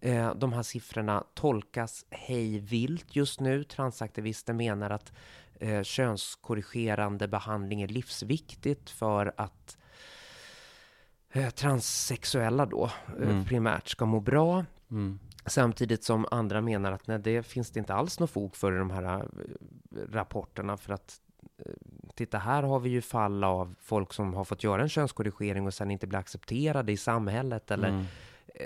Eh, 0.00 0.34
De 0.34 0.52
här 0.52 0.62
siffrorna 0.62 1.24
tolkas 1.34 2.04
hej 2.10 2.58
vilt 2.58 3.16
just 3.16 3.40
nu. 3.40 3.64
Transaktivister 3.64 4.52
menar 4.52 4.90
att 4.90 5.12
eh, 5.60 5.82
könskorrigerande 5.82 7.28
behandling 7.28 7.82
är 7.82 7.88
livsviktigt 7.88 8.90
för 8.90 9.32
att 9.36 9.78
transsexuella 11.54 12.66
då 12.66 12.90
Mm. 13.22 13.44
primärt 13.44 13.88
ska 13.88 14.06
må 14.06 14.20
bra. 14.20 14.64
Mm. 14.90 15.18
Samtidigt 15.46 16.04
som 16.04 16.26
andra 16.30 16.60
menar 16.60 16.92
att 16.92 17.06
nej, 17.06 17.18
det 17.18 17.42
finns 17.42 17.70
det 17.70 17.78
inte 17.78 17.94
alls 17.94 18.20
något 18.20 18.30
fog 18.30 18.56
för 18.56 18.74
i 18.74 18.78
de 18.78 18.90
här 18.90 19.04
eh, 19.04 19.22
rapporterna 20.12 20.76
för 20.76 20.92
att 20.92 21.20
eh, 21.58 21.72
titta 22.14 22.38
här 22.38 22.62
har 22.62 22.80
vi 22.80 22.90
ju 22.90 23.00
fall 23.00 23.44
av 23.44 23.74
folk 23.80 24.12
som 24.12 24.34
har 24.34 24.44
fått 24.44 24.64
göra 24.64 24.82
en 24.82 24.88
könskorrigering 24.88 25.66
och 25.66 25.74
sen 25.74 25.90
inte 25.90 26.06
blir 26.06 26.18
accepterade 26.18 26.92
i 26.92 26.96
samhället 26.96 27.70
eller, 27.70 27.88
Mm. 27.88 28.04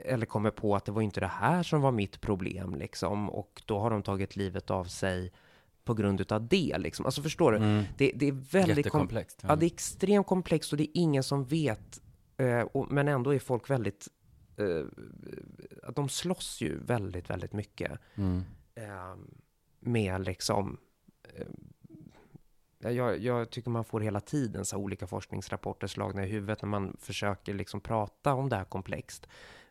eller 0.04 0.26
kommer 0.26 0.50
på 0.50 0.76
att 0.76 0.84
det 0.84 0.92
var 0.92 1.02
inte 1.02 1.20
det 1.20 1.26
här 1.26 1.62
som 1.62 1.80
var 1.80 1.92
mitt 1.92 2.20
problem 2.20 2.74
liksom 2.74 3.30
och 3.30 3.62
då 3.66 3.78
har 3.78 3.90
de 3.90 4.02
tagit 4.02 4.36
livet 4.36 4.70
av 4.70 4.84
sig 4.84 5.32
på 5.84 5.94
grund 5.94 6.20
utav 6.20 6.48
det. 6.48 6.78
Liksom. 6.78 7.06
Alltså 7.06 7.22
förstår 7.22 7.52
du? 7.52 7.58
Mm. 7.58 7.84
Det, 7.96 8.12
det 8.14 8.28
är 8.28 8.32
väldigt 8.32 8.52
kom- 8.74 8.76
Jättekomplext. 8.76 9.40
Ja, 9.48 9.56
det 9.56 9.66
är 9.66 9.70
extremt 9.70 10.26
komplext 10.26 10.72
och 10.72 10.78
det 10.78 10.84
är 10.84 11.00
ingen 11.02 11.22
som 11.22 11.44
vet. 11.44 12.00
Eh, 12.36 12.60
och, 12.60 12.92
men 12.92 13.08
ändå 13.08 13.34
är 13.34 13.38
folk 13.38 13.70
väldigt... 13.70 14.08
Eh, 14.56 14.84
att 15.82 15.96
de 15.96 16.08
slåss 16.08 16.60
ju 16.60 16.78
väldigt, 16.78 17.30
väldigt 17.30 17.52
mycket 17.52 17.92
Mm. 18.14 18.42
eh, 18.74 19.14
med 19.80 20.24
liksom... 20.24 20.78
Eh, 21.34 21.46
jag, 22.92 23.18
jag 23.18 23.50
tycker 23.50 23.70
man 23.70 23.84
får 23.84 24.00
hela 24.00 24.20
tiden 24.20 24.64
så 24.64 24.76
olika 24.76 25.06
forskningsrapporter 25.06 25.86
slagna 25.86 26.24
i 26.24 26.28
huvudet 26.28 26.62
när 26.62 26.68
man 26.68 26.96
försöker 27.00 27.54
liksom 27.54 27.80
prata 27.80 28.34
om 28.34 28.48
det 28.48 28.56
här 28.56 28.64
komplext. 28.64 29.26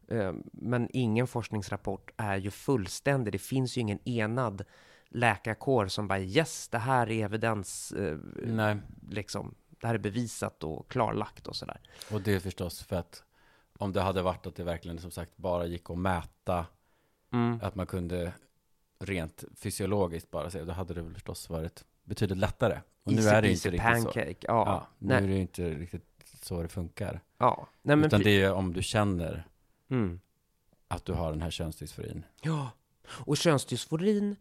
Eh, 0.08 0.34
men 0.52 0.90
ingen 0.94 1.28
forskningsrapport 1.28 2.12
är 2.18 2.38
ju 2.38 2.52
fullständig. 2.52 3.34
Det 3.34 3.40
finns 3.40 3.78
ju 3.78 3.82
ingen 3.82 4.00
enad 4.10 4.64
läkarkår 5.10 5.88
som 5.88 6.08
bara 6.08 6.20
yes, 6.20 6.68
det 6.70 6.78
här 6.78 7.10
är 7.10 7.26
evidens, 7.26 7.92
eh, 7.92 8.18
Nej, 8.46 8.78
liksom, 9.10 9.56
det 9.80 9.88
här 9.88 9.94
är 9.94 10.00
bevisat 10.00 10.64
och 10.64 10.92
klarlagt 10.92 11.48
och 11.48 11.56
sådär. 11.56 11.80
och 12.12 12.22
det 12.22 12.34
är 12.34 12.40
förstås 12.40 12.84
för 12.84 12.96
att 12.96 13.24
om 13.80 13.92
det 13.94 14.02
hade 14.02 14.22
varit 14.22 14.48
att 14.48 14.56
det 14.56 14.64
verkligen 14.64 15.00
som 15.00 15.12
sagt 15.12 15.38
bara 15.38 15.66
gick 15.66 15.90
att 15.90 15.98
mäta, 15.98 16.66
Mm. 17.34 17.60
att 17.64 17.76
man 17.76 17.88
kunde 17.88 18.34
rent 19.00 19.44
fysiologiskt 19.56 20.32
bara 20.32 20.50
se, 20.50 20.64
då 20.64 20.72
hade 20.74 20.94
det 20.94 21.02
väl 21.02 21.14
förstås 21.14 21.50
varit 21.50 21.86
betydligt 22.04 22.38
lättare. 22.38 22.80
Och 23.04 23.12
nu 23.12 23.18
Easy 23.18 23.30
är 23.30 23.42
det 23.42 23.52
inte 23.52 23.70
riktigt 23.70 24.02
så. 24.02 24.04
pancake. 24.06 24.36
Ja, 24.42 24.66
Ja, 24.66 24.88
nu 25.00 25.08
nej. 25.14 25.24
är 25.24 25.28
det 25.28 25.38
inte 25.38 25.70
riktigt 25.70 26.04
så 26.42 26.62
det 26.62 26.68
funkar. 26.68 27.20
ja. 27.38 27.68
Nej, 27.82 27.96
men 27.96 28.06
Utan 28.06 28.22
det 28.22 28.42
är 28.42 28.54
om 28.54 28.74
du 28.74 28.82
känner 28.84 29.48
mm. 29.90 30.20
att 30.88 31.06
du 31.06 31.14
har 31.14 31.32
den 31.32 31.42
här 31.42 31.52
könsdysforin. 31.52 32.26
Ja, 32.42 32.70
och 33.08 33.38
könsdysforin 33.38 34.36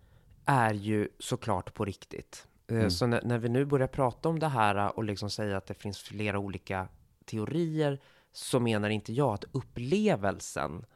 är 0.45 0.75
ju 0.75 1.09
såklart 1.19 1.75
på 1.75 1.85
riktigt. 1.85 2.47
Eh, 2.67 2.77
Mm. 2.77 2.91
Så 2.91 3.07
när, 3.07 3.23
när 3.23 3.39
vi 3.39 3.49
nu 3.49 3.65
börjar 3.65 3.87
prata 3.89 4.29
om 4.29 4.39
det 4.39 4.49
här 4.49 4.97
och 4.99 5.05
liksom 5.05 5.31
säga 5.31 5.57
att 5.57 5.67
det 5.67 5.75
finns 5.75 5.99
flera 5.99 6.39
olika 6.39 6.89
teorier 7.25 8.01
så 8.37 8.61
menar 8.61 8.91
inte 8.91 9.13
jag 9.13 9.35
att 9.35 9.45
upplevelsen 9.53 10.87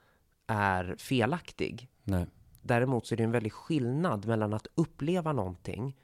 är 0.47 0.97
felaktig. 0.99 1.89
Nej. 2.05 2.27
Däremot 2.63 3.07
så 3.07 3.15
är 3.15 3.17
det 3.17 3.25
en 3.25 3.31
väldig 3.31 3.53
skillnad 3.53 4.27
mellan 4.27 4.53
att 4.53 4.67
uppleva 4.75 5.33
någonting 5.33 5.97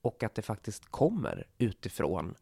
och 0.00 0.22
att 0.22 0.34
det 0.34 0.42
faktiskt 0.42 0.90
kommer 0.90 1.46
utifrån, 1.58 2.34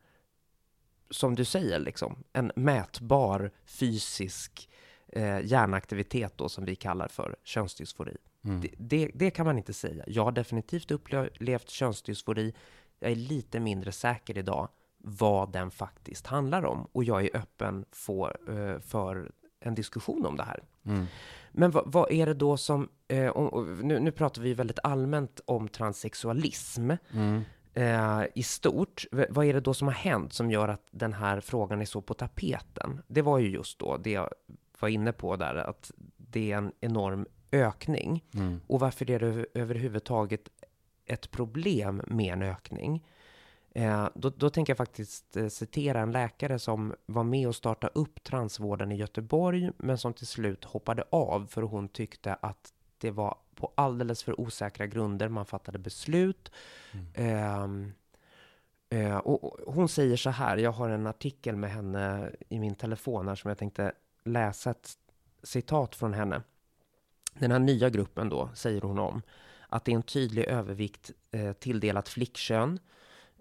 som 1.11 1.35
du 1.35 1.45
säger, 1.45 1.79
liksom, 1.79 2.25
en 2.33 2.53
mätbar 2.57 3.51
fysisk 3.65 4.71
eh, 5.09 5.41
hjärnaktivitet 5.41 6.39
då, 6.39 6.49
som 6.49 6.65
vi 6.65 6.77
kallar 6.77 7.09
för 7.09 7.37
könsdysfori. 7.45 8.17
Mm. 8.45 8.61
Det, 8.61 8.71
det, 8.79 9.11
det 9.15 9.31
kan 9.31 9.47
man 9.47 9.59
inte 9.59 9.73
säga. 9.73 10.05
Jag 10.07 10.25
har 10.25 10.33
definitivt 10.33 10.91
upplevt 10.91 11.71
könsdysfori. 11.71 12.55
Jag 12.99 13.11
är 13.11 13.17
lite 13.17 13.61
mindre 13.61 13.93
säker 13.93 14.39
idag 14.39 14.69
vad 15.09 15.53
den 15.53 15.71
faktiskt 15.71 16.27
handlar 16.27 16.65
om 16.65 16.89
och 16.93 17.05
jag 17.05 17.25
är 17.25 17.37
öppen 17.37 17.85
för, 17.93 18.37
eh, 18.49 18.81
för 18.81 19.31
en 19.61 19.75
diskussion 19.75 20.27
om 20.27 20.37
det 20.37 20.43
här. 20.43 20.63
Mm. 20.85 21.07
Men 21.53 21.71
vad, 21.71 21.93
vad 21.93 22.11
är 22.13 22.27
det 22.27 22.35
då 22.35 22.57
som, 22.57 22.89
eh, 23.09 23.29
om, 23.29 23.81
nu, 23.83 24.01
nu 24.01 24.11
pratar 24.13 24.43
vi 24.43 24.55
väldigt 24.55 24.79
allmänt 24.83 25.41
om 25.45 25.69
transsexualism 25.69 26.91
Mm. 27.13 27.43
eh, 27.75 28.23
i 28.35 28.43
stort. 28.43 29.05
V- 29.13 29.27
vad 29.31 29.47
är 29.47 29.55
det 29.55 29.61
då 29.61 29.75
som 29.75 29.89
har 29.89 29.95
hänt 29.95 30.33
som 30.33 30.51
gör 30.51 30.69
att 30.69 30.87
den 30.91 31.13
här 31.13 31.41
frågan 31.41 31.81
är 31.81 31.85
så 31.85 32.01
på 32.01 32.15
tapeten? 32.15 33.03
Det 33.07 33.23
var 33.23 33.39
ju 33.39 33.49
just 33.51 33.79
då 33.79 33.97
det 33.97 34.11
jag 34.11 34.31
var 34.81 34.89
inne 34.89 35.13
på 35.13 35.37
där, 35.37 35.55
att 35.55 35.91
det 36.17 36.53
är 36.53 36.57
en 36.59 36.73
enorm 36.81 37.27
ökning. 37.53 38.25
Mm. 38.35 38.61
Och 38.67 38.81
varför 38.81 39.11
är 39.11 39.19
det 39.21 39.47
överhuvudtaget 39.55 40.49
ett 41.05 41.31
problem 41.31 42.03
med 42.07 42.33
en 42.33 42.43
ökning? 42.43 43.05
Eh, 43.77 44.09
då, 44.15 44.31
då 44.31 44.51
tänker 44.51 44.71
jag 44.71 44.77
faktiskt 44.77 45.37
eh, 45.37 45.49
citera 45.49 46.01
en 46.01 46.13
läkare 46.13 46.59
som 46.59 46.95
var 47.07 47.25
med 47.25 47.49
och 47.49 47.57
startade 47.57 47.93
upp 47.95 48.25
transvården 48.25 48.93
i 48.93 48.97
Göteborg, 48.97 49.71
men 49.77 49.99
som 49.99 50.15
till 50.15 50.27
slut 50.27 50.65
hoppade 50.65 51.05
av 51.11 51.47
för 51.47 51.63
hon 51.63 51.89
tyckte 51.89 52.35
att 52.35 52.73
det 52.99 53.11
var 53.11 53.39
på 53.55 53.73
alldeles 53.75 54.23
för 54.23 54.41
osäkra 54.41 54.87
grunder 54.87 55.29
man 55.29 55.47
fattade 55.47 55.79
beslut. 55.79 56.53
Ehm, 57.15 57.93
eh, 58.89 59.17
och, 59.17 59.45
och 59.45 59.75
hon 59.75 59.89
säger 59.89 60.17
så 60.17 60.31
här, 60.31 60.57
jag 60.57 60.73
har 60.73 60.89
en 60.89 61.07
artikel 61.07 61.57
med 61.57 61.71
henne 61.71 62.31
i 62.49 62.59
min 62.59 62.75
telefon 62.75 63.29
här 63.29 63.35
som 63.35 63.49
jag 63.49 63.59
tänkte 63.59 63.93
läsa 64.25 64.71
ett 64.71 64.93
citat 65.43 65.95
från 65.97 66.15
henne. 66.15 66.43
Den 67.35 67.51
här 67.51 67.59
nya 67.59 67.91
gruppen 67.91 68.29
då, 68.29 68.49
säger 68.55 68.81
hon 68.81 68.99
om, 68.99 69.23
att 69.69 69.85
det 69.85 69.93
är 69.93 69.97
en 69.97 70.03
tydlig 70.03 70.45
övervikt 70.45 71.11
eh, 71.31 71.53
tilldelat 71.53 72.09
flickkön. 72.09 72.79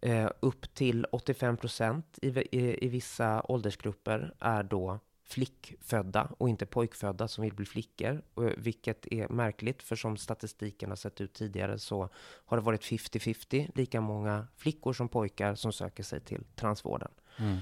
Eh, 0.05 0.29
upp 0.39 0.73
till 0.73 1.05
85 1.11 1.57
procent 1.57 2.19
i, 2.21 2.27
i, 2.27 2.85
i 2.85 2.87
vissa 2.87 3.41
åldersgrupper 3.47 4.33
är 4.39 4.63
då 4.63 4.99
flickfödda 5.23 6.31
och 6.37 6.49
inte 6.49 6.65
pojkfödda 6.65 7.27
som 7.27 7.43
vill 7.43 7.53
bli 7.53 7.65
flickor, 7.65 8.21
och, 8.33 8.51
vilket 8.57 9.07
är 9.13 9.27
märkligt 9.27 9.83
för 9.83 9.95
som 9.95 10.17
statistiken 10.17 10.89
har 10.89 10.95
sett 10.95 11.21
ut 11.21 11.33
tidigare 11.33 11.79
så 11.79 12.09
har 12.45 12.57
det 12.57 12.63
varit 12.63 12.81
50-50, 12.81 13.71
lika 13.75 14.01
många 14.01 14.47
flickor 14.57 14.93
som 14.93 15.09
pojkar 15.09 15.55
som 15.55 15.73
söker 15.73 16.03
sig 16.03 16.19
till 16.19 16.43
transvården. 16.55 17.11
Mm. 17.37 17.57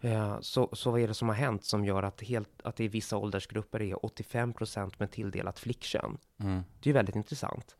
Eh, 0.00 0.40
Så, 0.40 0.68
så 0.72 0.90
vad 0.90 1.00
är 1.00 1.08
det 1.08 1.14
som 1.14 1.28
har 1.28 1.36
hänt 1.36 1.64
som 1.64 1.84
gör 1.84 2.02
att, 2.02 2.20
helt, 2.20 2.62
att 2.64 2.76
det 2.76 2.84
i 2.84 2.88
vissa 2.88 3.16
åldersgrupper 3.16 3.82
är 3.82 4.06
85 4.06 4.52
procent 4.52 5.00
med 5.00 5.10
tilldelat 5.10 5.58
flickkön? 5.58 6.18
Mm. 6.40 6.62
Det 6.80 6.90
är 6.90 6.94
väldigt 6.94 7.16
intressant. 7.16 7.76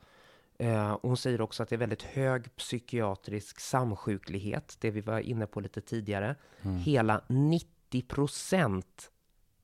Eh, 0.63 0.99
hon 1.03 1.17
säger 1.17 1.41
också 1.41 1.63
att 1.63 1.69
det 1.69 1.77
är 1.77 1.79
väldigt 1.79 2.03
hög 2.03 2.57
psykiatrisk 2.57 3.61
samsjuklighet, 3.61 4.77
det 4.81 4.91
vi 4.91 5.01
var 5.01 5.21
inne 5.21 5.47
på 5.47 5.61
lite 5.61 5.81
tidigare. 5.81 6.37
Mm. 6.63 6.77
Hela 6.77 7.21
90 7.29 8.03
procent 8.03 9.11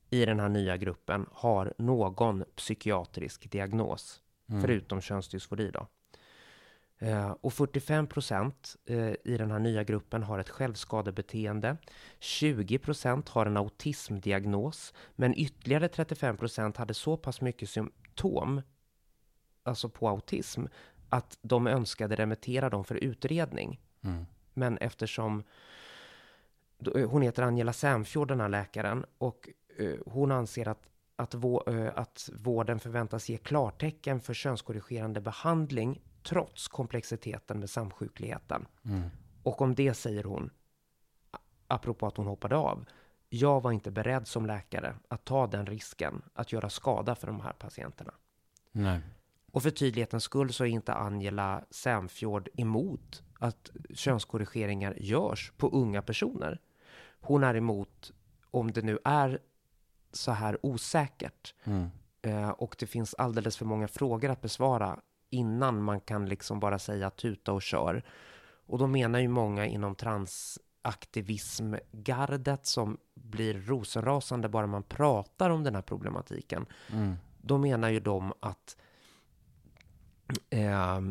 i 0.09 0.25
den 0.25 0.39
här 0.39 0.49
nya 0.49 0.77
gruppen 0.77 1.25
har 1.31 1.73
någon 1.77 2.43
psykiatrisk 2.55 3.51
diagnos, 3.51 4.21
Mm. 4.49 4.61
förutom 4.61 5.01
könsdysfori 5.01 5.71
då. 5.71 5.87
Eh, 6.97 7.29
och 7.41 7.53
45 7.53 8.07
procent 8.07 8.75
eh, 8.85 9.13
i 9.23 9.37
den 9.37 9.51
här 9.51 9.59
nya 9.59 9.83
gruppen 9.83 10.23
har 10.23 10.39
ett 10.39 10.49
självskadebeteende. 10.49 11.77
20 12.19 12.77
procent 12.79 13.29
har 13.29 13.45
en 13.45 13.57
autismdiagnos, 13.57 14.93
men 15.15 15.33
ytterligare 15.37 15.87
35 15.87 16.37
procent 16.37 16.77
hade 16.77 16.93
så 16.93 17.17
pass 17.17 17.41
mycket 17.41 17.69
symptom, 17.69 18.61
alltså 19.69 19.89
på 19.89 20.09
autism, 20.09 20.65
att 21.09 21.37
de 21.41 21.67
önskade 21.67 22.15
remittera 22.15 22.69
dem 22.69 22.83
för 22.83 22.95
utredning. 22.95 23.79
Mm. 24.01 24.25
Men 24.53 24.77
eftersom 24.77 25.43
eh, 26.95 27.09
hon 27.09 27.21
heter 27.21 27.43
Angela 27.43 27.73
Sämfjord, 27.73 28.27
den 28.27 28.39
här 28.39 28.49
läkaren, 28.49 29.05
och 29.17 29.49
eh, 29.77 29.95
hon 30.05 30.31
anser 30.31 30.67
att, 30.67 30.89
att, 31.15 31.33
vå, 31.33 31.63
eh, 31.67 31.91
att 31.95 32.29
vården 32.33 32.79
förväntas 32.79 33.29
ge 33.29 33.37
klartecken 33.37 34.19
för 34.19 34.33
könskorrigerande 34.33 35.21
behandling 35.21 36.01
trots 36.23 36.67
komplexiteten 36.67 37.59
med 37.59 37.69
samsjukligheten. 37.69 38.65
Mm. 38.85 39.09
Och 39.43 39.61
om 39.61 39.75
det 39.75 39.93
säger 39.93 40.23
hon, 40.23 40.49
apropå 41.67 42.07
att 42.07 42.17
hon 42.17 42.27
hoppade 42.27 42.55
av, 42.55 42.85
jag 43.29 43.61
var 43.61 43.71
inte 43.71 43.91
beredd 43.91 44.27
som 44.27 44.45
läkare 44.45 44.95
att 45.07 45.25
ta 45.25 45.47
den 45.47 45.65
risken 45.65 46.21
att 46.33 46.51
göra 46.51 46.69
skada 46.69 47.15
för 47.15 47.27
de 47.27 47.39
här 47.41 47.53
patienterna. 47.53 48.13
Nej. 48.71 49.01
Och 49.51 49.63
för 49.63 49.69
tydlighetens 49.69 50.23
skull 50.23 50.53
så 50.53 50.63
är 50.63 50.67
inte 50.67 50.93
Angela 50.93 51.63
Sämfjord 51.69 52.49
emot 52.57 53.23
att 53.39 53.69
könskorrigeringar 53.93 54.95
görs 54.99 55.51
på 55.57 55.67
unga 55.69 56.01
personer. 56.01 56.59
Hon 57.21 57.43
är 57.43 57.55
emot, 57.55 58.11
om 58.51 58.71
det 58.71 58.81
nu 58.81 58.99
är 59.03 59.39
så 60.11 60.31
här 60.31 60.57
osäkert 60.65 61.53
Mm. 61.63 61.87
eh, 62.21 62.49
och 62.49 62.75
det 62.79 62.87
finns 62.87 63.13
alldeles 63.13 63.57
för 63.57 63.65
många 63.65 63.87
frågor 63.87 64.29
att 64.29 64.41
besvara 64.41 64.99
innan 65.29 65.83
man 65.83 66.01
kan 66.01 66.25
liksom 66.29 66.59
bara 66.59 66.79
säga 66.79 67.09
tuta 67.09 67.53
och 67.53 67.61
kör. 67.61 68.03
Och 68.65 68.77
då 68.79 68.87
menar 68.87 69.19
ju 69.19 69.27
många 69.27 69.65
inom 69.65 69.95
transaktivismgardet 69.95 72.65
som 72.65 72.97
blir 73.13 73.53
rosenrasande 73.53 74.49
bara 74.49 74.67
man 74.67 74.83
pratar 74.83 75.49
om 75.49 75.63
den 75.63 75.75
här 75.75 75.81
problematiken 75.81 76.65
Mm. 76.91 77.15
då 77.41 77.57
menar 77.57 77.89
ju 77.89 77.99
de 77.99 78.33
att 78.39 78.77
Eh, 80.49 81.01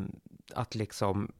att 0.54 0.74
liksom 0.74 1.32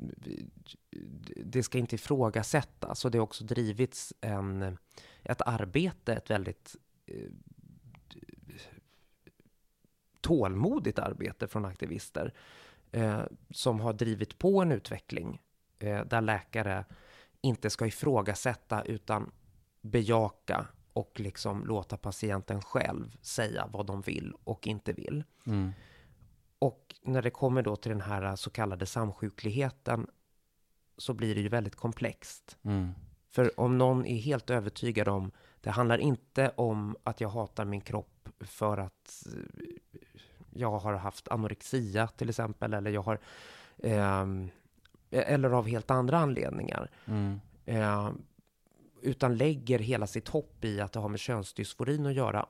det 1.37 1.63
ska 1.63 1.79
inte 1.79 1.95
ifrågasättas 1.95 3.05
och 3.05 3.11
det 3.11 3.19
har 3.19 3.23
också 3.23 3.45
drivits 3.45 4.15
en, 4.21 4.79
ett 5.23 5.43
arbete, 5.47 6.15
ett 6.15 6.31
väldigt 6.31 6.77
eh, 7.07 7.31
tålmodigt 10.21 10.99
arbete 10.99 11.49
från 11.49 11.65
aktivister 11.65 12.35
eh, 12.93 13.23
som 13.51 13.81
har 13.81 13.93
drivit 13.93 14.39
på 14.39 14.63
en 14.63 14.73
utveckling 14.73 15.43
eh, 15.79 16.05
där 16.05 16.21
läkare 16.21 16.85
inte 17.41 17.71
ska 17.71 17.87
ifrågasätta 17.87 18.83
utan 18.83 19.31
bejaka 19.81 20.67
och 20.93 21.21
liksom 21.21 21.65
låta 21.67 21.97
patienten 21.97 22.63
själv 22.63 23.17
säga 23.21 23.69
vad 23.73 23.87
de 23.87 24.01
vill 24.01 24.35
och 24.45 24.67
inte 24.67 24.93
vill. 24.93 25.25
Mm. 25.47 25.73
Och 26.59 26.95
när 27.03 27.23
det 27.23 27.31
kommer 27.31 27.63
då 27.63 27.77
till 27.77 27.91
den 27.91 28.01
här 28.01 28.37
så 28.37 28.51
kallade 28.51 28.87
samsjukligheten 28.87 30.07
så 30.97 31.15
blir 31.15 31.35
det 31.35 31.41
ju 31.41 31.49
väldigt 31.49 31.77
komplext. 31.77 32.59
Mm. 32.63 32.95
För 33.31 33.61
om 33.61 33.79
någon 33.79 34.07
är 34.07 34.19
helt 34.19 34.51
övertygad 34.51 35.09
om, 35.09 35.31
det 35.61 35.71
handlar 35.71 35.99
inte 35.99 36.53
om 36.57 36.97
att 37.03 37.21
jag 37.21 37.29
hatar 37.29 37.65
min 37.65 37.81
kropp 37.81 38.29
för 38.41 38.79
att 38.79 39.27
eh, 39.27 39.77
jag 40.51 40.79
har 40.79 40.95
haft 40.95 41.29
anorexia 41.29 42.07
till 42.07 42.29
exempel, 42.29 42.75
eller 42.75 42.91
jag 42.91 43.03
har, 43.03 43.19
eh, 43.79 44.27
eller 45.11 45.51
av 45.51 45.67
helt 45.67 45.91
andra 45.91 46.19
anledningar. 46.19 46.91
Mm. 47.07 47.41
Eh, 47.65 48.11
utan 49.03 49.37
lägger 49.37 49.79
hela 49.79 50.07
sitt 50.07 50.29
hopp 50.29 50.65
i 50.65 50.81
att 50.81 50.93
det 50.93 51.01
har 51.01 51.09
med 51.09 51.21
könsdysforin 51.21 52.07
att 52.07 52.15
göra. 52.15 52.47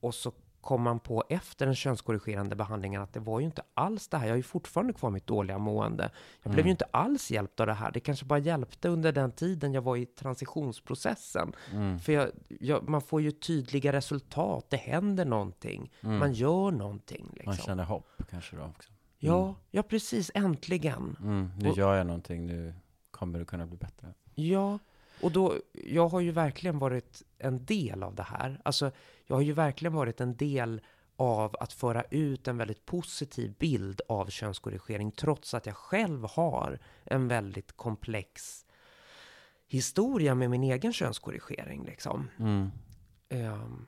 Och 0.00 0.14
så 0.14 0.32
kom 0.66 0.82
man 0.82 1.00
på 1.00 1.24
efter 1.28 1.66
den 1.66 1.74
könskorrigerande 1.74 2.56
behandlingen 2.56 3.02
att 3.02 3.12
det 3.12 3.20
var 3.20 3.40
ju 3.40 3.46
inte 3.46 3.62
alls 3.74 4.08
det 4.08 4.16
här. 4.16 4.26
Jag 4.26 4.32
har 4.32 4.36
ju 4.36 4.42
fortfarande 4.42 4.92
kvar 4.92 5.10
mitt 5.10 5.26
dåliga 5.26 5.58
mående. 5.58 6.10
Jag 6.42 6.52
blev 6.52 6.58
Mm. 6.62 6.66
ju 6.66 6.70
inte 6.70 6.84
alls 6.90 7.30
hjälpt 7.30 7.60
av 7.60 7.66
det 7.66 7.72
här. 7.74 7.90
Det 7.90 8.00
kanske 8.00 8.24
bara 8.26 8.38
hjälpte 8.38 8.88
under 8.88 9.12
den 9.12 9.32
tiden 9.32 9.74
jag 9.74 9.82
var 9.82 9.96
i 9.96 10.06
transitionsprocessen. 10.06 11.52
Mm. 11.72 11.98
För 11.98 12.12
jag, 12.12 12.28
jag, 12.60 12.88
man 12.88 13.00
får 13.00 13.20
ju 13.22 13.30
tydliga 13.30 13.92
resultat. 13.92 14.66
Det 14.68 14.76
händer 14.76 15.24
någonting. 15.24 15.92
Mm. 16.00 16.18
Man 16.18 16.32
gör 16.32 16.70
någonting. 16.70 17.26
Liksom. 17.32 17.46
Man 17.50 17.56
känner 17.56 17.84
hopp 17.84 18.22
kanske 18.30 18.56
då 18.56 18.62
också. 18.62 18.92
Ja, 19.18 19.54
ja, 19.70 19.82
precis. 19.82 20.30
Äntligen. 20.34 21.16
Mm. 21.20 21.50
Nu 21.58 21.70
Och- 21.70 21.76
gör 21.76 21.94
jag 21.96 22.06
någonting, 22.06 22.46
nu 22.46 22.74
kommer 23.10 23.38
det 23.38 23.44
kunna 23.44 23.66
bli 23.66 23.76
bättre. 23.76 24.14
Ja, 24.34 24.78
och 25.22 25.32
då, 25.32 25.54
jag 25.72 26.08
har 26.08 26.20
ju 26.20 26.30
verkligen 26.30 26.78
varit 26.78 27.22
en 27.38 27.64
del 27.64 28.02
av 28.02 28.14
det 28.14 28.22
här. 28.22 28.60
Alltså, 28.64 28.90
jag 29.26 29.36
har 29.36 29.42
ju 29.42 29.52
verkligen 29.52 29.92
varit 29.92 30.20
en 30.20 30.36
del 30.36 30.80
av 31.16 31.56
att 31.60 31.72
föra 31.72 32.02
ut 32.02 32.48
en 32.48 32.56
väldigt 32.56 32.86
positiv 32.86 33.54
bild 33.58 34.00
av 34.08 34.26
könskorrigering, 34.26 35.12
trots 35.12 35.54
att 35.54 35.66
jag 35.66 35.76
själv 35.76 36.24
har 36.24 36.78
en 37.04 37.28
väldigt 37.28 37.76
komplex 37.76 38.66
historia 39.68 40.34
med 40.34 40.50
min 40.50 40.62
egen 40.62 40.92
könskorrigering. 40.92 41.84
Liksom. 41.84 42.30
Mm. 42.38 42.70
Ehm, 43.28 43.86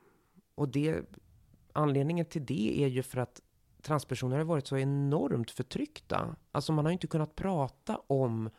och 0.55 0.69
det, 0.69 1.03
anledningen 1.73 2.27
till 2.27 2.47
det 2.47 2.85
är 2.85 2.89
ju 2.89 3.03
för 3.03 3.19
att 3.19 3.41
transpersoner 3.83 4.37
har 4.37 4.45
varit 4.45 4.67
så 4.67 4.77
enormt 4.77 5.51
förtryckta. 5.51 6.37
Alltså 6.53 6.73
man 6.73 6.85
har 6.85 6.91
ju 6.91 6.95
inte 6.95 7.07
kunnat 7.07 7.35
prata 7.35 8.01
om 8.07 8.51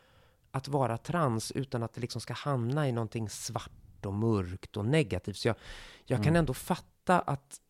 att 0.50 0.68
vara 0.68 0.98
trans 0.98 1.52
utan 1.52 1.82
att 1.82 1.92
det 1.92 2.00
liksom 2.00 2.20
ska 2.20 2.32
hamna 2.32 2.88
i 2.88 2.92
någonting 2.92 3.28
svart 3.28 3.70
och 4.06 4.14
mörkt 4.14 4.76
och 4.76 4.84
negativt. 4.84 5.36
Så 5.36 5.48
jag, 5.48 5.56
jag 6.04 6.18
kan 6.18 6.26
Mm. 6.28 6.36
ändå 6.36 6.54
fatta 6.54 7.20
att, 7.20 7.60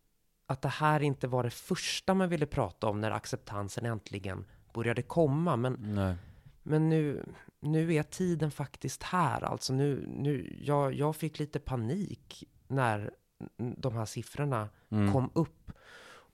att 0.47 0.63
det 0.63 0.69
här 0.69 1.01
inte 1.03 1.27
var 1.29 1.43
det 1.43 1.51
första 1.51 2.15
man 2.15 2.29
ville 2.29 2.47
prata 2.47 2.87
om 2.87 3.01
när 3.01 3.11
acceptansen 3.11 3.87
äntligen 3.87 4.45
började 4.75 5.03
komma. 5.03 5.57
Men 5.57 5.77
Nej. 5.81 6.15
men 6.63 6.89
nu, 6.89 7.25
nu 7.61 7.95
är 7.95 8.03
tiden 8.03 8.51
faktiskt 8.51 9.03
här. 9.03 9.45
Alltså 9.45 9.73
nu, 9.73 10.05
nu, 10.09 10.57
jag, 10.63 10.95
jag 10.95 11.17
fick 11.17 11.39
lite 11.39 11.59
panik 11.61 12.45
när 12.69 13.11
de 13.57 13.93
här 13.95 14.05
siffrorna 14.05 14.69
Mm. 14.93 15.13
kom 15.13 15.31
upp. 15.35 15.73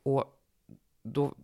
Och 0.03 0.25
då 1.03 1.35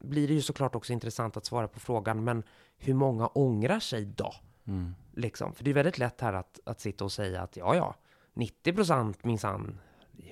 blir 0.00 0.28
det 0.28 0.34
ju 0.34 0.42
såklart 0.42 0.74
också 0.74 0.92
intressant 0.92 1.36
att 1.36 1.44
svara 1.46 1.68
på 1.68 1.80
frågan, 1.80 2.24
men 2.24 2.42
hur 2.76 2.94
många 2.94 3.26
ångrar 3.26 3.80
sig 3.80 4.04
då? 4.04 4.34
Mm. 4.70 4.94
Liksom. 5.14 5.54
För 5.54 5.64
det 5.64 5.70
är 5.70 5.74
väldigt 5.74 5.98
lätt 5.98 6.20
här 6.20 6.32
att, 6.32 6.60
att 6.64 6.80
sitta 6.80 7.04
och 7.04 7.12
säga 7.12 7.42
att 7.42 7.56
ja, 7.56 7.74
ja, 7.76 7.94
90 8.34 8.72
procent 8.72 9.24
minsann, 9.24 9.78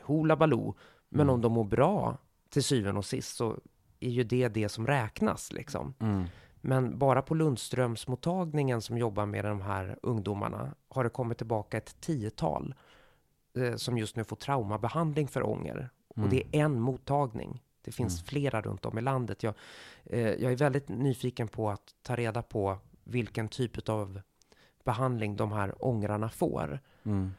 hoola 0.03 0.37
baloo. 0.37 0.75
Men 1.09 1.21
Mm. 1.21 1.35
om 1.35 1.41
de 1.41 1.53
mår 1.53 1.65
bra 1.65 2.17
till 2.51 2.63
syvende 2.65 2.99
och 2.99 3.05
sist 3.05 3.37
så 3.37 3.59
är 4.01 4.11
ju 4.11 4.25
det 4.25 4.49
det 4.49 4.69
som 4.69 4.87
räknas 4.87 5.53
liksom. 5.53 5.95
Mm. 6.01 6.25
Men 6.61 6.99
bara 6.99 7.23
på 7.23 7.35
Lundströmsmottagningen 7.35 8.83
som 8.83 8.99
jobbar 8.99 9.27
med 9.27 9.45
de 9.45 9.61
här 9.61 9.99
ungdomarna 10.03 10.75
har 10.89 11.05
det 11.05 11.11
kommit 11.11 11.39
tillbaka 11.39 11.77
ett 11.77 12.01
tiotal 12.01 12.75
eh, 13.57 13.75
som 13.77 13.99
just 13.99 14.17
nu 14.17 14.25
får 14.25 14.37
traumabehandling 14.37 15.29
för 15.29 15.43
ånger. 15.47 15.91
Mm. 16.17 16.25
Och 16.25 16.31
det 16.31 16.43
är 16.57 16.61
en 16.65 16.81
mottagning. 16.81 17.63
Det 17.83 17.93
finns 17.93 18.15
Mm. 18.21 18.27
flera 18.27 18.61
runt 18.61 18.85
om 18.87 18.99
i 18.99 19.01
landet. 19.01 19.43
Jag, 19.43 19.55
eh, 20.05 20.21
jag 20.29 20.53
är 20.53 20.57
väldigt 20.57 20.89
nyfiken 20.89 21.49
på 21.49 21.71
att 21.71 21.95
ta 22.03 22.17
reda 22.17 22.43
på 22.43 22.79
vilken 23.05 23.49
typ 23.49 23.89
av 23.89 24.21
behandling 24.89 25.37
de 25.37 25.53
här 25.53 25.85
ångrarna 25.85 26.29
får. 26.29 26.79
Mm. 27.05 27.35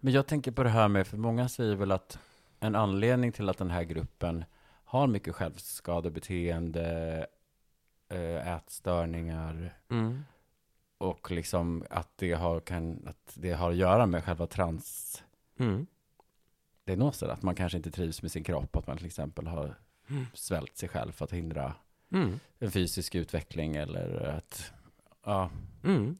Men 0.00 0.12
jag 0.12 0.26
tänker 0.26 0.50
på 0.50 0.62
det 0.62 0.68
här 0.70 0.88
med, 0.88 1.06
för 1.06 1.16
många 1.16 1.48
säger 1.48 1.76
väl 1.76 1.92
att 1.92 2.18
en 2.60 2.74
anledning 2.76 3.32
till 3.32 3.48
att 3.48 3.58
den 3.58 3.70
här 3.70 3.82
gruppen 3.82 4.44
har 4.84 5.06
mycket 5.06 5.34
självskadebeteende, 5.34 7.26
eh, 8.08 8.54
ätstörningar 8.56 9.74
Mm. 9.90 10.24
och 10.98 11.30
liksom 11.30 11.84
att 11.90 12.08
det 12.16 12.32
har, 12.32 12.60
kan, 12.60 13.06
att 13.08 13.32
det 13.34 13.52
har 13.52 13.70
att 13.70 13.76
göra 13.76 14.06
med 14.06 14.24
själva 14.24 14.46
transdiagnoser. 14.46 15.22
Mm. 17.26 17.34
Att 17.34 17.42
man 17.42 17.54
kanske 17.54 17.76
inte 17.78 17.90
trivs 17.90 18.22
med 18.22 18.30
sin 18.32 18.44
kropp, 18.44 18.76
att 18.76 18.86
man 18.86 18.96
till 18.96 19.06
exempel 19.06 19.46
har 19.46 19.74
Mm. 20.10 20.26
svält 20.34 20.76
sig 20.76 20.88
själv 20.88 21.12
för 21.12 21.24
att 21.24 21.32
hindra 21.32 21.74
Mm. 22.12 22.40
en 22.58 22.70
fysisk 22.70 23.14
utveckling 23.14 23.76
eller 23.76 24.36
att, 24.36 24.72
ja, 25.24 25.50
Mm. 25.84 26.18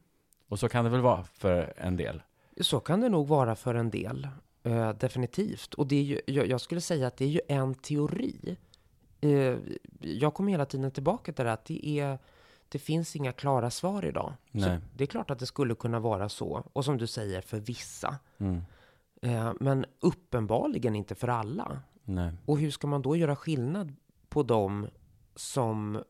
Och 0.49 0.59
så 0.59 0.69
kan 0.69 0.85
det 0.85 0.91
väl 0.91 1.01
vara 1.01 1.25
för 1.25 1.73
en 1.77 1.97
del. 1.97 2.23
Så 2.61 2.81
kan 2.81 3.01
det 3.01 3.09
nog 3.09 3.29
vara 3.29 3.55
för 3.57 3.75
en 3.75 3.91
del. 3.91 4.29
Eh, 4.63 4.91
definitivt. 4.93 5.75
Och 5.75 5.87
det 5.87 5.97
är 5.97 6.03
ju, 6.03 6.21
jag, 6.27 6.47
jag 6.47 6.61
skulle 6.61 6.81
säga 6.81 7.07
att 7.07 7.17
det 7.17 7.25
är 7.25 7.29
ju 7.29 7.41
en 7.49 7.75
teori. 7.75 8.57
Eh, 9.21 9.57
jag 10.01 10.35
kommer 10.35 10.51
hela 10.51 10.67
tiden 10.67 10.91
tillbaka 10.91 11.33
till 11.33 11.45
det 11.45 11.53
att 11.53 11.65
det 11.65 11.87
är 11.87 12.19
det 12.69 12.79
finns 12.79 13.17
inga 13.17 13.33
klara 13.33 13.71
svar 13.71 14.05
idag. 14.05 14.33
Det 14.97 15.05
är 15.05 15.07
klart 15.07 15.31
att 15.31 15.39
det 15.39 15.47
skulle 15.47 15.75
kunna 15.75 16.01
vara 16.01 16.29
så. 16.29 16.65
Och 16.73 16.85
som 16.85 16.99
du 16.99 17.07
säger, 17.07 17.41
för 17.41 17.59
vissa. 17.59 18.19
Mm. 18.39 18.63
Eh, 19.23 19.53
men 19.61 19.85
uppenbarligen 20.01 20.97
inte 20.97 21.15
för 21.15 21.29
alla. 21.29 21.83
Nej. 22.05 22.33
Och 22.47 22.59
hur 22.59 22.71
ska 22.71 22.87
man 22.87 23.03
då 23.03 23.17
göra 23.17 23.37
skillnad 23.37 23.95
på 24.29 24.43
dem 24.43 24.87
som 25.35 26.03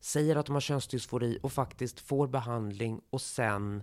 säger 0.00 0.36
att 0.36 0.46
de 0.46 0.52
har 0.52 0.60
könsdysfori 0.60 1.38
och 1.42 1.52
faktiskt 1.52 2.00
får 2.00 2.28
behandling 2.28 3.00
och 3.10 3.20
sen 3.20 3.82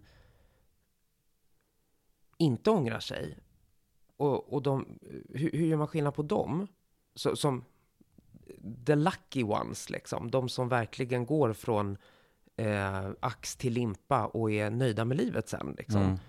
inte 2.38 2.70
ångrar 2.70 3.00
sig? 3.00 3.38
Och, 4.18 4.54
och 4.54 4.62
de, 4.62 5.00
hur, 5.30 5.52
hur 5.52 5.68
gör 5.68 5.78
man 5.78 5.88
skillnad 5.88 6.16
på 6.16 6.24
dem? 6.24 6.68
Så, 7.16 7.36
som 7.36 7.64
the 8.86 8.96
lucky 8.96 9.44
ones, 9.44 9.90
liksom. 9.90 10.32
De 10.32 10.50
som 10.50 10.70
verkligen 10.70 11.26
går 11.26 11.54
från 11.54 11.98
eh, 12.56 13.10
ax 13.20 13.56
till 13.56 13.74
limpa 13.74 14.26
och 14.26 14.52
är 14.52 14.70
nöjda 14.70 15.06
med 15.06 15.18
livet 15.18 15.50
sen. 15.50 15.76
Liksom. 15.78 16.02
Mm. 16.02 16.20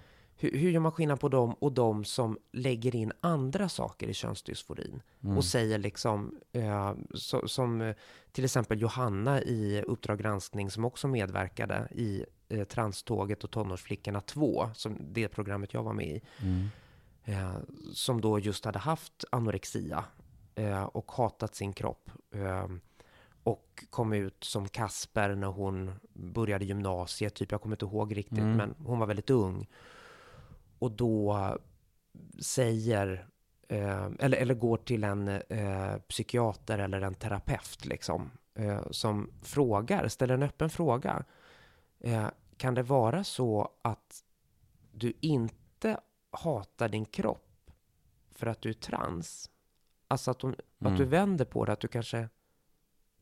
Hur, 0.41 0.59
hur 0.59 0.71
gör 0.71 0.81
man 0.81 0.93
skillnad 0.93 1.21
på 1.21 1.29
dem 1.29 1.55
och 1.55 1.73
de 1.73 2.05
som 2.05 2.39
lägger 2.53 2.97
in 2.97 3.13
andra 3.21 3.69
saker 3.69 4.09
i 4.09 4.15
könsdysforin? 4.15 5.03
Mm. 5.25 5.37
Och 5.37 5.45
säger 5.45 5.79
liksom, 5.79 6.39
eh, 6.53 6.95
så, 7.15 7.49
som 7.49 7.81
eh, 7.81 7.97
till 8.33 8.45
exempel 8.45 8.81
Johanna 8.81 9.43
i 9.43 9.83
Uppdrag 9.87 10.19
granskning 10.19 10.71
som 10.71 10.85
också 10.85 11.09
medverkade 11.09 11.89
i 11.91 12.25
eh, 12.49 12.65
Tranståget 12.65 13.45
och 13.45 13.51
Tonårsflickorna 13.51 14.21
2, 14.21 14.71
som 14.75 14.99
det 15.13 15.29
programmet 15.29 15.75
jag 15.75 15.83
var 15.83 15.93
med 15.93 16.07
i, 16.09 16.21
Mm. 16.43 16.69
eh, 17.25 17.57
som 17.93 18.21
då 18.21 18.39
just 18.39 18.65
hade 18.65 18.79
haft 18.79 19.25
anorexia 19.33 20.05
eh, 20.55 20.83
och 20.85 21.13
hatat 21.13 21.55
sin 21.55 21.73
kropp. 21.73 22.11
Eh, 22.35 22.67
och 23.43 23.85
kom 23.91 24.13
ut 24.13 24.45
som 24.45 24.69
Kasper 24.69 25.35
när 25.35 25.47
hon 25.49 25.93
började 26.13 26.65
gymnasiet, 26.65 27.35
typ, 27.35 27.53
jag 27.53 27.61
kommer 27.63 27.77
inte 27.77 27.85
ihåg 27.85 28.17
riktigt, 28.17 28.39
Mm. 28.39 28.57
men 28.57 28.75
hon 28.87 28.99
var 28.99 29.07
väldigt 29.07 29.31
ung. 29.31 29.67
Och 30.79 30.93
då 30.93 31.57
säger, 32.39 33.29
eh, 33.69 34.07
eller, 34.19 34.39
eller 34.39 34.55
går 34.55 34.77
till 34.77 35.05
en 35.05 35.29
eh, 35.29 35.97
psykiater 35.99 36.79
eller 36.79 37.01
en 37.01 37.15
terapeut 37.15 37.85
liksom, 37.85 38.31
eh, 38.55 38.83
som 38.91 39.31
frågar, 39.43 40.09
ställer 40.09 40.35
en 40.35 40.43
öppen 40.43 40.71
fråga. 40.71 41.25
Eh, 42.01 42.29
kan 42.57 42.75
det 42.75 42.83
vara 42.83 43.25
så 43.25 43.71
att 43.83 44.25
du 44.93 45.13
inte 45.21 46.01
hatar 46.31 46.89
din 46.89 47.05
kropp 47.05 47.71
för 48.31 48.47
att 48.47 48.63
du 48.63 48.69
är 48.69 48.75
trans? 48.75 49.51
Alltså 50.09 50.31
att, 50.31 50.39
de, 50.39 50.55
Mm. 50.81 50.93
att 50.93 50.99
du 50.99 51.05
vänder 51.05 51.45
på 51.45 51.65
det, 51.65 51.73
att 51.73 51.81
du 51.81 51.89
kanske... 51.89 52.29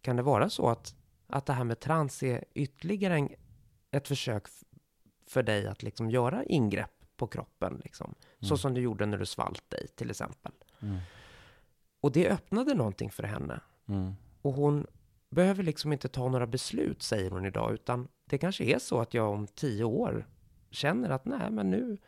Kan 0.01 0.17
det 0.17 0.23
vara 0.23 0.51
så 0.51 0.69
att, 0.69 0.95
att 1.27 1.47
det 1.47 1.53
här 1.53 1.65
med 1.65 1.81
trans 1.81 2.23
är 2.23 2.45
ytterligare 2.55 3.15
en, 3.15 3.29
ett 3.91 4.09
försök 4.09 4.47
för 5.27 5.43
dig 5.43 5.67
att 5.67 5.83
liksom 5.83 6.11
göra 6.11 6.45
ingrepp 6.45 6.96
på 7.17 7.27
kroppen? 7.27 7.81
Liksom? 7.85 8.15
Så 8.41 8.47
Mm. 8.47 8.59
som 8.59 8.75
du 8.75 8.81
gjorde 8.81 9.07
när 9.07 9.19
du 9.19 9.27
svalt 9.27 9.71
dig 9.71 9.89
till 9.89 10.11
exempel. 10.11 10.53
Mm. 10.81 10.97
Och 12.01 12.13
det 12.13 12.29
öppnade 12.31 12.75
någonting 12.75 13.11
för 13.11 13.23
henne. 13.23 13.61
Mm. 13.89 14.13
Och 14.43 14.53
hon 14.53 14.87
behöver 15.31 15.63
liksom 15.63 15.93
inte 15.93 16.09
ta 16.09 16.29
några 16.29 16.47
beslut, 16.47 17.03
säger 17.03 17.31
hon 17.31 17.47
idag, 17.47 17.75
utan 17.75 18.09
det 18.25 18.39
kanske 18.39 18.65
är 18.65 18.79
så 18.79 19.01
att 19.01 19.15
jag 19.15 19.31
om 19.33 19.47
tio 19.47 19.85
år 19.85 20.27
känner 20.71 21.11
att 21.11 21.25
nej, 21.25 21.51
men 21.51 21.71
nu, 21.71 21.99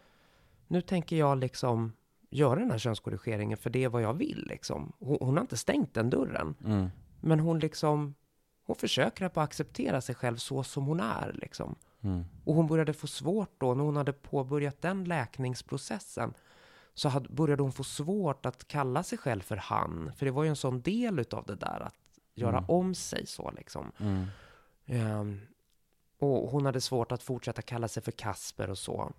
nu 0.66 0.80
tänker 0.80 1.16
jag 1.16 1.38
liksom 1.38 1.92
göra 2.30 2.60
den 2.60 2.70
här 2.70 2.78
könskorrigeringen 2.78 3.58
för 3.58 3.70
det 3.70 3.84
är 3.84 3.88
vad 3.88 4.02
jag 4.02 4.14
vill 4.14 4.46
liksom. 4.48 4.92
Hon, 4.98 5.18
hon 5.20 5.36
har 5.36 5.40
inte 5.40 5.56
stängt 5.56 5.94
den 5.94 6.10
dörren. 6.10 6.54
Mm. 6.64 6.88
Men 7.20 7.40
hon 7.40 7.58
liksom, 7.58 8.14
hon 8.64 8.76
försöker 8.76 9.24
att 9.24 9.36
acceptera 9.36 10.00
sig 10.00 10.14
själv 10.14 10.36
så 10.36 10.62
som 10.62 10.86
hon 10.86 11.00
är 11.00 11.32
liksom. 11.32 11.74
Mm. 12.00 12.24
Och 12.44 12.54
hon 12.54 12.66
började 12.66 12.92
få 12.92 13.06
svårt 13.06 13.54
då, 13.58 13.74
när 13.74 13.84
hon 13.84 13.96
hade 13.96 14.12
påbörjat 14.12 14.82
den 14.82 15.04
läkningsprocessen, 15.04 16.34
så 16.94 17.08
hade, 17.08 17.28
började 17.28 17.62
hon 17.62 17.72
få 17.72 17.84
svårt 17.84 18.46
att 18.46 18.68
kalla 18.68 19.02
sig 19.02 19.18
själv 19.18 19.40
för 19.40 19.56
han. 19.56 20.12
För 20.16 20.26
det 20.26 20.32
var 20.32 20.42
ju 20.44 20.48
en 20.48 20.56
sån 20.56 20.80
del 20.82 21.18
utav 21.18 21.44
det 21.46 21.54
där, 21.56 21.80
att 21.80 21.94
göra 22.34 22.58
Mm. 22.58 22.70
om 22.70 22.94
sig 22.94 23.26
så 23.26 23.50
liksom. 23.56 23.92
Mm. 23.98 24.26
Ehm, 24.86 25.40
och 26.18 26.50
hon 26.50 26.66
hade 26.66 26.80
svårt 26.80 27.12
att 27.12 27.22
fortsätta 27.22 27.62
kalla 27.62 27.88
sig 27.88 28.02
för 28.02 28.12
Kasper 28.12 28.70
och 28.70 28.78
så. 28.78 29.12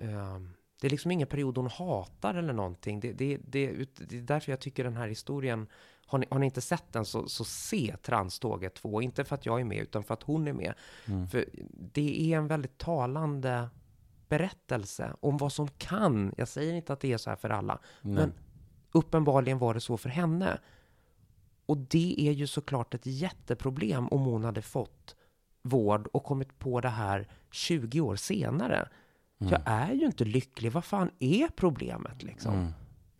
Ehm, 0.00 0.50
det 0.80 0.86
är 0.88 0.90
liksom 0.90 1.10
ingen 1.10 1.28
period 1.28 1.56
hon 1.56 1.66
hatar 1.66 2.34
eller 2.34 2.52
någonting. 2.52 3.00
Det, 3.00 3.12
det, 3.12 3.36
det, 3.36 3.88
det 3.96 4.18
är 4.18 4.22
därför 4.22 4.52
jag 4.52 4.60
tycker 4.60 4.84
den 4.84 4.96
här 4.96 5.08
historien, 5.08 5.66
har 6.06 6.18
ni, 6.18 6.26
har 6.30 6.38
ni 6.38 6.46
inte 6.46 6.60
sett 6.60 6.92
den 6.92 7.04
så, 7.04 7.28
så 7.28 7.44
se 7.44 7.96
Tranståget 8.02 8.74
2. 8.74 9.02
Inte 9.02 9.24
för 9.24 9.34
att 9.34 9.46
jag 9.46 9.60
är 9.60 9.64
med, 9.64 9.78
utan 9.78 10.04
för 10.04 10.14
att 10.14 10.22
hon 10.22 10.48
är 10.48 10.52
med. 10.52 10.74
Mm. 11.06 11.28
För 11.28 11.44
det 11.92 12.32
är 12.32 12.36
en 12.36 12.46
väldigt 12.46 12.78
talande 12.78 13.68
berättelse 14.28 15.16
om 15.20 15.36
vad 15.36 15.52
som 15.52 15.68
kan. 15.68 16.34
Jag 16.36 16.48
säger 16.48 16.74
inte 16.74 16.92
att 16.92 17.00
det 17.00 17.12
är 17.12 17.18
så 17.18 17.30
här 17.30 17.36
för 17.36 17.50
alla, 17.50 17.78
Nej. 18.02 18.14
men 18.14 18.32
uppenbarligen 18.92 19.58
var 19.58 19.74
det 19.74 19.80
så 19.80 19.96
för 19.96 20.08
henne. 20.08 20.58
Och 21.66 21.78
det 21.78 22.14
är 22.18 22.32
ju 22.32 22.46
såklart 22.46 22.94
ett 22.94 23.06
jätteproblem 23.06 24.08
om 24.08 24.20
hon 24.20 24.44
hade 24.44 24.62
fått 24.62 25.16
vård 25.62 26.06
och 26.06 26.24
kommit 26.24 26.58
på 26.58 26.80
det 26.80 26.88
här 26.88 27.28
20 27.50 28.00
år 28.00 28.16
senare. 28.16 28.88
Mm. 29.40 29.52
Jag 29.52 29.60
är 29.64 29.92
ju 29.92 30.06
inte 30.06 30.24
lycklig, 30.24 30.72
vad 30.72 30.84
fan 30.84 31.10
är 31.18 31.48
problemet 31.48 32.22
liksom? 32.22 32.54
Mm. 32.54 32.72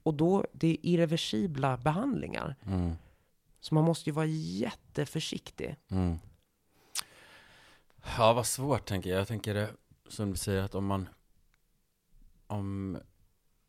Och 0.04 0.14
då, 0.14 0.46
det 0.52 0.68
är 0.68 0.76
irreversibla 0.82 1.76
behandlingar. 1.76 2.56
Mm. 2.66 2.92
Så 3.60 3.74
man 3.74 3.84
måste 3.84 4.10
ju 4.10 4.14
vara 4.14 4.26
jätteförsiktig. 4.26 5.76
Mm. 5.88 6.18
Ja, 8.18 8.32
vad 8.32 8.46
svårt 8.46 8.86
tänker 8.86 9.10
jag. 9.10 9.20
Jag 9.20 9.28
tänker 9.28 9.54
det, 9.54 9.70
som 10.08 10.30
du 10.30 10.36
säger, 10.36 10.62
att 10.62 10.74
om 10.74 10.86
man 10.86 11.08
om 12.46 12.98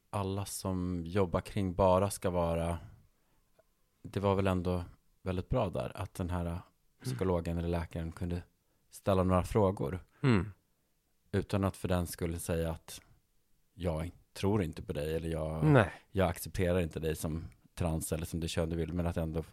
alla 0.10 0.46
som 0.46 1.04
jobbar 1.06 1.42
kring 1.42 1.74
bara 1.74 2.10
ska 2.10 2.30
vara 2.30 2.78
det 4.02 4.20
var 4.20 4.36
väl 4.36 4.48
ändå 4.48 4.84
väldigt 5.22 5.50
bra 5.50 5.70
där 5.70 5.92
att 5.98 6.14
den 6.14 6.30
här 6.30 6.60
psykologen 7.04 7.58
eller 7.58 7.68
läkaren 7.70 8.12
kunde 8.12 8.42
ställa 8.92 9.24
några 9.24 9.44
frågor 9.44 10.00
Mm. 10.24 10.52
utan 11.32 11.64
att 11.64 11.78
för 11.78 11.88
den 11.88 12.08
skulle 12.08 12.40
säga 12.40 12.72
att 12.72 13.02
jag 13.74 14.12
tror 14.36 14.64
inte 14.64 14.82
på 14.82 14.94
dig 14.94 15.16
eller 15.16 15.30
jag, 15.30 15.64
Nej. 15.64 15.92
jag 16.12 16.30
accepterar 16.30 16.80
inte 16.82 17.00
dig 17.00 17.16
som 17.16 17.46
trans 17.76 18.12
eller 18.12 18.26
som 18.26 18.40
det 18.40 18.48
kön 18.48 18.70
du 18.70 18.76
vill 18.76 18.94
men 18.94 19.08
att 19.08 19.18
ändå 19.18 19.44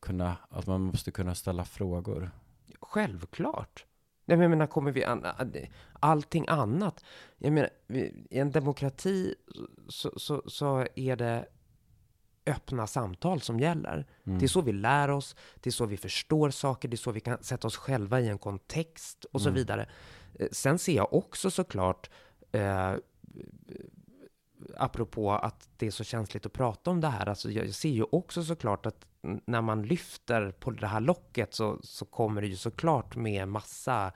kunna, 0.00 0.36
att 0.50 0.66
man 0.66 0.80
måste 0.80 1.10
kunna 1.10 1.34
ställa 1.34 1.64
frågor. 1.64 2.30
Självklart. 2.80 3.86
Nej, 4.24 4.36
men 4.36 4.42
jag 4.42 4.50
menar, 4.50 4.66
kommer 4.66 4.92
vi 4.92 5.04
an, 5.04 5.26
allting 6.00 6.44
annat. 6.48 7.04
Jag 7.38 7.52
menar, 7.52 7.70
i 7.88 8.38
en 8.38 8.50
demokrati 8.50 9.34
så, 9.88 10.12
så, 10.16 10.42
så 10.46 10.86
är 10.94 11.16
det 11.16 11.46
öppna 12.46 12.86
samtal 12.86 13.40
som 13.40 13.60
gäller. 13.60 14.06
Mm. 14.26 14.38
Det 14.38 14.44
är 14.44 14.48
så 14.48 14.60
vi 14.60 14.72
lär 14.72 15.10
oss, 15.10 15.36
det 15.60 15.70
är 15.70 15.72
så 15.72 15.86
vi 15.86 15.96
förstår 15.96 16.50
saker, 16.50 16.88
det 16.88 16.94
är 16.94 16.98
så 16.98 17.12
vi 17.12 17.20
kan 17.20 17.42
sätta 17.42 17.66
oss 17.66 17.76
själva 17.76 18.20
i 18.20 18.28
en 18.28 18.38
kontext 18.38 19.24
och 19.24 19.40
så 19.40 19.48
Mm. 19.48 19.54
vidare. 19.56 19.88
Eh, 20.38 20.48
Sen 20.52 20.78
ser 20.78 20.96
jag 20.96 21.12
också 21.14 21.50
såklart, 21.50 22.10
eh, 22.52 22.94
apropå 24.76 25.32
att 25.32 25.68
det 25.76 25.86
är 25.86 25.90
så 25.90 26.04
känsligt 26.04 26.46
att 26.46 26.52
prata 26.52 26.90
om 26.90 27.00
det 27.00 27.08
här, 27.08 27.28
alltså 27.28 27.50
jag 27.50 27.74
ser 27.74 27.88
ju 27.88 28.02
också 28.12 28.42
såklart 28.42 28.86
att 28.86 29.06
när 29.46 29.62
man 29.62 29.82
lyfter 29.82 30.50
på 30.52 30.70
det 30.70 30.86
här 30.86 31.00
locket 31.00 31.54
så, 31.54 31.78
så 31.82 32.04
kommer 32.04 32.40
det 32.42 32.48
ju 32.48 32.56
såklart 32.56 33.16
med 33.16 33.48
massa 33.48 34.12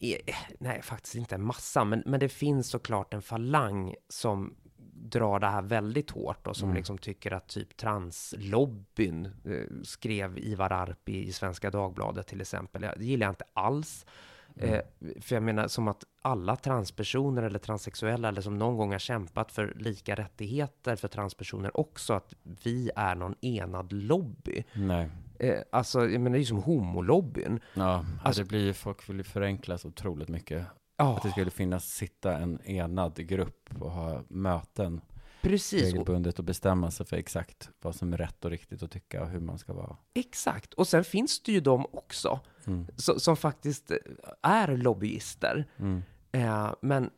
Eh, 0.00 0.34
Nej, 0.58 0.82
faktiskt 0.82 1.14
inte 1.14 1.34
en 1.34 1.44
massa, 1.44 1.84
men, 1.84 2.02
men 2.06 2.20
det 2.20 2.28
finns 2.28 2.68
såklart 2.70 3.14
en 3.14 3.22
falang 3.22 3.94
som 4.08 4.54
drar 4.92 5.40
det 5.40 5.46
här 5.46 5.62
väldigt 5.62 6.10
hårt 6.10 6.46
och 6.46 6.56
som 6.56 6.68
Mm. 6.68 6.76
liksom 6.76 6.98
tycker 6.98 7.30
att 7.32 7.48
typ 7.48 7.76
translobbyn 7.76 9.26
eh, 9.44 9.82
skrev 9.82 10.38
Ivar 10.38 10.72
Arpi 10.72 11.22
i 11.26 11.32
Svenska 11.32 11.70
Dagbladet 11.70 12.26
till 12.26 12.40
exempel. 12.40 12.82
Det 12.82 13.04
gillar 13.04 13.26
jag 13.26 13.32
inte 13.32 13.44
alls. 13.52 14.06
Eh, 14.56 14.80
för 15.20 15.36
jag 15.36 15.42
menar 15.42 15.68
som 15.68 15.88
att 15.88 16.04
alla 16.22 16.56
transpersoner 16.56 17.42
eller 17.42 17.58
transsexuella 17.58 18.28
eller 18.28 18.40
som 18.40 18.58
någon 18.58 18.76
gång 18.76 18.92
har 18.92 18.98
kämpat 18.98 19.52
för 19.52 19.74
lika 19.76 20.14
rättigheter 20.14 20.96
för 20.96 21.08
transpersoner 21.08 21.76
också, 21.80 22.12
att 22.12 22.34
vi 22.42 22.90
är 22.96 23.14
någon 23.14 23.34
enad 23.40 23.92
lobby. 23.92 24.64
Nej. 24.74 25.08
Eh, 25.38 25.58
alltså, 25.72 26.00
jag 26.08 26.20
menar 26.20 26.30
det 26.30 26.36
är 26.38 26.40
ju 26.40 26.46
som 26.46 26.62
homolobbyn. 26.62 27.60
Ja, 27.74 28.04
Alltså- 28.22 28.42
det 28.42 28.48
blir 28.48 28.64
ju, 28.64 28.72
folk 28.72 29.08
vill 29.08 29.16
ju 29.16 29.22
förenkla 29.24 29.78
så 29.78 29.88
otroligt 29.88 30.28
mycket. 30.28 30.66
Ja, 30.96 31.16
Att 31.16 31.22
det 31.22 31.30
skulle 31.30 31.50
finnas, 31.50 31.84
sitta 31.84 32.36
en 32.38 32.60
enad 32.64 33.16
grupp 33.28 33.68
och 33.80 33.90
ha 33.90 34.22
möten 34.28 35.00
precis. 35.44 35.82
Regelbundet 35.82 36.38
och 36.38 36.44
bestämma 36.44 36.90
sig 36.90 37.06
för 37.06 37.16
exakt 37.16 37.70
vad 37.82 37.94
som 37.94 38.12
är 38.12 38.16
rätt 38.16 38.44
och 38.44 38.50
riktigt 38.50 38.82
att 38.82 38.90
tycka 38.90 39.22
och 39.22 39.28
hur 39.28 39.40
man 39.40 39.58
ska 39.58 39.72
vara. 39.72 39.96
exakt. 40.14 40.74
Och 40.74 40.88
sen 40.88 41.04
finns 41.04 41.42
det 41.42 41.52
ju 41.52 41.60
de 41.60 41.86
också 41.92 42.40
Mm. 42.66 42.86
som, 42.96 43.20
som 43.20 43.36
faktiskt 43.36 43.90
eh, 43.90 43.96
är 44.42 44.76
lobbyister. 44.76 45.64
Mm. 45.78 46.02
Eh, 46.32 46.74
men 46.82 47.10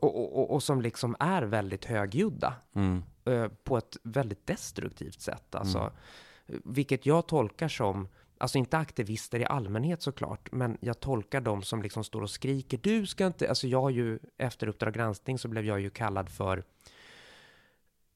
och, 0.00 0.16
och, 0.16 0.38
och, 0.38 0.50
och 0.54 0.62
som 0.62 0.82
liksom 0.82 1.16
är 1.20 1.42
väldigt 1.42 1.84
högljudda 1.84 2.54
Mm. 2.74 3.02
eh, 3.24 3.48
på 3.48 3.76
ett 3.78 3.96
väldigt 4.02 4.46
destruktivt 4.46 5.20
sätt. 5.20 5.54
Alltså, 5.54 5.78
Mm. 5.78 6.62
Vilket 6.64 7.06
jag 7.06 7.28
tolkar 7.28 7.68
som, 7.68 8.08
alltså 8.38 8.58
inte 8.58 8.78
aktivister 8.78 9.40
i 9.40 9.44
allmänhet 9.44 10.02
såklart, 10.02 10.52
men 10.52 10.78
jag 10.80 11.00
tolkar 11.00 11.40
dem 11.40 11.62
som 11.62 11.82
liksom 11.82 12.04
står 12.04 12.22
och 12.22 12.30
skriker, 12.30 12.78
du 12.82 13.06
ska 13.06 13.26
inte, 13.26 13.48
alltså 13.48 13.66
jag 13.66 13.82
har 13.82 13.90
ju, 13.90 14.18
efter 14.38 14.66
Uppdrag 14.68 14.94
granskning 14.94 15.38
så 15.38 15.48
blev 15.48 15.64
jag 15.64 15.80
ju 15.80 15.90
kallad 15.90 16.28
för 16.28 16.64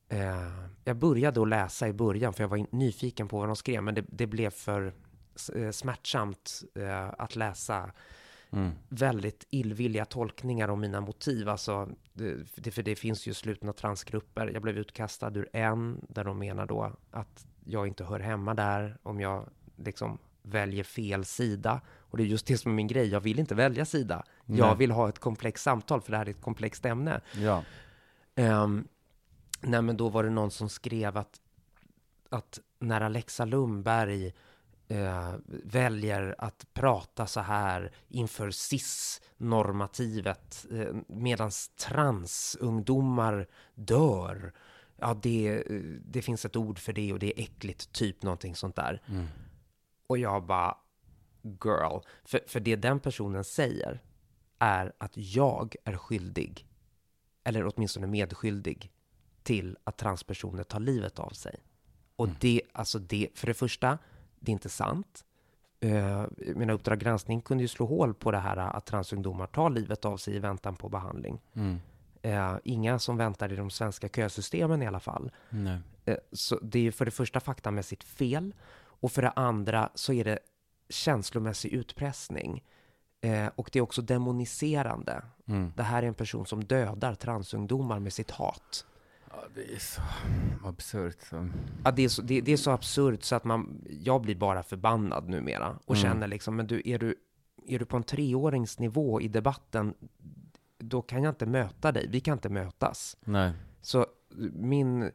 Eh, 0.08 0.64
jag 0.84 0.96
började 0.96 1.42
att 1.42 1.48
läsa 1.48 1.88
i 1.88 1.92
början 1.92 2.32
för 2.32 2.42
jag 2.44 2.48
var 2.48 2.66
nyfiken 2.70 3.28
på 3.28 3.38
vad 3.38 3.48
de 3.48 3.56
skrev, 3.56 3.82
men 3.82 3.94
det, 3.94 4.04
det 4.08 4.26
blev 4.26 4.50
för 4.50 4.92
eh, 5.54 5.70
smärtsamt 5.70 6.62
eh, 6.74 7.08
att 7.18 7.36
läsa 7.36 7.92
Mm. 8.52 8.70
väldigt 8.88 9.46
illvilliga 9.50 10.04
tolkningar 10.04 10.68
om 10.68 10.80
mina 10.80 11.00
motiv. 11.00 11.48
Alltså, 11.48 11.88
det- 12.12 12.70
för 12.70 12.82
det 12.82 12.96
finns 12.96 13.26
ju 13.26 13.34
slutna 13.34 13.72
transgrupper. 13.72 14.50
Jag 14.52 14.62
blev 14.62 14.78
utkastad 14.78 15.30
ur 15.38 15.48
en, 15.52 16.04
där 16.08 16.24
de 16.24 16.38
menar 16.38 16.66
då 16.66 16.92
att 17.10 17.46
jag 17.64 17.86
inte 17.86 18.04
hör 18.04 18.20
hemma 18.20 18.54
där 18.54 18.98
om 19.02 19.20
jag 19.20 19.48
liksom 19.84 20.18
väljer 20.42 20.84
fel 20.84 21.24
sida. 21.24 21.80
Och 21.98 22.16
det 22.16 22.22
är 22.22 22.26
just 22.26 22.46
det 22.46 22.58
som 22.58 22.70
är 22.70 22.74
min 22.74 22.86
grej. 22.86 23.08
Jag 23.08 23.20
vill 23.20 23.38
inte 23.38 23.54
välja 23.54 23.84
sida. 23.84 24.24
Nej. 24.44 24.58
Jag 24.58 24.74
vill 24.74 24.90
ha 24.90 25.08
ett 25.08 25.18
komplext 25.18 25.64
samtal, 25.64 26.00
för 26.00 26.10
det 26.10 26.18
här 26.18 26.26
är 26.26 26.30
ett 26.30 26.40
komplext 26.40 26.84
ämne. 26.84 27.20
Ja. 27.32 27.64
Um, 28.36 28.88
nej, 29.60 29.82
men 29.82 29.96
då 29.96 30.08
var 30.08 30.24
det 30.24 30.30
någon 30.30 30.50
som 30.50 30.68
skrev 30.68 31.16
att, 31.16 31.40
att 32.28 32.58
när 32.78 33.00
Alexa 33.00 33.44
Lundberg 33.44 34.34
eh, 34.88 35.34
väljer 35.64 36.34
att 36.38 36.66
prata 36.72 37.26
så 37.26 37.40
här 37.40 37.92
inför 38.08 38.50
cis-normativet 38.50 40.66
eh, 40.70 40.94
medan 41.06 41.50
transungdomar 41.78 43.46
dör. 43.74 44.52
Ja, 44.96 45.18
det, 45.22 45.48
eh, 45.48 45.80
det 46.04 46.22
finns 46.22 46.44
ett 46.44 46.56
ord 46.56 46.78
för 46.78 46.92
det 46.92 47.12
och 47.12 47.18
det 47.18 47.40
är 47.40 47.42
äckligt, 47.42 47.92
typ 47.92 48.22
någonting 48.22 48.54
sånt 48.54 48.76
där. 48.76 49.02
Mm. 49.08 49.26
Och 50.10 50.18
jag 50.18 50.42
bara, 50.46 50.76
girl. 51.42 51.98
För, 52.24 52.40
för 52.46 52.60
det 52.60 52.76
den 52.76 53.00
personen 53.00 53.44
säger 53.44 54.02
är 54.58 54.92
att 54.98 55.12
jag 55.14 55.74
är 55.84 55.96
skyldig, 55.96 56.66
eller 57.44 57.66
åtminstone 57.74 58.06
medskyldig, 58.06 58.90
till 59.42 59.76
att 59.84 59.96
transpersoner 59.98 60.62
tar 60.64 60.80
livet 60.80 61.18
av 61.18 61.30
sig. 61.30 61.56
Och 62.16 62.26
Mm. 62.26 62.36
det, 62.40 62.62
alltså 62.72 62.98
det, 62.98 63.28
för 63.34 63.46
det 63.46 63.54
första, 63.54 63.98
det 64.40 64.50
är 64.50 64.52
inte 64.52 64.68
sant. 64.68 65.24
Uh, 65.84 66.26
mina 66.38 66.72
Uppdrag 66.72 66.98
granskning 66.98 67.40
kunde 67.40 67.64
ju 67.64 67.68
slå 67.68 67.86
hål 67.86 68.14
på 68.14 68.30
det 68.30 68.38
här 68.38 68.56
att 68.56 68.86
transungdomar 68.86 69.46
tar 69.46 69.70
livet 69.70 70.04
av 70.04 70.16
sig 70.16 70.36
i 70.36 70.38
väntan 70.38 70.76
på 70.76 70.88
behandling. 70.88 71.40
Mm. 71.54 71.78
Eh, 72.22 72.56
inga 72.64 72.98
som 72.98 73.16
väntar 73.16 73.52
i 73.52 73.56
de 73.56 73.70
svenska 73.70 74.08
kösystemen 74.08 74.82
i 74.82 74.86
alla 74.86 75.00
fall. 75.00 75.30
Eh, 76.04 76.16
Så 76.32 76.58
det 76.62 76.78
är 76.78 76.82
ju 76.82 76.92
för 76.92 77.04
det 77.04 77.10
första 77.10 77.40
faktamässigt 77.40 78.04
fel 78.04 78.54
och 79.00 79.12
för 79.12 79.22
det 79.22 79.30
andra 79.30 79.90
så 79.94 80.12
är 80.12 80.24
det 80.24 80.38
känslomässig 80.88 81.72
utpressning. 81.72 82.64
Eh, 83.20 83.46
och 83.56 83.70
det 83.72 83.78
är 83.78 83.82
också 83.82 84.02
demoniserande. 84.02 85.22
Mm. 85.48 85.72
Det 85.76 85.82
här 85.82 86.02
är 86.02 86.06
en 86.06 86.14
person 86.14 86.46
som 86.46 86.64
dödar 86.64 87.14
transungdomar 87.14 87.98
med 87.98 88.12
sitt 88.12 88.30
hat. 88.30 88.86
Ja, 89.30 89.44
det 89.54 89.74
är 89.74 89.78
så 89.78 90.02
absurt. 90.64 91.16
Så. 91.30 91.48
Ja, 91.84 91.90
det, 91.90 92.02
är 92.02 92.08
så, 92.08 92.22
det, 92.22 92.40
det 92.40 92.52
är 92.52 92.56
så 92.56 92.70
absurt 92.70 93.22
så 93.22 93.36
att 93.36 93.44
man, 93.44 93.84
jag 93.90 94.20
blir 94.22 94.34
bara 94.34 94.62
förbannad 94.62 95.28
numera 95.28 95.78
och 95.84 95.96
Mm. 95.96 96.02
känner 96.02 96.26
liksom, 96.26 96.56
men 96.56 96.66
du, 96.66 96.82
är 96.84 96.98
du, 96.98 97.14
är 97.66 97.78
du 97.78 97.84
på 97.84 97.96
en 97.96 98.02
treåringsnivå 98.02 99.20
i 99.20 99.28
debatten, 99.28 99.94
då 100.78 101.02
kan 101.02 101.22
jag 101.22 101.30
inte 101.30 101.46
möta 101.46 101.92
dig. 101.92 102.06
Vi 102.10 102.20
kan 102.20 102.32
inte 102.32 102.48
mötas. 102.48 103.16
Nej. 103.24 103.52
Så 103.80 104.06
min, 104.52 105.10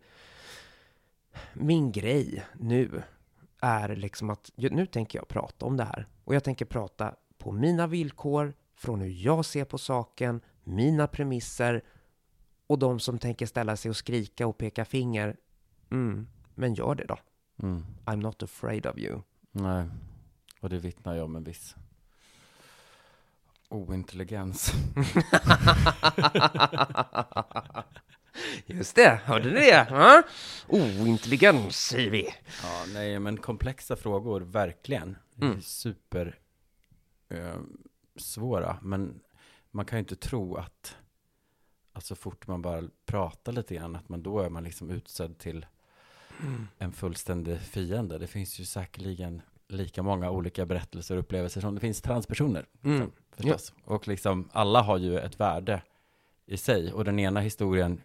min 1.53 1.91
grej 1.91 2.45
nu 2.59 3.03
är 3.61 3.95
liksom 3.95 4.29
att 4.29 4.51
nu 4.55 4.85
tänker 4.85 5.19
jag 5.19 5.27
prata 5.27 5.65
om 5.65 5.77
det 5.77 5.83
här. 5.83 6.07
Och 6.23 6.35
jag 6.35 6.43
tänker 6.43 6.65
prata 6.65 7.15
på 7.37 7.51
mina 7.51 7.87
villkor, 7.87 8.53
från 8.75 9.01
hur 9.01 9.09
jag 9.09 9.45
ser 9.45 9.65
på 9.65 9.77
saken, 9.77 10.41
mina 10.63 11.07
premisser 11.07 11.83
och 12.67 12.79
de 12.79 12.99
som 12.99 13.19
tänker 13.19 13.45
ställa 13.45 13.77
sig 13.77 13.89
och 13.89 13.97
skrika 13.97 14.47
och 14.47 14.57
peka 14.57 14.85
finger. 14.85 15.37
Mm, 15.91 16.27
men 16.55 16.73
gör 16.73 16.95
det 16.95 17.05
då. 17.05 17.17
Mm. 17.63 17.85
I'm 18.05 18.21
not 18.21 18.43
afraid 18.43 18.85
of 18.85 18.97
you. 18.97 19.21
Nej. 19.51 19.85
Och 20.59 20.69
det 20.69 20.79
vittnar 20.79 21.15
ju 21.15 21.21
om 21.21 21.35
en 21.35 21.43
viss 21.43 21.75
ointelligens. 23.69 24.71
Just 28.65 28.95
det, 28.95 29.19
hörde 29.23 29.49
ni 29.49 29.59
det? 29.59 29.87
Ja? 29.89 30.23
Ointelligens 30.67 31.77
säger 31.77 32.09
vi. 32.09 32.33
Ja, 32.63 32.85
nej, 32.93 33.19
men 33.19 33.37
komplexa 33.37 33.95
frågor, 33.95 34.41
verkligen. 34.41 35.17
Mm. 35.41 35.61
super 35.61 36.39
eh, 37.29 37.59
svåra, 38.15 38.77
men 38.81 39.19
man 39.71 39.85
kan 39.85 39.97
ju 39.97 39.99
inte 39.99 40.15
tro 40.15 40.55
att, 40.55 40.97
att 41.93 42.05
så 42.05 42.15
fort 42.15 42.47
man 42.47 42.61
bara 42.61 42.83
pratar 43.05 43.51
lite 43.51 43.75
grann, 43.75 43.95
att 43.95 44.09
man 44.09 44.23
då 44.23 44.39
är 44.39 44.49
man 44.49 44.63
liksom 44.63 44.89
utsedd 44.89 45.37
till 45.37 45.65
en 46.77 46.91
fullständig 46.91 47.59
fiende. 47.59 48.17
Det 48.17 48.27
finns 48.27 48.59
ju 48.59 48.65
säkerligen 48.65 49.41
lika 49.67 50.03
många 50.03 50.31
olika 50.31 50.65
berättelser 50.65 51.15
och 51.15 51.21
upplevelser 51.21 51.61
som 51.61 51.75
det 51.75 51.81
finns 51.81 52.01
transpersoner. 52.01 52.65
Mm. 52.83 53.11
Förstås. 53.31 53.73
Och 53.83 54.07
liksom, 54.07 54.49
alla 54.51 54.81
har 54.81 54.97
ju 54.97 55.19
ett 55.19 55.39
värde 55.39 55.81
i 56.45 56.57
sig. 56.57 56.93
Och 56.93 57.05
den 57.05 57.19
ena 57.19 57.39
historien 57.39 58.01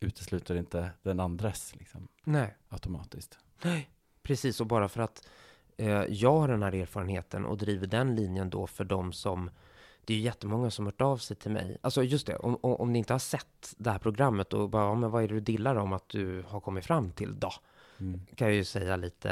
utesluter 0.00 0.54
inte 0.54 0.90
den 1.02 1.20
andres 1.20 1.76
liksom, 1.76 2.08
Nej. 2.24 2.56
automatiskt. 2.68 3.38
Nej, 3.62 3.90
precis. 4.22 4.60
Och 4.60 4.66
bara 4.66 4.88
för 4.88 5.02
att 5.02 5.28
eh, 5.76 6.04
jag 6.04 6.32
har 6.32 6.48
den 6.48 6.62
här 6.62 6.74
erfarenheten 6.74 7.44
och 7.44 7.58
driver 7.58 7.86
den 7.86 8.16
linjen 8.16 8.50
då 8.50 8.66
för 8.66 8.84
de 8.84 9.12
som... 9.12 9.50
Det 10.04 10.14
är 10.14 10.18
ju 10.18 10.24
jättemånga 10.24 10.70
som 10.70 10.86
hört 10.86 11.00
av 11.00 11.16
sig 11.16 11.36
till 11.36 11.50
mig. 11.50 11.78
Alltså 11.80 12.02
just 12.02 12.26
det, 12.26 12.36
om, 12.36 12.58
om, 12.60 12.74
om 12.74 12.92
ni 12.92 12.98
inte 12.98 13.14
har 13.14 13.18
sett 13.18 13.74
det 13.76 13.90
här 13.90 13.98
programmet 13.98 14.52
och 14.52 14.70
bara, 14.70 14.84
ja, 14.84 14.94
men 14.94 15.10
vad 15.10 15.22
är 15.22 15.28
det 15.28 15.34
du 15.34 15.40
dillar 15.40 15.76
om 15.76 15.92
att 15.92 16.08
du 16.08 16.44
har 16.48 16.60
kommit 16.60 16.84
fram 16.86 17.12
till 17.12 17.40
då? 17.40 17.52
Mm. 17.98 18.20
Kan 18.34 18.46
jag 18.46 18.56
ju 18.56 18.64
säga 18.64 18.96
lite... 18.96 19.28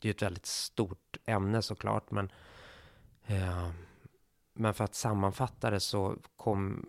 Det 0.00 0.08
är 0.08 0.08
ju 0.08 0.10
ett 0.10 0.22
väldigt 0.22 0.46
stort 0.46 1.16
ämne 1.24 1.62
såklart, 1.62 2.10
men... 2.10 2.32
Eh, 3.26 3.70
men 4.58 4.74
för 4.74 4.84
att 4.84 4.94
sammanfatta 4.94 5.70
det 5.70 5.80
så 5.80 6.16
kom... 6.36 6.86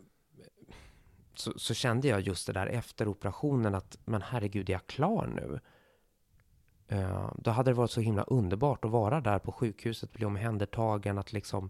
Så, 1.40 1.54
så 1.60 1.74
kände 1.74 2.08
jag 2.08 2.22
just 2.22 2.48
det 2.48 2.54
där 2.54 2.68
efter 2.68 3.08
operationen 3.08 3.76
att, 3.76 3.98
men 4.06 4.22
herregud, 4.22 4.70
är 4.70 4.74
jag 4.74 4.88
klar 4.88 5.28
nu? 5.28 5.60
Eh, 6.88 7.32
då 7.38 7.52
hade 7.52 7.72
det 7.72 7.76
varit 7.76 7.92
så 7.92 8.02
himla 8.02 8.24
underbart 8.24 8.86
att 8.86 8.92
vara 8.92 9.22
där 9.22 9.40
på 9.40 9.52
sjukhuset, 9.52 10.14
bli 10.14 10.26
omhändertagen, 10.26 11.18
att 11.18 11.34
liksom 11.34 11.70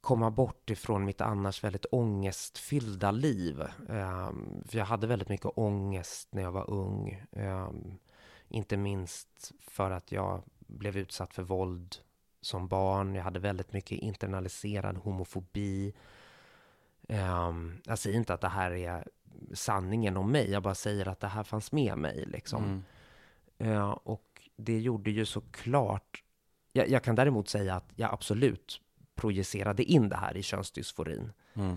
komma 0.00 0.30
bort 0.30 0.70
ifrån 0.70 1.04
mitt 1.04 1.20
annars 1.20 1.64
väldigt 1.64 1.86
ångestfyllda 1.90 3.10
liv. 3.10 3.60
Eh, 3.88 4.30
för 4.66 4.78
jag 4.78 4.84
hade 4.84 5.06
väldigt 5.06 5.28
mycket 5.28 5.50
ångest 5.54 6.28
när 6.32 6.42
jag 6.42 6.52
var 6.52 6.70
ung. 6.70 7.24
Eh, 7.32 7.70
inte 8.48 8.76
minst 8.76 9.52
för 9.60 9.90
att 9.90 10.12
jag 10.12 10.42
blev 10.58 10.96
utsatt 10.96 11.34
för 11.34 11.42
våld 11.42 11.96
som 12.40 12.68
barn. 12.68 13.14
Jag 13.14 13.24
hade 13.24 13.40
väldigt 13.40 13.72
mycket 13.72 13.98
internaliserad 13.98 14.96
homofobi. 14.96 15.94
Eh, 17.12 17.52
jag 17.84 17.98
säger 17.98 18.18
inte 18.18 18.34
att 18.34 18.40
det 18.40 18.48
här 18.48 18.70
är 18.70 19.08
sanningen 19.54 20.16
om 20.16 20.32
mig, 20.32 20.50
jag 20.50 20.62
bara 20.62 20.74
säger 20.74 21.08
att 21.08 21.20
det 21.20 21.26
här 21.26 21.42
fanns 21.42 21.72
med 21.72 21.98
mig. 21.98 22.24
Liksom. 22.26 22.64
Mm. 22.64 22.82
Ja, 23.72 23.92
och 23.92 24.50
det 24.56 24.80
gjorde 24.80 25.10
ju 25.10 25.24
såklart... 25.24 26.22
Jag, 26.72 26.88
jag 26.88 27.02
kan 27.04 27.14
däremot 27.14 27.48
säga 27.48 27.74
att 27.74 27.92
jag 27.96 28.12
absolut 28.12 28.80
projicerade 29.14 29.84
in 29.84 30.08
det 30.08 30.16
här 30.16 30.36
i 30.36 30.42
könsdysforin. 30.42 31.32
Mm. 31.54 31.76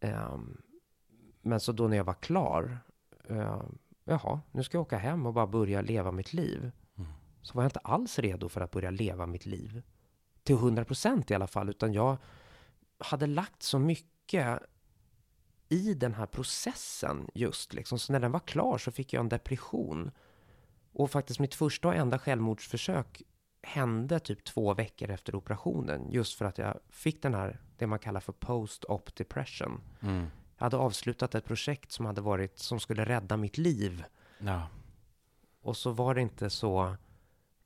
Ehm, 0.00 0.62
men 1.42 1.60
så 1.60 1.72
då 1.72 1.88
när 1.88 1.96
jag 1.96 2.04
var 2.04 2.14
klar, 2.14 2.78
uh, 3.30 3.62
jaha, 4.04 4.40
nu 4.50 4.62
ska 4.62 4.76
jag 4.76 4.82
åka 4.82 4.98
hem 4.98 5.26
och 5.26 5.32
bara 5.34 5.46
börja 5.46 5.80
leva 5.80 6.12
mitt 6.12 6.32
liv. 6.32 6.70
Mm. 6.98 7.10
Så 7.42 7.54
var 7.54 7.62
jag 7.62 7.68
inte 7.68 7.80
alls 7.80 8.18
redo 8.18 8.48
för 8.48 8.60
att 8.60 8.70
börja 8.70 8.90
leva 8.90 9.26
mitt 9.26 9.46
liv. 9.46 9.82
Till 10.42 10.54
100 10.54 10.84
procent 10.84 11.30
i 11.30 11.34
alla 11.34 11.46
fall, 11.46 11.68
utan 11.68 11.92
jag 11.92 12.16
hade 12.98 13.26
lagt 13.26 13.62
så 13.62 13.78
mycket 13.78 14.11
i 15.68 15.94
den 15.94 16.14
här 16.14 16.26
processen 16.26 17.28
just 17.34 17.72
liksom. 17.74 17.98
Så 17.98 18.12
när 18.12 18.20
den 18.20 18.32
var 18.32 18.40
klar 18.40 18.78
så 18.78 18.90
fick 18.92 19.12
jag 19.12 19.20
en 19.20 19.28
depression. 19.28 20.10
Och 20.92 21.10
faktiskt 21.10 21.40
mitt 21.40 21.54
första 21.54 21.88
och 21.88 21.94
enda 21.94 22.18
självmordsförsök 22.18 23.22
hände 23.62 24.20
typ 24.20 24.44
två 24.44 24.74
veckor 24.74 25.10
efter 25.10 25.34
operationen. 25.34 26.10
Just 26.10 26.38
för 26.38 26.44
att 26.44 26.58
jag 26.58 26.78
fick 26.88 27.22
den 27.22 27.34
här, 27.34 27.60
det 27.78 27.86
man 27.86 27.98
kallar 27.98 28.20
för 28.20 28.32
post-op 28.32 29.14
depression. 29.14 29.80
Mm. 30.00 30.26
Jag 30.56 30.64
hade 30.64 30.76
avslutat 30.76 31.34
ett 31.34 31.44
projekt 31.44 31.92
som 31.92 32.06
hade 32.06 32.20
varit, 32.20 32.58
som 32.58 32.80
skulle 32.80 33.04
rädda 33.04 33.36
mitt 33.36 33.58
liv. 33.58 34.04
Ja, 34.38 34.68
Och 35.62 35.76
så 35.76 35.90
var 35.90 36.14
det 36.14 36.20
inte 36.20 36.50
så 36.50 36.96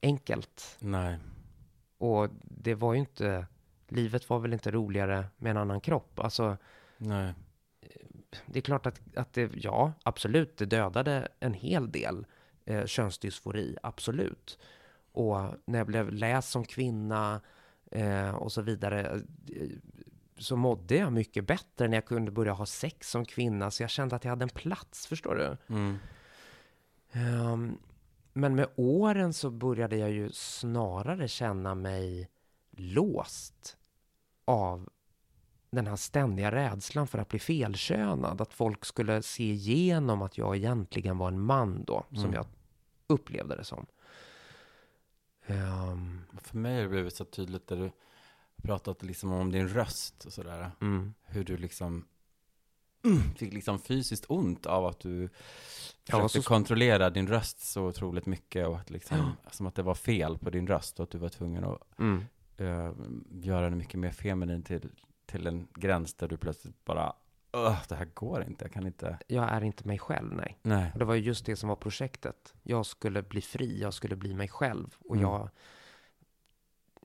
enkelt. 0.02 0.76
nej. 0.80 1.18
Och 1.98 2.28
det 2.42 2.74
var 2.74 2.92
ju 2.94 3.00
inte, 3.00 3.46
livet 3.88 4.30
var 4.30 4.38
väl 4.38 4.52
inte 4.52 4.70
roligare 4.70 5.24
med 5.36 5.50
en 5.50 5.56
annan 5.56 5.80
kropp. 5.80 6.20
Alltså, 6.20 6.56
Nej. 6.98 7.34
det 8.46 8.58
är 8.58 8.62
klart 8.62 8.86
att, 8.86 9.00
att 9.16 9.32
det, 9.32 9.50
ja, 9.54 9.92
absolut, 10.02 10.56
det 10.56 10.66
dödade 10.66 11.28
en 11.40 11.54
hel 11.54 11.92
del 11.92 12.26
eh, 12.64 12.86
könsdysfori, 12.86 13.76
absolut. 13.82 14.58
Och 15.12 15.38
när 15.64 15.78
jag 15.78 15.86
blev 15.86 16.12
läst 16.12 16.50
som 16.50 16.64
kvinna 16.64 17.40
eh, 17.90 18.30
och 18.30 18.52
så 18.52 18.62
vidare, 18.62 19.00
eh, 19.54 19.68
så 20.38 20.56
mådde 20.56 20.96
jag 20.96 21.12
mycket 21.12 21.46
bättre 21.46 21.88
när 21.88 21.96
jag 21.96 22.06
kunde 22.06 22.30
börja 22.30 22.52
ha 22.52 22.66
sex 22.66 23.10
som 23.10 23.24
kvinna, 23.24 23.70
så 23.70 23.82
jag 23.82 23.90
kände 23.90 24.16
att 24.16 24.24
jag 24.24 24.30
hade 24.30 24.42
en 24.42 24.48
plats, 24.48 25.06
förstår 25.06 25.34
du? 25.34 25.74
Mm. 25.74 25.98
Ehm, 27.12 27.78
men 28.32 28.54
med 28.54 28.68
åren 28.76 29.32
så 29.32 29.50
började 29.50 29.96
jag 29.96 30.10
ju 30.10 30.30
snarare 30.32 31.28
känna 31.28 31.74
mig 31.74 32.28
låst 32.76 33.76
av 34.44 34.88
den 35.70 35.86
här 35.86 35.96
ständiga 35.96 36.50
rädslan 36.52 37.06
för 37.06 37.18
att 37.18 37.28
bli 37.28 37.38
felkönad. 37.38 38.40
Att 38.40 38.52
folk 38.54 38.84
skulle 38.84 39.22
se 39.22 39.50
igenom 39.52 40.22
att 40.22 40.38
jag 40.38 40.56
egentligen 40.56 41.18
var 41.18 41.28
en 41.28 41.40
man 41.40 41.84
då, 41.84 42.04
som 42.10 42.18
Mm. 42.18 42.34
jag 42.34 42.46
upplevde 43.06 43.56
det 43.56 43.64
som. 43.64 43.86
Ehm, 45.46 46.20
För 46.42 46.56
mig 46.56 46.74
har 46.74 46.82
det 46.82 46.88
blivit 46.88 47.16
så 47.16 47.24
tydligt 47.24 47.66
där 47.66 47.76
du 47.76 47.90
pratat 48.62 49.02
liksom 49.02 49.32
om 49.32 49.52
din 49.52 49.68
röst 49.68 50.24
och 50.24 50.32
sådär. 50.32 50.70
mm. 50.80 51.14
Hur 51.24 51.44
du 51.44 51.56
liksom 51.56 52.06
fick 53.36 53.52
liksom 53.52 53.78
fysiskt 53.78 54.24
ont 54.28 54.66
av 54.66 54.86
att 54.86 55.00
du 55.00 55.28
försökte 56.04 56.42
så- 56.42 56.48
kontrollera 56.48 57.10
din 57.10 57.26
röst 57.28 57.60
så 57.60 57.82
otroligt 57.86 58.26
mycket 58.26 58.66
och 58.66 58.78
att 58.78 58.90
liksom, 58.90 59.18
Ja. 59.44 59.50
som 59.50 59.66
att 59.66 59.74
det 59.74 59.82
var 59.82 59.94
fel 59.94 60.38
på 60.38 60.50
din 60.50 60.66
röst 60.66 61.00
och 61.00 61.04
att 61.04 61.10
du 61.10 61.18
var 61.18 61.28
tvungen 61.28 61.64
att 61.64 61.98
Mm. 61.98 62.24
Eh, 62.58 62.92
göra 63.30 63.68
den 63.68 63.78
mycket 63.78 64.00
mer 64.00 64.10
feminin 64.10 64.62
till, 64.62 64.90
till 65.26 65.46
en 65.46 65.68
gräns 65.74 66.14
där 66.14 66.28
du 66.28 66.36
plötsligt 66.36 66.84
bara, 66.84 67.12
"Ugh, 67.52 67.78
det 67.88 67.94
här 67.96 68.08
går 68.14 68.44
inte, 68.44 68.64
jag 68.64 68.72
kan 68.72 68.86
inte, 68.86 69.18
Jag 69.26 69.52
är 69.52 69.64
inte 69.64 69.86
mig 69.86 69.98
själv, 69.98 70.34
nej. 70.34 70.58
nej. 70.62 70.90
Och 70.92 70.98
det 70.98 71.04
var 71.04 71.14
ju 71.14 71.20
just 71.22 71.46
det 71.46 71.56
som 71.56 71.68
var 71.68 71.76
projektet. 71.76 72.54
Jag 72.62 72.86
skulle 72.86 73.22
bli 73.22 73.40
fri, 73.40 73.80
jag 73.80 73.94
skulle 73.94 74.16
bli 74.16 74.34
mig 74.34 74.48
själv. 74.48 74.96
Och 74.98 75.16
Mm. 75.16 75.22
jag 75.30 75.48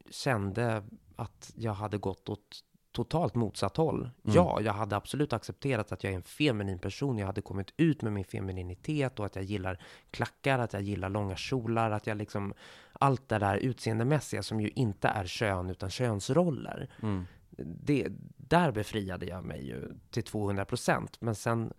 kände 0.10 0.84
att 1.16 1.52
jag 1.56 1.74
hade 1.74 1.98
gått 1.98 2.30
åt 2.30 2.64
totalt 2.92 3.36
motsatt 3.36 3.78
håll. 3.78 4.00
Mm. 4.00 4.12
Ja, 4.24 4.62
jag 4.62 4.74
hade 4.74 4.96
absolut 4.96 5.34
accepterat 5.34 5.92
att 5.92 6.04
jag 6.04 6.14
är 6.14 6.18
en 6.18 6.24
feminin 6.24 6.80
person. 6.80 7.18
Jag 7.18 7.26
hade 7.26 7.42
kommit 7.42 7.74
ut 7.78 8.02
med 8.02 8.14
min 8.14 8.26
femininitet 8.26 9.20
och 9.20 9.26
att 9.26 9.36
jag 9.36 9.46
gillar 9.46 9.80
klackar, 10.12 10.60
att 10.60 10.74
jag 10.74 10.82
gillar 10.82 11.10
långa 11.10 11.36
kjolar, 11.36 11.92
att 11.92 12.08
jag 12.08 12.18
liksom 12.18 12.54
allt 12.94 13.30
det 13.30 13.40
där 13.40 13.58
utseendemässiga 13.58 14.44
som 14.44 14.62
ju 14.62 14.70
inte 14.70 15.08
är 15.08 15.26
kön 15.26 15.70
utan 15.70 15.90
könsroller. 15.90 16.90
Mm. 17.02 17.26
Det, 17.66 18.08
där 18.38 18.72
befriade 18.72 19.26
jag 19.26 19.44
mig 19.44 19.68
ju 19.68 19.94
till 20.10 20.24
200 20.24 20.66
procent. 20.66 21.22
Men 21.22 21.36
sen 21.36 21.74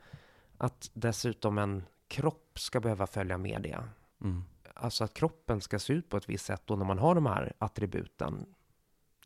att 0.59 0.91
dessutom 0.95 1.59
en 1.59 1.83
kropp 2.09 2.59
ska 2.59 2.81
behöva 2.81 3.07
följa 3.07 3.39
med 3.39 3.63
det. 3.63 3.85
Mm. 4.21 4.45
Alltså 4.75 5.05
att 5.05 5.15
kroppen 5.15 5.61
ska 5.61 5.79
se 5.79 5.93
ut 5.93 6.09
på 6.09 6.17
ett 6.17 6.29
visst 6.29 6.45
sätt 6.45 6.71
och 6.71 6.79
när 6.79 6.85
man 6.85 6.99
har 6.99 7.15
de 7.15 7.27
här 7.27 7.53
attributen. 7.59 8.47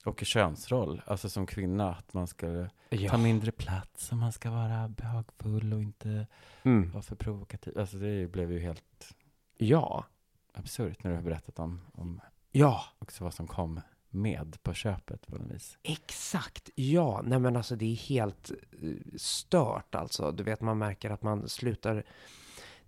Och 0.06 0.24
könsroll, 0.24 1.02
alltså 1.06 1.28
som 1.28 1.46
kvinna, 1.46 1.94
att 1.94 2.14
man 2.14 2.26
ska 2.26 2.46
ta 2.46 2.68
Ja. 2.96 3.16
mindre 3.16 3.52
plats 3.52 4.10
och 4.12 4.16
man 4.18 4.32
ska 4.32 4.50
vara 4.50 4.88
behagfull 4.88 5.72
och 5.72 5.82
inte 5.82 6.26
Mm. 6.62 6.90
vara 6.90 7.02
för 7.02 7.16
provokativ. 7.16 7.78
Alltså 7.78 7.96
det 7.96 8.32
blev 8.32 8.52
ju 8.52 8.58
helt 8.58 9.14
Ja. 9.58 10.04
absurt 10.52 11.04
när 11.04 11.10
du 11.10 11.16
har 11.16 11.22
berättat 11.22 11.58
om, 11.58 11.80
om 11.92 12.20
Ja. 12.52 12.84
också 12.98 13.24
vad 13.24 13.34
som 13.34 13.46
kom 13.46 13.80
med 14.10 14.62
på 14.62 14.74
köpet 14.74 15.26
på 15.26 15.36
något 15.36 15.50
vis. 15.54 15.78
Exakt, 15.82 16.70
ja. 16.74 17.22
Nej 17.24 17.38
men 17.38 17.56
alltså 17.56 17.76
det 17.76 17.84
är 17.92 17.96
helt 17.96 18.50
eh, 18.50 18.88
stört 19.16 19.94
alltså. 19.94 20.32
Du 20.32 20.42
vet, 20.42 20.60
man 20.60 20.78
märker 20.78 21.10
att 21.10 21.22
man 21.22 21.48
slutar... 21.48 22.04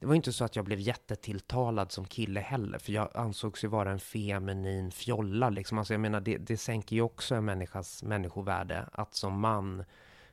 Det 0.00 0.06
var 0.06 0.14
inte 0.14 0.32
så 0.32 0.44
att 0.44 0.56
jag 0.56 0.64
blev 0.64 0.80
jättetilltalad 0.80 1.92
som 1.92 2.04
kille 2.04 2.40
heller, 2.40 2.78
för 2.78 2.92
jag 2.92 3.08
ansågs 3.14 3.64
ju 3.64 3.68
vara 3.68 3.90
en 3.90 4.00
feminin 4.00 4.90
fjolla 4.90 5.50
liksom. 5.50 5.78
Alltså 5.78 5.94
jag 5.94 6.00
menar, 6.00 6.20
det, 6.20 6.36
det 6.36 6.56
sänker 6.56 6.96
ju 6.96 7.02
också 7.02 7.34
en 7.34 7.44
människas 7.44 8.02
människovärde 8.02 8.88
att 8.92 9.14
som 9.14 9.40
man, 9.40 9.84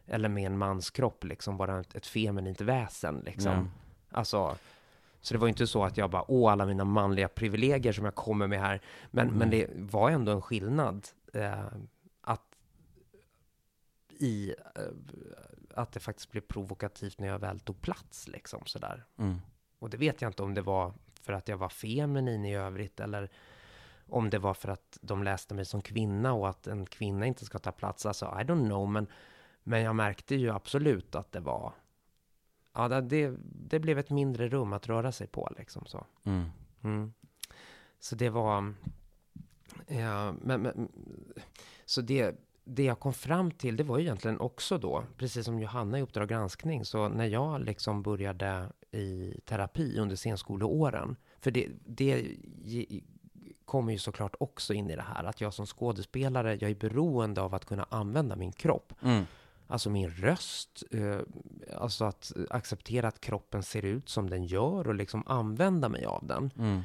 eller 0.08 0.30
med 0.30 0.46
en 0.46 0.58
mans 0.58 0.90
kropp, 0.90 1.24
liksom 1.24 1.58
vara 1.58 1.80
ett, 1.80 1.96
ett 1.96 2.06
feminint 2.08 2.62
väsen 2.62 3.22
liksom. 3.26 3.52
Ja. 3.52 4.18
Alltså, 4.18 4.56
så 5.22 5.34
det 5.34 5.38
var 5.38 5.48
ju 5.48 5.50
inte 5.50 5.68
så 5.68 5.84
att 5.84 5.98
jag 5.98 6.10
bara, 6.10 6.32
åh, 6.32 6.52
alla 6.52 6.66
mina 6.66 6.84
manliga 6.84 7.28
privilegier 7.28 7.94
som 7.94 8.06
jag 8.06 8.16
kommer 8.16 8.48
med 8.48 8.60
här. 8.60 8.82
Men, 9.12 9.28
Mm. 9.28 9.40
men 9.40 9.50
det 9.50 9.68
var 9.76 10.10
ändå 10.10 10.32
en 10.32 10.42
skillnad 10.42 11.08
eh, 11.34 11.66
att 12.22 12.42
i 14.20 14.50
eh, 14.76 14.82
att 15.76 15.92
det 15.92 16.00
faktiskt 16.00 16.32
blev 16.32 16.42
provokativt 16.42 17.20
när 17.20 17.28
jag 17.28 17.40
väl 17.40 17.60
tog 17.60 17.82
plats 17.82 18.28
liksom 18.28 18.62
sådär. 18.66 19.06
Mm. 19.18 19.42
Och 19.86 19.92
det 19.92 19.98
vet 19.98 20.22
jag 20.22 20.30
inte 20.30 20.44
om 20.44 20.54
det 20.54 20.62
var 20.62 20.94
för 21.22 21.34
att 21.34 21.48
jag 21.48 21.58
var 21.58 21.70
feminin 21.70 22.46
i 22.46 22.56
övrigt 22.56 23.00
eller 23.00 23.30
om 24.10 24.30
det 24.30 24.40
var 24.40 24.54
för 24.54 24.70
att 24.70 24.98
de 25.02 25.24
läste 25.24 25.54
mig 25.54 25.66
som 25.66 25.82
kvinna 25.82 26.34
och 26.34 26.50
att 26.50 26.68
en 26.68 26.86
kvinna 26.86 27.26
inte 27.26 27.46
ska 27.46 27.60
ta 27.60 27.72
plats. 27.72 28.06
Alltså, 28.06 28.26
I 28.26 28.44
don't 28.44 28.66
know, 28.66 28.90
men, 28.90 29.08
men 29.64 29.82
jag 29.82 29.96
märkte 29.96 30.36
ju 30.36 30.50
absolut 30.52 31.16
att 31.16 31.32
det 31.32 31.40
var 31.40 31.74
Ja, 32.74 33.02
det- 33.02 33.38
det, 33.42 33.80
blev 33.80 34.00
ett 34.00 34.10
mindre 34.10 34.48
rum 34.50 34.74
att 34.74 34.88
röra 34.88 35.12
sig 35.12 35.28
på 35.28 35.50
liksom 35.58 35.86
så. 35.86 36.06
Mm. 36.24 36.50
Mm. 36.84 37.14
Så 38.00 38.16
det 38.16 38.30
var... 38.30 38.74
Ja, 39.88 40.34
men, 40.42 40.62
men, 40.62 40.92
så 41.86 42.02
det, 42.02 42.36
det 42.66 42.84
jag 42.84 43.00
kom 43.00 43.14
fram 43.14 43.52
till, 43.52 43.78
det 43.78 43.84
var 43.84 43.98
ju 43.98 44.04
egentligen 44.04 44.40
också 44.40 44.78
då, 44.78 45.04
precis 45.18 45.46
som 45.46 45.60
Johanna 45.60 46.00
i 46.00 46.02
Uppdrag 46.02 46.30
granskning, 46.30 46.86
så 46.86 47.10
när 47.10 47.26
jag 47.26 47.62
liksom 47.62 48.04
började 48.04 48.70
i 48.92 49.40
terapi 49.46 50.00
under 50.00 50.16
senskoleåren, 50.16 51.16
för 51.42 51.52
det, 51.52 51.68
det 51.86 52.26
kommer 53.66 53.92
ju 53.92 54.00
såklart 54.00 54.36
också 54.40 54.74
in 54.74 54.90
i 54.90 54.96
det 54.96 55.06
här, 55.16 55.24
att 55.24 55.42
jag 55.42 55.54
som 55.54 55.66
skådespelare, 55.66 56.58
jag 56.62 56.72
är 56.72 56.76
beroende 56.76 57.42
av 57.42 57.56
att 57.56 57.66
kunna 57.66 57.86
använda 57.90 58.36
min 58.36 58.52
kropp. 58.52 58.94
Mm. 59.02 59.26
Alltså 59.68 59.90
min 59.90 60.10
röst, 60.10 60.84
eh, 60.92 61.20
alltså 61.78 62.06
att 62.06 62.32
acceptera 62.50 63.08
att 63.08 63.22
kroppen 63.22 63.64
ser 63.64 63.86
ut 63.86 64.10
som 64.10 64.30
den 64.30 64.46
gör 64.46 64.88
och 64.88 64.96
liksom 64.96 65.24
använda 65.28 65.90
mig 65.90 66.06
av 66.06 66.28
den. 66.28 66.52
Mm. 66.58 66.82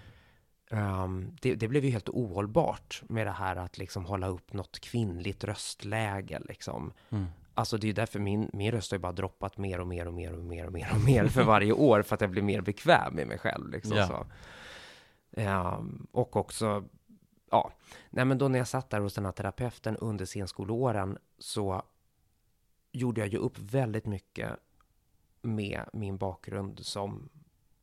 Ehm, 0.71 1.37
det, 1.41 1.55
det 1.55 1.69
blev 1.69 1.85
ju 1.85 1.91
helt 1.91 2.09
ohållbart 2.09 3.03
med 3.09 3.27
det 3.27 3.31
här 3.33 3.57
att 3.57 3.79
liksom 3.79 4.05
hålla 4.05 4.27
upp 4.29 4.53
något 4.53 4.81
kvinnligt 4.81 5.45
röstläge 5.45 6.41
liksom. 6.49 6.93
Mm. 7.11 7.27
Alltså 7.55 7.77
det 7.79 7.89
är 7.89 7.93
därför 7.93 8.19
min, 8.19 8.51
min 8.53 8.73
röst 8.73 8.91
har 8.91 8.97
ju 8.99 9.03
bara 9.03 9.13
droppat 9.13 9.59
mer 9.59 9.81
och 9.81 9.87
mer 9.87 10.07
och 10.07 10.15
mer 10.15 10.33
och 10.33 10.45
mer 10.45 10.67
och 10.67 10.73
mer 10.73 10.89
och 10.95 11.01
mer 11.01 11.27
för 11.29 11.45
varje 11.45 11.73
år 11.73 12.03
för 12.03 12.15
att 12.15 12.21
jag 12.21 12.31
blir 12.31 12.43
mer 12.43 12.61
bekväm 12.61 13.15
med 13.15 13.27
mig 13.27 13.39
själv 13.39 13.71
liksom 13.71 13.97
Ja. 13.97 14.07
så. 14.07 14.27
Ehm, 15.41 16.07
och 16.13 16.37
också, 16.37 16.85
ja, 17.51 17.73
nej 18.11 18.25
men 18.25 18.39
då 18.39 18.49
när 18.49 18.59
jag 18.59 18.69
satt 18.69 18.91
där 18.91 19.01
hos 19.01 19.15
den 19.15 19.25
här 19.25 19.33
terapeuten 19.33 19.97
under 19.97 20.25
senskoleåren 20.25 21.19
så 21.39 21.83
gjorde 22.93 23.21
jag 23.21 23.29
ju 23.29 23.39
upp 23.39 23.59
väldigt 23.59 24.07
mycket 24.07 24.51
med 25.43 25.85
min 25.93 26.17
bakgrund 26.17 26.81
som 26.87 27.29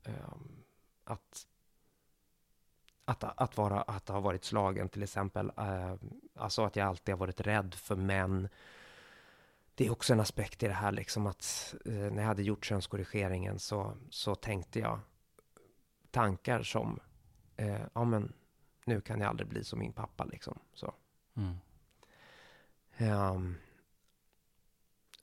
ehm, 0.04 0.64
att 1.04 1.48
att, 3.08 3.24
att, 3.24 3.58
vara, 3.58 3.82
att 3.82 4.10
ha 4.10 4.20
varit 4.20 4.44
slagen 4.44 4.90
till 4.90 5.04
exempel. 5.04 5.52
Eh, 5.58 5.96
alltså 6.36 6.64
att 6.64 6.76
jag 6.76 6.88
alltid 6.88 7.14
har 7.14 7.20
varit 7.20 7.42
rädd 7.42 7.74
för 7.76 7.96
män. 7.96 8.50
Det 9.76 9.86
är 9.86 9.92
också 9.92 10.14
en 10.14 10.20
aspekt 10.20 10.64
i 10.64 10.68
det 10.68 10.74
här 10.74 10.92
liksom 10.92 11.28
att 11.28 11.76
eh, 11.86 11.94
när 11.94 12.18
jag 12.18 12.28
hade 12.28 12.44
gjort 12.44 12.66
könskorrigeringen 12.66 13.60
så, 13.60 13.94
så 14.10 14.36
tänkte 14.36 14.80
jag 14.80 15.00
tankar 16.12 16.64
som 16.64 17.00
eh, 17.56 17.82
ja 17.94 18.04
men 18.04 18.34
nu 18.86 19.02
kan 19.02 19.20
jag 19.22 19.30
aldrig 19.30 19.50
bli 19.50 19.64
som 19.64 19.80
min 19.80 19.94
pappa 19.94 20.26
liksom. 20.26 20.60
Så. 20.74 20.94
Mm. 21.34 21.56
Ehm, 22.98 23.56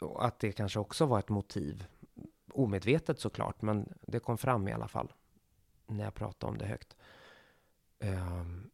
och 0.01 0.25
att 0.25 0.39
det 0.39 0.53
kanske 0.53 0.79
också 0.79 1.07
var 1.07 1.19
ett 1.19 1.29
motiv. 1.29 1.87
Omedvetet 2.53 3.21
såklart, 3.21 3.63
men 3.63 3.95
det 4.01 4.21
kom 4.21 4.39
fram 4.39 4.69
i 4.69 4.73
alla 4.73 4.89
fall. 4.89 5.13
När 5.87 6.05
jag 6.05 6.15
pratade 6.15 6.51
om 6.51 6.59
det 6.59 6.67
högt. 6.67 6.97
Ehm, 8.05 8.71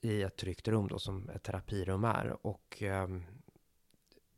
I 0.00 0.22
ett 0.22 0.36
tryggt 0.36 0.68
rum 0.68 0.88
då, 0.88 0.98
som 0.98 1.28
ett 1.28 1.42
terapirum 1.42 2.04
är. 2.04 2.46
Och 2.46 2.82
ehm, 2.82 3.24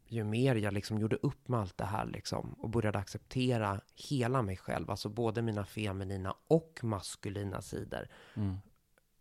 ju 0.08 0.24
mer 0.24 0.54
jag 0.54 0.74
liksom 0.74 0.98
gjorde 0.98 1.16
upp 1.16 1.48
med 1.48 1.60
allt 1.60 1.78
det 1.78 1.84
här 1.84 2.06
liksom, 2.06 2.52
och 2.52 2.70
började 2.70 2.98
acceptera 2.98 3.80
hela 3.94 4.42
mig 4.42 4.56
själv, 4.56 4.90
alltså 4.90 5.08
både 5.08 5.42
mina 5.42 5.64
feminina 5.64 6.36
och 6.46 6.80
maskulina 6.82 7.62
sidor. 7.62 8.08
Mm. 8.34 8.56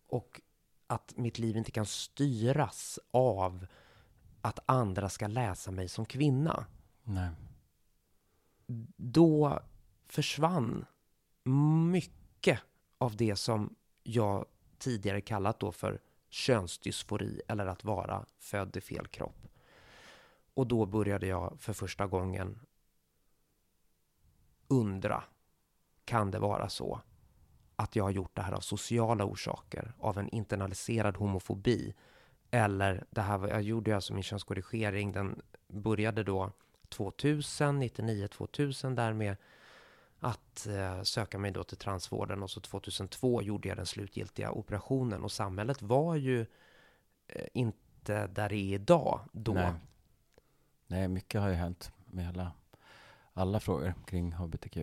Och 0.08 0.42
att 0.88 1.18
mitt 1.18 1.40
liv 1.40 1.58
inte 1.58 1.72
kan 1.72 1.86
styras 1.86 3.00
av 3.12 3.68
att 4.42 4.60
andra 4.66 5.10
ska 5.10 5.28
läsa 5.28 5.72
mig 5.72 5.88
som 5.90 6.06
kvinna. 6.06 6.66
Nej. 7.04 7.30
Då 8.98 9.60
försvann 10.06 10.86
mycket 11.92 12.60
av 12.98 13.16
det 13.16 13.36
som 13.36 13.76
jag 14.04 14.46
tidigare 14.80 15.22
kallat 15.22 15.60
då 15.60 15.72
för 15.72 16.00
könsdysfori 16.30 17.42
eller 17.48 17.66
att 17.66 17.84
vara 17.84 18.26
född 18.40 18.78
i 18.78 18.82
fel 18.82 19.08
kropp. 19.08 19.48
Och 20.54 20.68
då 20.68 20.86
började 20.86 21.28
jag 21.28 21.58
för 21.60 21.74
första 21.74 22.08
gången 22.08 22.60
undra, 24.68 25.24
kan 26.06 26.32
det 26.32 26.40
vara 26.40 26.70
så 26.70 27.02
att 27.76 27.96
jag 27.96 28.04
har 28.04 28.12
gjort 28.12 28.36
det 28.36 28.42
här 28.42 28.54
av 28.54 28.60
sociala 28.60 29.26
orsaker, 29.26 29.94
av 30.00 30.18
en 30.18 30.30
internaliserad 30.30 31.18
homofobi? 31.18 31.94
Eller 32.52 33.06
det 33.10 33.22
här, 33.22 33.48
jag 33.48 33.62
gjorde 33.62 33.96
alltså 33.96 34.14
min 34.14 34.24
könskorrigering, 34.24 35.12
den 35.12 35.42
började 35.68 36.24
då 36.24 36.52
2000, 36.90 37.80
99, 37.80 38.28
2000 38.28 38.96
där 38.96 39.14
med 39.14 39.38
att 40.26 40.68
eh, 40.68 41.02
söka 41.04 41.40
mig 41.40 41.52
då 41.52 41.64
till 41.64 41.78
transvården 41.78 42.44
och 42.44 42.50
så 42.50 42.60
2002 42.62 43.42
gjorde 43.42 43.68
jag 43.68 43.78
den 43.78 43.86
slutgiltiga 43.86 44.52
operationen 44.52 45.24
och 45.24 45.32
samhället 45.32 45.82
var 45.82 46.16
ju 46.16 46.46
eh, 47.28 47.46
inte 47.54 48.28
där 48.28 48.50
det 48.50 48.56
är 48.56 48.74
idag 48.74 49.20
då. 49.32 49.54
Nej. 49.54 49.74
Nej, 50.88 51.08
mycket 51.08 51.42
har 51.42 51.50
ju 51.50 51.56
hänt 51.56 51.92
med 52.06 52.30
alla, 52.30 52.52
alla 53.34 53.60
frågor 53.60 53.94
kring 54.06 54.32
hbtq. 54.32 54.78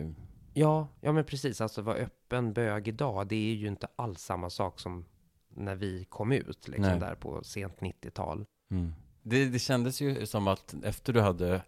Ja, 0.53 0.87
ja 1.01 1.11
men 1.11 1.23
precis, 1.25 1.61
alltså 1.61 1.81
vara 1.81 1.97
öppen 1.97 2.53
bög 2.53 2.87
idag, 2.87 3.27
det 3.27 3.51
är 3.51 3.55
ju 3.55 3.67
inte 3.67 3.87
alls 3.95 4.21
samma 4.21 4.49
sak 4.49 4.79
som 4.79 5.05
när 5.49 5.75
vi 5.75 6.05
kom 6.05 6.31
ut 6.31 6.67
liksom 6.67 6.91
Nej. 6.91 6.99
där 6.99 7.15
på 7.15 7.43
sent 7.43 7.79
90-tal. 7.79 8.45
Mm. 8.71 8.93
Det, 9.21 9.45
det 9.45 9.59
kändes 9.59 10.01
ju 10.01 10.25
som 10.25 10.47
att 10.47 10.75
efter 10.83 11.13
du 11.13 11.21
hade, 11.21 11.61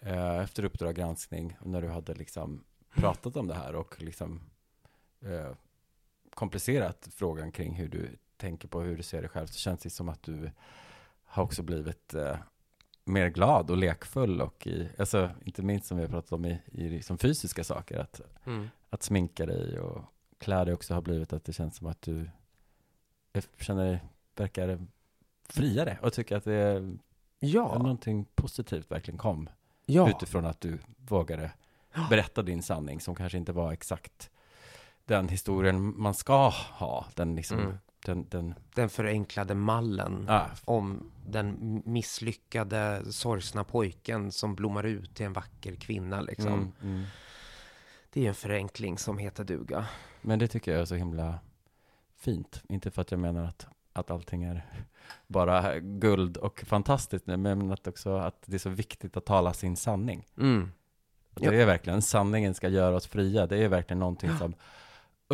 eh, 0.00 0.38
efter 0.38 0.64
Uppdrag 0.64 0.94
granskning, 0.94 1.56
när 1.64 1.82
du 1.82 1.88
hade 1.88 2.14
liksom 2.14 2.64
pratat 2.94 3.36
om 3.36 3.46
det 3.46 3.54
här 3.54 3.74
och 3.74 4.02
liksom 4.02 4.40
eh, 5.20 5.52
komplicerat 6.34 7.08
frågan 7.12 7.52
kring 7.52 7.74
hur 7.74 7.88
du 7.88 8.16
tänker 8.36 8.68
på 8.68 8.80
hur 8.80 8.96
du 8.96 9.02
ser 9.02 9.20
dig 9.20 9.30
själv, 9.30 9.46
så 9.46 9.58
känns 9.58 9.80
det 9.82 9.90
som 9.90 10.08
att 10.08 10.22
du 10.22 10.50
har 11.24 11.42
också 11.42 11.62
blivit 11.62 12.14
eh, 12.14 12.36
mer 13.04 13.28
glad 13.28 13.70
och 13.70 13.76
lekfull 13.76 14.40
och 14.40 14.66
i, 14.66 14.88
alltså 14.98 15.30
inte 15.44 15.62
minst 15.62 15.86
som 15.86 15.96
vi 15.96 16.02
har 16.02 16.10
pratat 16.10 16.32
om 16.32 16.44
i, 16.44 16.60
i 16.72 16.88
liksom 16.88 17.18
fysiska 17.18 17.64
saker, 17.64 17.98
att, 17.98 18.20
Mm. 18.44 18.68
att 18.90 19.02
sminka 19.02 19.46
dig 19.46 19.80
och 19.80 20.04
klä 20.38 20.64
dig 20.64 20.74
också 20.74 20.94
har 20.94 21.00
blivit 21.02 21.32
att 21.32 21.44
det 21.44 21.52
känns 21.52 21.76
som 21.76 21.86
att 21.86 22.02
du 22.02 22.30
jag 23.32 23.44
känner 23.60 24.00
verkar 24.36 24.86
friare 25.48 25.98
och 26.02 26.12
tycker 26.12 26.36
att 26.36 26.44
det 26.44 26.54
är 26.54 26.96
Ja, 27.38 27.78
någonting 27.78 28.24
positivt 28.34 28.90
verkligen 28.90 29.18
kom 29.18 29.48
ja, 29.86 30.10
utifrån 30.10 30.46
att 30.46 30.60
du 30.60 30.78
vågade 30.96 31.52
berätta 32.10 32.42
din 32.42 32.62
sanning 32.62 33.00
som 33.00 33.14
kanske 33.14 33.38
inte 33.38 33.52
var 33.52 33.72
exakt 33.72 34.30
den 35.04 35.28
historien 35.28 36.00
man 36.00 36.14
ska 36.14 36.48
ha. 36.48 37.06
Den 37.14 37.34
liksom, 37.36 37.58
Mm. 37.58 37.78
den, 38.04 38.26
den, 38.28 38.54
den 38.74 38.88
förenklade 38.88 39.54
mallen 39.54 40.26
ah, 40.28 40.46
om 40.64 41.10
den 41.26 41.82
misslyckade, 41.84 43.12
sorgsna 43.12 43.64
pojken 43.64 44.32
som 44.32 44.54
blommar 44.54 44.84
ut 44.84 45.14
till 45.14 45.26
en 45.26 45.32
vacker 45.32 45.76
kvinna 45.76 46.20
liksom. 46.20 46.52
mm, 46.52 46.72
mm. 46.82 47.04
Det 48.12 48.24
är 48.24 48.28
en 48.28 48.34
förenkling 48.34 48.98
som 48.98 49.18
heter 49.18 49.44
duga. 49.44 49.86
Men 50.20 50.38
det 50.38 50.48
tycker 50.48 50.72
jag 50.72 50.80
är 50.80 50.84
så 50.84 50.94
himla 50.94 51.38
fint. 52.16 52.62
Inte 52.68 52.90
för 52.90 53.02
att 53.02 53.10
jag 53.10 53.20
menar 53.20 53.44
att, 53.44 53.66
att 53.92 54.10
allting 54.10 54.42
är 54.42 54.66
bara 55.26 55.78
guld 55.80 56.36
och 56.36 56.60
fantastiskt, 56.66 57.26
men 57.26 57.72
att 57.72 57.86
också 57.86 58.16
att 58.16 58.42
det 58.46 58.54
är 58.54 58.58
så 58.58 58.70
viktigt 58.70 59.16
att 59.16 59.26
tala 59.26 59.52
sin 59.52 59.76
sanning. 59.76 60.26
Mm. 60.38 60.72
Det 61.34 61.62
är 61.62 61.66
verkligen, 61.66 62.02
sanningen 62.02 62.54
ska 62.54 62.68
göra 62.68 62.96
oss 62.96 63.06
fria. 63.06 63.46
Det 63.46 63.56
är 63.64 63.68
verkligen 63.68 63.98
någonting 63.98 64.30
som, 64.38 64.54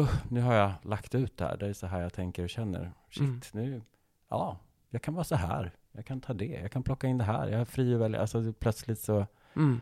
uh, 0.00 0.10
nu 0.30 0.40
har 0.40 0.54
jag 0.54 0.72
lagt 0.82 1.14
ut 1.14 1.36
det 1.36 1.44
här, 1.44 1.56
det 1.56 1.66
är 1.66 1.72
så 1.72 1.86
här 1.86 2.00
jag 2.00 2.12
tänker 2.12 2.42
och 2.42 2.50
känner. 2.50 2.92
Shit, 3.10 3.20
Mm. 3.20 3.40
nu, 3.52 3.82
ja, 4.28 4.58
jag 4.90 5.02
kan 5.02 5.14
vara 5.14 5.24
så 5.24 5.34
här, 5.36 5.72
jag 5.92 6.06
kan 6.06 6.20
ta 6.20 6.32
det, 6.32 6.46
jag 6.62 6.72
kan 6.72 6.82
plocka 6.82 7.06
in 7.06 7.18
det 7.18 7.24
här, 7.24 7.48
jag 7.48 7.60
är 7.60 7.64
fri 7.64 7.94
att 7.94 8.00
välja. 8.00 8.20
Alltså 8.20 8.52
plötsligt 8.52 8.98
så, 9.00 9.26
Mm. 9.56 9.80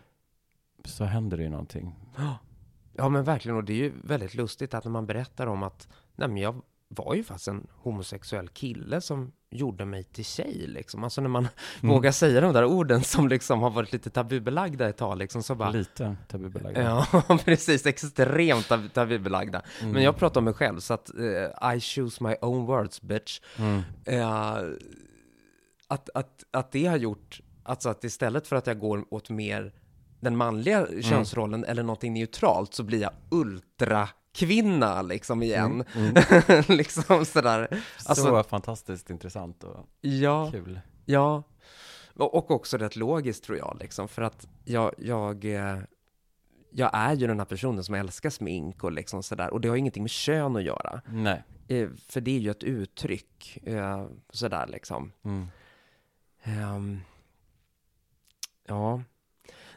så 0.85 1.05
händer 1.05 1.37
det 1.37 1.43
ju 1.43 1.49
någonting. 1.49 1.95
Ja, 2.99 3.09
men 3.09 3.25
verkligen. 3.25 3.57
Och 3.57 3.65
det 3.65 3.73
är 3.73 3.77
ju 3.77 3.93
väldigt 4.05 4.35
lustigt 4.35 4.75
att 4.75 4.85
när 4.85 4.91
man 4.93 5.07
berättar 5.07 5.47
om 5.47 5.63
att 5.63 5.89
nej, 6.15 6.29
men 6.29 6.37
jag 6.37 6.63
var 6.97 7.15
ju 7.15 7.25
faktiskt 7.25 7.49
en 7.49 7.67
homosexuell 7.75 8.49
kille 8.49 9.01
som 9.01 9.33
gjorde 9.51 9.85
mig 9.85 10.05
till 10.05 10.25
tjej. 10.25 10.65
Liksom. 10.67 11.05
Alltså 11.05 11.21
när 11.21 11.29
man 11.29 11.49
Mm. 11.83 11.95
vågar 11.95 12.13
säga 12.13 12.41
de 12.41 12.53
där 12.53 12.65
orden 12.65 13.03
som 13.05 13.29
liksom 13.29 13.61
har 13.63 13.71
varit 13.71 13.93
lite 13.93 14.11
tabubelagda 14.11 14.89
ett 14.89 14.97
tag. 14.97 15.19
Liksom, 15.19 15.43
så 15.43 15.55
bara, 15.55 15.71
Lite 15.71 16.17
tabubelagda. 16.29 16.83
Ja, 16.83 17.39
precis. 17.45 17.87
Extremt 17.87 18.69
tab- 18.69 18.89
tabubelagda. 18.93 19.63
Mm. 19.81 19.93
Men 19.93 20.03
jag 20.03 20.17
pratar 20.17 20.41
om 20.41 20.45
mig 20.45 20.55
själv, 20.55 20.81
så 20.81 20.95
att 20.95 21.11
eh, 21.19 21.75
I 21.77 21.81
choose 21.81 22.25
my 22.25 22.35
own 22.41 22.67
words, 22.67 23.03
bitch. 23.03 23.41
Mm. 23.59 23.83
Eh, 24.05 24.57
att, 25.89 26.11
att, 26.15 26.45
att 26.51 26.73
det 26.73 26.87
har 26.87 26.97
gjort, 26.97 27.41
alltså 27.63 27.89
att 27.89 28.05
istället 28.05 28.47
för 28.47 28.57
att 28.57 28.67
jag 28.67 28.79
går 28.79 29.05
åt 29.11 29.31
mer 29.31 29.73
den 30.21 30.37
manliga 30.37 30.87
Mm. 30.87 31.03
könsrollen 31.03 31.65
eller 31.65 31.83
någonting 31.83 32.13
neutralt 32.15 32.75
så 32.75 32.83
blir 32.83 33.01
jag 33.01 33.11
ultrakvinna 34.37 35.03
liksom 35.03 35.43
igen. 35.43 35.85
Mm. 35.95 36.15
liksom 36.69 37.25
sådär. 37.25 37.69
Alltså, 38.07 38.25
så 38.25 38.43
fantastiskt 38.43 39.11
intressant 39.11 39.65
och 39.65 39.87
ja, 40.01 40.51
kul. 40.51 40.81
ja. 41.05 41.43
Och 42.15 42.51
också 42.51 42.77
rätt 42.77 42.97
logiskt 42.97 43.45
tror 43.45 43.59
jag, 43.59 43.77
liksom, 43.81 44.09
för 44.09 44.23
att 44.23 44.49
jag, 44.65 44.95
jag, 44.99 45.45
eh, 45.45 45.79
jag 46.71 46.91
är 46.93 47.15
ju 47.15 47.27
den 47.27 47.39
här 47.39 47.47
personen 47.47 47.85
som 47.85 47.95
älskar 47.95 48.31
smink 48.31 48.85
och 48.85 48.93
liksom 48.93 49.23
sådär. 49.23 49.53
Och 49.53 49.61
det 49.61 49.69
har 49.69 49.77
ingenting 49.77 50.03
med 50.03 50.11
kön 50.11 50.57
att 50.57 50.63
göra. 50.63 51.03
Nej. 51.07 51.43
Eh, 51.69 51.89
För 52.09 52.21
det 52.21 52.31
är 52.31 52.39
ju 52.39 52.51
ett 52.51 52.63
uttryck, 52.63 53.59
eh, 53.63 54.07
sådär 54.31 54.67
liksom. 54.67 55.13
Mm. 55.25 55.47
Ehm, 56.43 57.01
ja. 58.67 59.03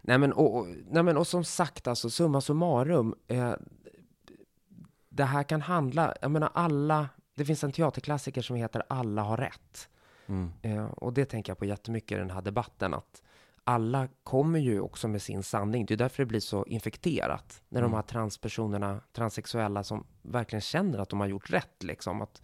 Nej 0.01 0.17
men, 0.17 0.33
och, 0.33 0.55
och, 0.57 0.67
nej 0.89 1.03
men 1.03 1.17
och 1.17 1.27
som 1.27 1.43
sagt, 1.43 1.87
alltså 1.87 2.09
summa 2.09 2.41
summarum. 2.41 3.15
Eh, 3.27 3.53
det 5.19 5.25
här 5.25 5.43
kan 5.43 5.61
handla, 5.61 6.13
jag 6.21 6.31
menar 6.31 6.49
alla, 6.53 7.09
det 7.35 7.45
finns 7.45 7.63
en 7.63 7.71
teaterklassiker 7.71 8.41
som 8.41 8.55
heter 8.55 8.83
Alla 8.89 9.21
har 9.21 9.37
rätt. 9.37 9.89
Mm. 10.27 10.51
Eh, 10.61 10.85
och 10.85 11.13
det 11.13 11.25
tänker 11.25 11.49
jag 11.51 11.57
på 11.57 11.65
jättemycket 11.65 12.15
i 12.15 12.19
den 12.19 12.29
här 12.29 12.41
debatten, 12.41 12.93
att 12.93 13.21
alla 13.63 14.07
kommer 14.23 14.59
ju 14.59 14.79
också 14.79 15.07
med 15.07 15.21
sin 15.21 15.43
sanning. 15.43 15.85
Det 15.85 15.93
är 15.93 15.97
därför 15.97 16.23
det 16.23 16.27
blir 16.27 16.39
så 16.39 16.65
infekterat. 16.65 17.61
När 17.69 17.81
de 17.81 17.85
Mm. 17.85 17.95
här 17.95 18.01
transpersonerna, 18.01 18.99
transsexuella, 19.13 19.83
som 19.83 20.03
verkligen 20.21 20.61
känner 20.61 20.99
att 20.99 21.09
de 21.09 21.19
har 21.19 21.27
gjort 21.27 21.49
rätt, 21.49 21.83
liksom. 21.83 22.21
Att, 22.21 22.41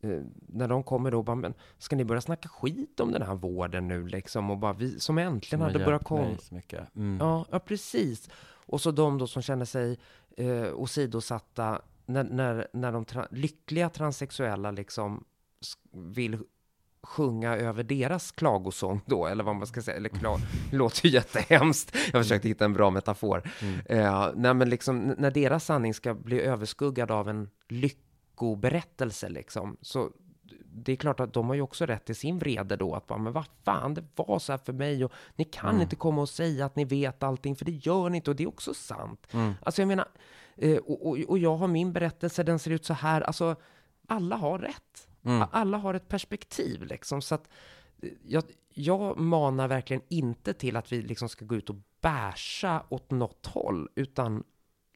eh, 0.00 0.20
när 0.48 0.68
de 0.68 0.82
kommer 0.82 1.10
då 1.10 1.22
bara, 1.22 1.36
men 1.36 1.54
ska 1.78 1.96
ni 1.96 2.04
börja 2.04 2.20
snacka 2.20 2.48
skit 2.48 3.00
om 3.00 3.12
den 3.12 3.22
här 3.22 3.34
vården 3.34 3.88
nu, 3.88 4.06
liksom? 4.06 4.50
Och 4.50 4.58
bara, 4.58 4.72
vi 4.72 5.00
som 5.00 5.18
äntligen 5.18 5.60
har 5.60 5.68
hade 5.68 5.78
börjat 5.84 6.04
komma. 6.04 6.22
Mm. 6.96 7.16
Ja, 7.20 7.44
ja, 7.50 7.58
precis. 7.58 8.28
Och 8.66 8.80
så 8.80 8.90
de 8.90 9.18
då 9.18 9.26
som 9.26 9.42
känner 9.42 9.64
sig 9.64 9.98
eh, 10.36 10.74
åsidosatta 10.74 11.82
när, 12.06 12.24
när, 12.24 12.68
när 12.72 12.92
de 12.92 13.04
tra- 13.04 13.28
lyckliga 13.30 13.88
transsexuella 13.88 14.70
liksom 14.70 15.24
vill 15.92 16.38
sjunga 17.02 17.56
över 17.56 17.82
deras 17.82 18.32
klagosång 18.32 19.00
då, 19.06 19.26
eller 19.26 19.44
vad 19.44 19.56
man 19.56 19.66
ska 19.66 19.82
säga, 19.82 19.96
eller 19.96 20.08
klag, 20.08 20.38
låter 20.72 21.06
ju 21.06 21.12
jättehemskt. 21.12 21.96
Jag 22.12 22.22
försökte 22.22 22.48
hitta 22.48 22.64
en 22.64 22.72
bra 22.72 22.90
metafor. 22.90 23.50
Mm. 23.62 23.80
Eh, 23.86 24.30
nej, 24.34 24.54
men 24.54 24.68
liksom, 24.68 24.98
när 24.98 25.30
deras 25.30 25.64
sanning 25.64 25.94
ska 25.94 26.14
bli 26.14 26.40
överskuggad 26.40 27.10
av 27.10 27.28
en 27.28 27.50
lyckoberättelse, 27.68 29.28
liksom, 29.28 29.76
så 29.80 30.10
det 30.76 30.92
är 30.92 30.96
klart 30.96 31.20
att 31.20 31.32
de 31.32 31.46
har 31.48 31.54
ju 31.54 31.60
också 31.62 31.86
rätt 31.86 32.04
till 32.04 32.16
sin 32.16 32.38
vrede 32.38 32.76
då, 32.76 32.94
att 32.94 33.06
bara, 33.06 33.18
men 33.18 33.32
vad 33.32 33.44
fan, 33.64 33.94
det 33.94 34.04
var 34.16 34.38
så 34.38 34.52
här 34.52 34.58
för 34.58 34.72
mig 34.72 35.04
och 35.04 35.12
ni 35.36 35.44
kan 35.44 35.70
Mm. 35.70 35.82
inte 35.82 35.96
komma 35.96 36.22
och 36.22 36.28
säga 36.28 36.66
att 36.66 36.76
ni 36.76 36.84
vet 36.84 37.22
allting, 37.22 37.56
för 37.56 37.64
det 37.64 37.72
gör 37.86 38.08
ni 38.10 38.16
inte 38.16 38.30
och 38.30 38.36
det 38.36 38.42
är 38.42 38.48
också 38.48 38.74
sant. 38.74 39.26
Mm. 39.32 39.52
Alltså 39.62 39.82
jag 39.82 39.88
menar, 39.88 40.08
eh, 40.56 40.76
och, 40.76 41.06
och, 41.08 41.18
och 41.28 41.38
jag 41.38 41.56
har 41.56 41.68
min 41.68 41.92
berättelse, 41.92 42.42
den 42.42 42.58
ser 42.58 42.70
ut 42.70 42.84
så 42.84 42.94
här, 42.94 43.20
alltså 43.20 43.56
alla 44.06 44.36
har 44.36 44.58
rätt. 44.58 45.08
Mm. 45.24 45.48
Alla 45.52 45.76
har 45.78 45.94
ett 45.94 46.08
perspektiv 46.08 46.82
liksom, 46.82 47.22
så 47.22 47.34
att 47.34 47.48
eh, 48.02 48.08
jag, 48.26 48.44
jag 48.74 49.18
manar 49.18 49.68
verkligen 49.68 50.02
inte 50.08 50.52
till 50.54 50.76
att 50.76 50.92
vi 50.92 51.02
liksom 51.02 51.28
ska 51.28 51.44
gå 51.44 51.54
ut 51.54 51.70
och 51.70 51.76
bärsa 52.00 52.82
åt 52.88 53.10
något 53.10 53.46
håll, 53.46 53.88
utan 53.94 54.44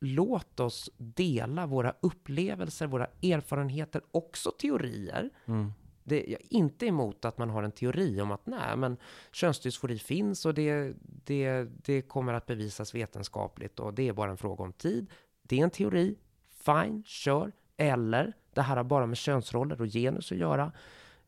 låt 0.00 0.60
oss 0.60 0.90
dela 0.96 1.66
våra 1.66 1.94
upplevelser, 2.00 2.86
våra 2.86 3.06
erfarenheter, 3.22 4.02
också 4.10 4.50
teorier. 4.50 5.30
Mm. 5.46 5.72
Det, 6.04 6.24
jag 6.28 6.40
är 6.40 6.54
inte 6.54 6.86
emot 6.86 7.24
att 7.24 7.38
man 7.38 7.50
har 7.50 7.62
en 7.62 7.72
teori 7.72 8.20
om 8.20 8.30
att 8.30 8.46
nej, 8.46 8.76
men 8.76 8.96
könsdysfori 9.32 9.98
finns 9.98 10.46
och 10.46 10.54
det, 10.54 10.94
det, 11.24 11.64
det 11.64 12.02
kommer 12.02 12.34
att 12.34 12.46
bevisas 12.46 12.94
vetenskapligt 12.94 13.80
och 13.80 13.94
det 13.94 14.08
är 14.08 14.12
bara 14.12 14.30
en 14.30 14.36
fråga 14.36 14.64
om 14.64 14.72
tid. 14.72 15.10
Det 15.42 15.60
är 15.60 15.64
en 15.64 15.70
teori, 15.70 16.18
fine, 16.64 17.02
kör. 17.06 17.52
Eller, 17.76 18.32
det 18.54 18.62
här 18.62 18.76
har 18.76 18.84
bara 18.84 19.06
med 19.06 19.16
könsroller 19.16 19.80
och 19.80 19.86
genus 19.86 20.32
att 20.32 20.38
göra. 20.38 20.72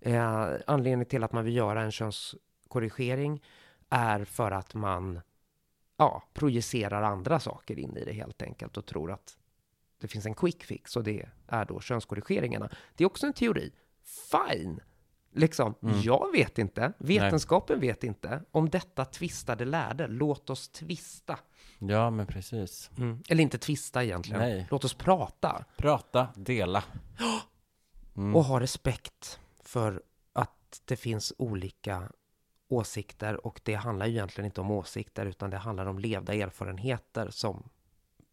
Eh, 0.00 0.48
anledningen 0.66 1.06
till 1.06 1.24
att 1.24 1.32
man 1.32 1.44
vill 1.44 1.56
göra 1.56 1.82
en 1.82 1.92
könskorrigering 1.92 3.42
är 3.88 4.24
för 4.24 4.50
att 4.50 4.74
man 4.74 5.20
ja, 6.00 6.22
projicerar 6.34 7.02
andra 7.02 7.40
saker 7.40 7.78
in 7.78 7.96
i 7.96 8.04
det 8.04 8.12
helt 8.12 8.42
enkelt 8.42 8.76
och 8.76 8.86
tror 8.86 9.12
att 9.12 9.36
det 10.00 10.08
finns 10.08 10.26
en 10.26 10.34
quick 10.34 10.64
fix 10.64 10.96
och 10.96 11.04
det 11.04 11.28
är 11.46 11.64
då 11.64 11.80
könskorrigeringarna. 11.80 12.70
Det 12.94 13.04
är 13.04 13.06
också 13.06 13.26
en 13.26 13.32
teori. 13.32 13.72
Fine! 14.30 14.80
Liksom, 15.32 15.74
Mm. 15.82 16.00
jag 16.00 16.32
vet 16.32 16.58
inte, 16.58 16.92
vetenskapen 16.98 17.80
vet 17.80 18.04
inte. 18.04 18.42
Om 18.50 18.68
detta 18.70 19.04
tvistade 19.04 19.64
lärde, 19.64 20.06
låt 20.08 20.50
oss 20.50 20.68
tvista. 20.68 21.38
Ja, 21.78 22.10
men 22.10 22.26
precis. 22.26 22.90
Eller 23.28 23.42
inte 23.42 23.58
tvista 23.58 24.04
egentligen. 24.04 24.40
Nej. 24.40 24.66
Låt 24.70 24.84
oss 24.84 24.94
prata 24.94 25.64
Prata, 25.76 26.28
dela. 26.36 26.84
Mm. 28.16 28.36
och 28.36 28.44
ha 28.44 28.60
respekt 28.60 29.40
för 29.64 30.02
att 30.32 30.82
det 30.84 30.96
finns 30.96 31.32
olika 31.38 32.10
åsikter 32.72 33.46
och 33.46 33.60
det 33.64 33.74
handlar 33.74 34.06
ju 34.06 34.12
egentligen 34.12 34.46
inte 34.46 34.60
om 34.60 34.70
åsikter 34.70 35.26
utan 35.26 35.50
det 35.50 35.56
handlar 35.56 35.86
om 35.86 35.98
levda 35.98 36.34
erfarenheter 36.34 37.30
som 37.30 37.68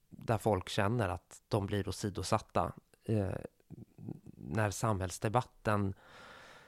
där 0.09 0.38
folk 0.38 0.69
känner 0.69 1.09
att 1.09 1.41
de 1.47 1.65
blir 1.65 1.88
åsidosatta 1.89 2.71
eh, 3.03 3.29
när 4.38 4.71
samhällsdebatten 4.71 5.93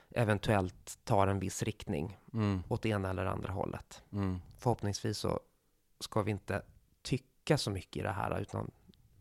eventuellt 0.09 0.99
tar 1.03 1.28
en 1.28 1.39
viss 1.39 1.63
riktning 1.63 2.17
Mm. 2.34 2.63
åt 2.67 2.82
det 2.82 2.89
ena 2.89 3.09
eller 3.09 3.26
andra 3.26 3.53
hållet. 3.53 4.03
Mm. 4.11 4.41
Förhoppningsvis 4.57 5.17
så 5.17 5.39
ska 5.99 6.22
vi 6.22 6.32
inte 6.32 6.61
tycka 7.01 7.57
så 7.57 7.72
mycket 7.72 7.97
i 7.97 8.01
det 8.03 8.11
här 8.11 8.39
utan 8.39 8.72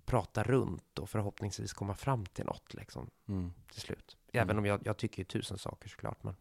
prata 0.05 0.43
runt 0.43 0.99
och 0.99 1.11
förhoppningsvis 1.11 1.73
komma 1.73 1.95
fram 1.95 2.27
till 2.27 2.45
något 2.45 2.75
liksom 2.75 3.11
Mm. 3.29 3.53
till 3.73 3.81
slut. 3.81 4.17
Även 4.33 4.59
om 4.59 4.65
jag, 4.67 4.81
jag 4.87 4.97
tycker 4.97 5.19
ju 5.19 5.25
tusen 5.25 5.59
saker 5.59 5.89
såklart. 5.89 6.23
Men... 6.23 6.37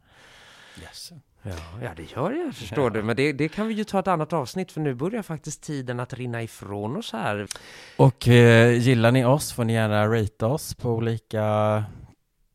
Yes. 0.81 1.11
Ja, 1.41 1.51
ja, 1.81 1.89
det 1.95 2.11
gör 2.15 2.31
jag, 2.31 2.55
förstår 2.55 2.89
du. 2.89 3.03
Men 3.03 3.15
det, 3.15 3.33
det 3.33 3.49
kan 3.49 3.67
vi 3.67 3.73
ju 3.73 3.83
ta 3.83 3.99
ett 3.99 4.07
annat 4.07 4.33
avsnitt, 4.33 4.71
för 4.71 4.81
nu 4.81 4.93
börjar 4.93 5.21
faktiskt 5.21 5.63
tiden 5.63 5.99
att 5.99 6.13
rinna 6.13 6.43
ifrån 6.43 6.97
oss 6.97 7.13
här. 7.13 7.47
Och 7.97 8.27
eh, 8.27 8.71
gillar 8.79 9.11
ni 9.11 9.25
oss 9.25 9.53
får 9.53 9.63
ni 9.63 9.73
gärna 9.73 10.07
rate 10.07 10.45
oss 10.45 10.73
på 10.75 10.89
olika 10.91 11.83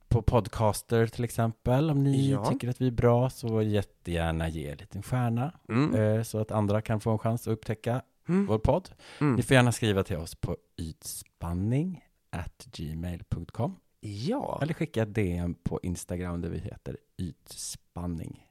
på 0.08 0.22
podcaster 0.22 1.06
till 1.06 1.24
exempel. 1.24 1.90
Om 1.90 2.04
ni 2.04 2.30
Ja. 2.30 2.44
tycker 2.44 2.68
att 2.68 2.80
vi 2.80 2.86
är 2.86 2.90
bra 2.92 3.30
så 3.30 3.62
jättegärna 3.62 4.48
ge 4.48 4.68
en 4.70 4.76
liten 4.76 5.02
stjärna 5.02 5.52
Mm. 5.68 5.94
eh, 5.94 6.22
så 6.22 6.38
att 6.38 6.50
andra 6.50 6.82
kan 6.82 7.00
få 7.00 7.10
en 7.10 7.18
chans 7.18 7.46
att 7.48 7.52
upptäcka 7.52 8.02
Mm. 8.28 8.46
vår 8.46 8.58
podd. 8.58 8.88
Mm. 9.20 9.34
Ni 9.34 9.42
får 9.42 9.54
gärna 9.54 9.72
skriva 9.72 10.02
till 10.04 10.16
oss 10.16 10.34
på 10.34 10.56
ytspanning 10.78 12.04
at 12.30 12.66
gmail.com 12.76 13.76
Ja, 14.05 14.59
eller 14.62 14.74
skicka 14.74 15.05
DM 15.05 15.55
på 15.55 15.80
Instagram 15.82 16.40
där 16.40 16.48
vi 16.48 16.59
heter 16.59 16.96
ytspanning 17.18 18.48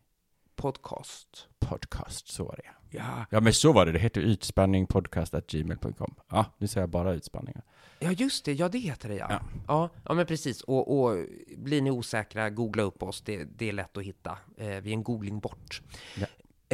podcast. 0.56 1.47
podcast. 1.60 2.28
Så 2.28 2.43
var 2.43 2.56
det. 2.64 2.97
Ja, 2.97 3.26
Ja, 3.30 3.39
men 3.39 3.54
så 3.54 3.74
var 3.74 3.86
det. 3.86 3.91
Det 3.91 3.99
heter 3.99 4.22
ytspanning 4.22 4.88
podcast 4.88 5.34
at 5.34 5.47
gmail.com. 5.47 6.16
Ja, 6.30 6.45
nu 6.58 6.68
säger 6.68 6.82
jag 6.84 6.89
bara 6.89 7.16
ytspanning. 7.16 7.56
ja 7.99 8.12
just 8.12 8.45
det. 8.45 8.54
Ja, 8.54 8.70
det 8.70 8.78
heter 8.78 9.10
det, 9.10 9.16
ja. 9.16 9.28
Ja. 9.30 9.41
Ja, 9.68 9.89
ja, 10.06 10.14
men 10.14 10.26
precis. 10.26 10.62
Och, 10.62 11.02
och 11.04 11.26
blir 11.58 11.82
ni 11.82 11.91
osäkra, 11.91 12.49
googla 12.49 12.84
upp 12.84 13.04
oss. 13.04 13.22
Det, 13.22 13.43
det 13.43 13.70
är 13.70 13.74
lätt 13.74 13.97
att 13.97 14.04
hitta. 14.04 14.38
Eh, 14.58 14.68
vi 14.68 14.89
är 14.89 14.93
en 14.93 15.04
googling 15.04 15.39
bort. 15.39 15.82
Ja. 16.16 16.28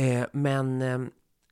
Eh, 0.03 0.25
men 0.34 0.82
eh, 0.82 0.99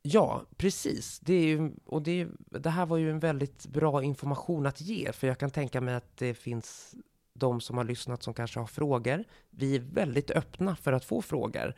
ja, 0.01 0.41
precis. 0.57 1.19
Det, 1.19 1.33
är 1.33 1.45
ju, 1.45 1.71
och 1.85 2.01
det, 2.01 2.21
är 2.21 2.29
det 2.59 2.69
här 2.69 2.85
var 2.85 2.97
ju 2.97 3.11
en 3.11 3.19
väldigt 3.19 3.65
bra 3.65 4.03
information 4.03 4.65
att 4.65 4.81
ge, 4.81 5.11
för 5.11 5.27
jag 5.27 5.37
kan 5.37 5.51
tänka 5.51 5.81
mig 5.81 5.95
att 5.95 6.17
det 6.17 6.33
finns 6.33 6.95
de 7.35 7.61
som 7.61 7.77
har 7.77 7.83
lyssnat 7.83 8.23
som 8.23 8.33
kanske 8.33 8.59
har 8.59 8.67
frågor. 8.67 9.23
Vi 9.49 9.75
är 9.75 9.79
väldigt 9.79 10.31
öppna 10.31 10.75
för 10.75 10.93
att 10.93 11.05
få 11.05 11.21
frågor. 11.21 11.75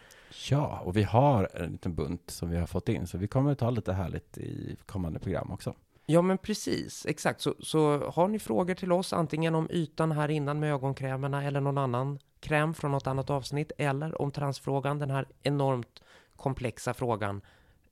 Ja, 0.49 0.79
och 0.79 0.97
vi 0.97 1.03
har 1.03 1.49
en 1.53 1.71
liten 1.71 1.95
bunt 1.95 2.29
som 2.29 2.49
vi 2.49 2.57
har 2.57 2.67
fått 2.67 2.89
in, 2.89 3.07
så 3.07 3.17
vi 3.17 3.27
kommer 3.27 3.51
att 3.51 3.59
ta 3.59 3.69
lite 3.69 3.93
härligt 3.93 4.37
i 4.37 4.77
kommande 4.85 5.19
program 5.19 5.51
också. 5.51 5.73
Ja, 6.05 6.21
men 6.21 6.37
precis. 6.37 7.05
Exakt. 7.05 7.41
Så, 7.41 7.55
så 7.59 8.09
har 8.09 8.27
ni 8.27 8.39
frågor 8.39 8.73
till 8.73 8.91
oss, 8.91 9.13
antingen 9.13 9.55
om 9.55 9.67
ytan 9.71 10.11
här 10.11 10.29
innan 10.29 10.59
med 10.59 10.73
ögonkrämerna 10.73 11.43
eller 11.43 11.61
någon 11.61 11.77
annan 11.77 12.19
kräm 12.39 12.73
från 12.73 12.91
något 12.91 13.07
annat 13.07 13.29
avsnitt 13.29 13.71
eller 13.77 14.21
om 14.21 14.31
transfrågan, 14.31 14.99
den 14.99 15.09
här 15.09 15.27
enormt 15.43 16.01
komplexa 16.35 16.93
frågan, 16.93 17.41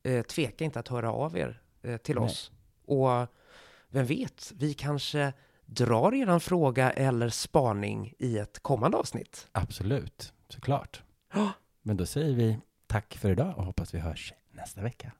eh, 0.04 0.22
tveka 0.22 0.66
inte 0.66 0.80
att 0.80 0.88
höra 0.88 1.12
av 1.12 1.38
er 1.38 1.62
eh, 1.82 1.98
till 1.98 2.16
Nej. 2.16 2.26
oss. 2.26 2.52
Och 2.86 3.28
vem 3.90 4.06
vet, 4.06 4.52
vi 4.56 4.74
kanske 4.74 5.34
drar 5.66 6.14
eran 6.14 6.40
fråga 6.40 6.92
eller 6.92 7.30
spaning 7.30 8.14
i 8.20 8.38
ett 8.38 8.60
kommande 8.60 8.98
avsnitt. 8.98 9.48
Absolut, 9.52 10.34
såklart. 10.50 11.04
Men 11.82 11.98
då 11.98 12.06
säger 12.06 12.36
vi 12.36 12.60
tack 12.88 13.18
för 13.18 13.32
idag 13.32 13.54
och 13.58 13.66
hoppas 13.66 13.94
vi 13.94 14.00
hörs 14.00 14.34
nästa 14.52 14.82
vecka. 14.82 15.12